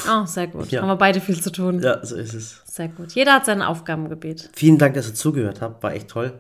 Oh, 0.10 0.26
sehr 0.26 0.48
gut. 0.48 0.72
Ja. 0.72 0.82
Haben 0.82 0.90
wir 0.90 0.96
beide 0.96 1.22
viel 1.22 1.40
zu 1.40 1.52
tun. 1.52 1.80
Ja, 1.82 2.04
so 2.04 2.16
ist 2.16 2.34
es. 2.34 2.62
Sehr 2.66 2.88
gut. 2.88 3.12
Jeder 3.14 3.34
hat 3.34 3.46
sein 3.46 3.62
Aufgabengebiet. 3.62 4.50
Vielen 4.54 4.78
Dank, 4.78 4.96
dass 4.96 5.08
ihr 5.08 5.14
zugehört 5.14 5.62
habt. 5.62 5.84
War 5.84 5.94
echt 5.94 6.08
toll. 6.08 6.40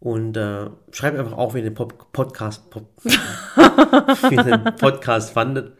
Und 0.00 0.36
äh, 0.36 0.68
schreibt 0.90 1.16
einfach 1.16 1.38
auch, 1.38 1.54
wie 1.54 1.58
ihr 1.58 1.64
den 1.64 1.74
Pop 1.74 2.12
Podcast, 2.12 2.68
Pop 2.70 2.88
wie 3.04 4.34
ihr 4.34 4.42
den 4.42 4.64
Podcast 4.76 5.30
fandet. 5.30 5.76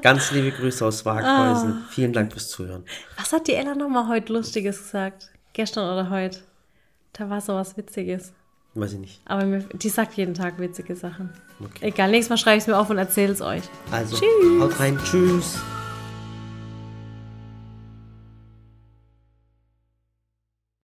Ganz 0.00 0.30
liebe 0.32 0.50
Grüße 0.52 0.84
aus 0.84 1.04
Waghäusen. 1.04 1.84
Vielen 1.90 2.14
Dank 2.14 2.32
fürs 2.32 2.48
Zuhören. 2.48 2.84
Was 3.18 3.32
hat 3.32 3.46
die 3.46 3.54
Ella 3.54 3.74
nochmal 3.74 4.08
heute 4.08 4.32
Lustiges 4.32 4.78
gesagt? 4.78 5.28
Gestern 5.52 5.92
oder 5.92 6.08
heute? 6.08 6.38
Da 7.12 7.28
war 7.28 7.42
so 7.42 7.54
was 7.54 7.76
Witziges. 7.76 8.32
Weiß 8.74 8.92
ich 8.92 8.98
nicht. 8.98 9.20
Aber 9.24 9.44
mir, 9.44 9.64
die 9.72 9.88
sagt 9.88 10.14
jeden 10.14 10.34
Tag 10.34 10.58
witzige 10.58 10.94
Sachen. 10.94 11.30
Egal, 11.80 12.10
nächstes 12.10 12.30
Mal 12.30 12.36
schreibe 12.36 12.58
ich 12.58 12.62
es 12.62 12.68
mir 12.68 12.78
auf 12.78 12.88
und 12.88 12.98
erzähle 12.98 13.32
es 13.32 13.40
euch. 13.42 13.62
Also, 13.90 14.16
Tschüss. 14.16 14.60
haut 14.62 14.78
rein. 14.80 14.98
Tschüss. 15.04 15.58